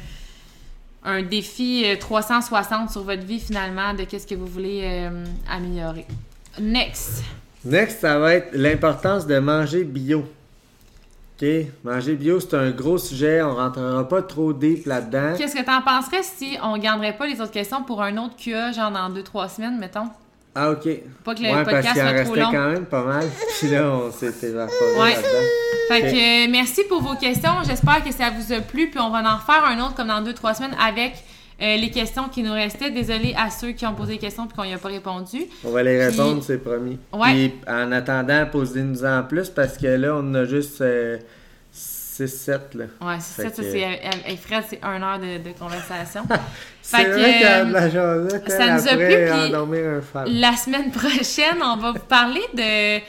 un 1.03 1.21
défi 1.21 1.83
euh, 1.85 1.97
360 1.97 2.91
sur 2.91 3.03
votre 3.03 3.23
vie 3.23 3.39
finalement 3.39 3.93
de 3.93 4.03
qu'est-ce 4.03 4.25
que 4.27 4.35
vous 4.35 4.45
voulez 4.47 5.09
améliorer. 5.49 6.05
Next. 6.59 7.23
Next, 7.65 7.99
ça 7.99 8.17
va 8.19 8.35
être 8.35 8.49
l'importance 8.53 9.27
de 9.27 9.37
manger 9.39 9.83
bio. 9.83 10.23
OK? 11.41 11.47
Manger 11.83 12.15
bio, 12.15 12.39
c'est 12.39 12.53
un 12.55 12.71
gros 12.71 12.97
sujet. 12.97 13.41
On 13.41 13.55
rentrera 13.55 14.07
pas 14.07 14.21
trop 14.21 14.51
deep 14.53 14.85
là-dedans. 14.85 15.33
Qu'est-ce 15.37 15.55
que 15.55 15.63
t'en 15.63 15.81
penserais 15.81 16.23
si 16.23 16.57
on 16.63 16.77
garderait 16.77 17.13
pas 17.15 17.27
les 17.27 17.39
autres 17.39 17.51
questions 17.51 17.83
pour 17.83 18.01
un 18.01 18.17
autre 18.17 18.35
QA, 18.37 18.71
genre 18.71 18.91
dans 18.91 19.09
2-3 19.09 19.49
semaines, 19.55 19.77
mettons? 19.79 20.09
Ah, 20.55 20.71
OK. 20.71 20.87
Pas 21.23 21.35
que 21.35 21.41
le 21.41 21.49
ouais, 21.49 21.63
parce 21.63 21.67
podcast 21.67 21.93
qu'il 21.93 22.01
en 22.01 22.09
soit 22.09 22.23
trop 22.25 22.35
long. 22.35 22.51
quand 22.51 22.69
même 22.71 22.85
pas 22.85 23.03
mal. 23.03 23.25
Puis 23.59 23.69
là, 23.69 23.83
on 23.89 24.11
s'était 24.11 24.49
vaporé 24.51 24.99
Ouais. 24.99 25.11
là-dedans. 25.13 25.47
Fait 25.87 26.01
que 26.01 26.07
euh, 26.47 26.51
merci 26.51 26.83
pour 26.89 27.01
vos 27.01 27.15
questions. 27.15 27.51
J'espère 27.65 28.03
que 28.03 28.11
ça 28.11 28.29
vous 28.31 28.51
a 28.51 28.59
plu. 28.59 28.89
Puis 28.89 28.99
on 28.99 29.09
va 29.09 29.19
en 29.19 29.37
refaire 29.37 29.63
un 29.63 29.79
autre 29.79 29.95
comme 29.95 30.07
dans 30.07 30.21
2-3 30.21 30.55
semaines 30.55 30.75
avec 30.83 31.13
euh, 31.61 31.75
les 31.77 31.89
questions 31.91 32.29
qui 32.29 32.41
nous 32.43 32.53
restaient. 32.53 32.91
Désolée 32.91 33.35
à 33.37 33.49
ceux 33.49 33.71
qui 33.71 33.85
ont 33.85 33.93
posé 33.93 34.13
des 34.13 34.19
questions 34.19 34.45
et 34.45 34.55
qu'on 34.55 34.65
n'y 34.65 34.73
a 34.73 34.77
pas 34.77 34.89
répondu. 34.89 35.43
On 35.63 35.71
va 35.71 35.83
les 35.83 35.97
Puis- 35.97 36.07
répondre, 36.07 36.43
c'est 36.43 36.57
promis. 36.59 36.97
Ouais. 37.13 37.31
Puis 37.33 37.53
en 37.67 37.91
attendant, 37.91 38.45
posez-nous 38.51 39.03
en 39.05 39.23
plus 39.23 39.49
parce 39.49 39.77
que 39.77 39.87
là, 39.87 40.15
on 40.17 40.33
a 40.35 40.45
juste 40.45 40.81
6-7. 41.71 42.75
là. 42.75 42.85
Ouais, 43.01 43.15
c'est 43.19 43.43
ça. 43.43 43.49
C'est, 43.55 43.83
euh, 43.83 43.87
et 44.27 44.35
Fred, 44.37 44.63
c'est 44.69 44.79
une 44.83 45.03
heure 45.03 45.19
de, 45.19 45.37
de 45.49 45.57
conversation. 45.57 46.23
C'est 46.81 46.97
Fait 47.03 47.09
vrai 47.11 47.39
de 47.39 47.45
euh, 47.45 47.71
la 47.71 47.81
ça 48.49 48.65
elle, 48.65 48.73
nous 48.73 48.87
a 48.87 48.95
plu. 48.95 50.33
La 50.39 50.55
semaine 50.55 50.89
prochaine, 50.91 51.61
on 51.61 51.77
va 51.77 51.91
vous 51.91 51.99
parler 51.99 52.41
de 52.55 52.99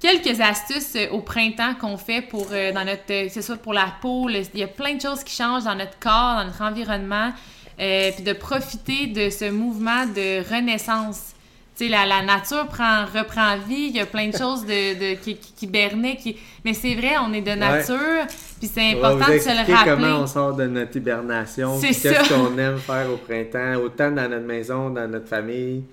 quelques 0.00 0.40
astuces 0.40 0.94
euh, 0.96 1.10
au 1.10 1.20
printemps 1.20 1.74
qu'on 1.78 1.98
fait 1.98 2.22
pour 2.22 2.46
euh, 2.52 2.72
dans 2.72 2.86
notre 2.86 3.02
euh, 3.10 3.26
que 3.26 3.32
ce 3.32 3.42
soit 3.42 3.56
pour 3.58 3.74
la 3.74 3.92
peau, 4.00 4.28
le- 4.28 4.40
il 4.54 4.60
y 4.60 4.62
a 4.62 4.66
plein 4.68 4.94
de 4.94 5.00
choses 5.02 5.22
qui 5.24 5.34
changent 5.36 5.64
dans 5.64 5.74
notre 5.74 5.98
corps, 5.98 6.36
dans 6.38 6.44
notre 6.46 6.62
environnement, 6.62 7.32
euh, 7.80 8.10
puis 8.12 8.22
de 8.24 8.32
profiter 8.32 9.06
de 9.06 9.30
ce 9.30 9.50
mouvement 9.50 10.04
de 10.06 10.40
renaissance. 10.54 11.34
Tu 11.76 11.84
sais, 11.84 11.90
la, 11.90 12.06
la 12.06 12.22
nature 12.22 12.66
prend, 12.66 13.04
reprend 13.04 13.56
vie, 13.58 13.86
il 13.90 13.96
y 13.96 14.00
a 14.00 14.06
plein 14.06 14.28
de 14.28 14.36
choses 14.42 14.66
de, 14.66 14.94
de- 14.98 15.14
qui, 15.20 15.36
qui, 15.36 15.52
qui 15.52 15.66
bernaient, 15.68 16.16
qui... 16.16 16.36
mais 16.64 16.74
c'est 16.74 16.94
vrai, 16.94 17.14
on 17.24 17.32
est 17.32 17.40
de 17.40 17.52
nature, 17.52 18.26
puis 18.58 18.68
c'est 18.72 18.94
important 18.94 19.26
vous 19.26 19.32
de 19.34 19.38
se 19.38 19.48
le 19.50 19.72
rappeler. 19.74 19.94
comment 19.94 20.16
on 20.22 20.26
sort 20.26 20.54
de 20.56 20.66
notre 20.66 20.96
hibernation. 20.96 21.78
Qu'est-ce 21.80 22.28
qu'on 22.34 22.58
aime 22.58 22.78
faire 22.78 23.06
au 23.12 23.16
printemps, 23.16 23.74
autant 23.80 24.10
dans 24.10 24.28
notre 24.28 24.44
maison, 24.46 24.90
dans 24.90 25.06
notre 25.08 25.28
famille, 25.28 25.84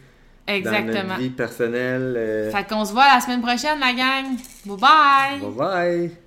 dans 0.48 0.72
notre 0.88 1.20
vie 1.20 1.30
personnelle. 1.30 2.16
euh, 2.18 2.52
Fait 2.52 2.68
qu'on 2.68 2.84
se 2.84 2.92
voit 2.92 3.08
la 3.14 3.22
semaine 3.22 3.42
prochaine, 3.42 3.80
la 3.80 3.94
gang. 3.94 4.26
Bye 4.66 4.78
bye! 4.78 5.40
Bye 5.40 5.52
bye! 6.10 6.25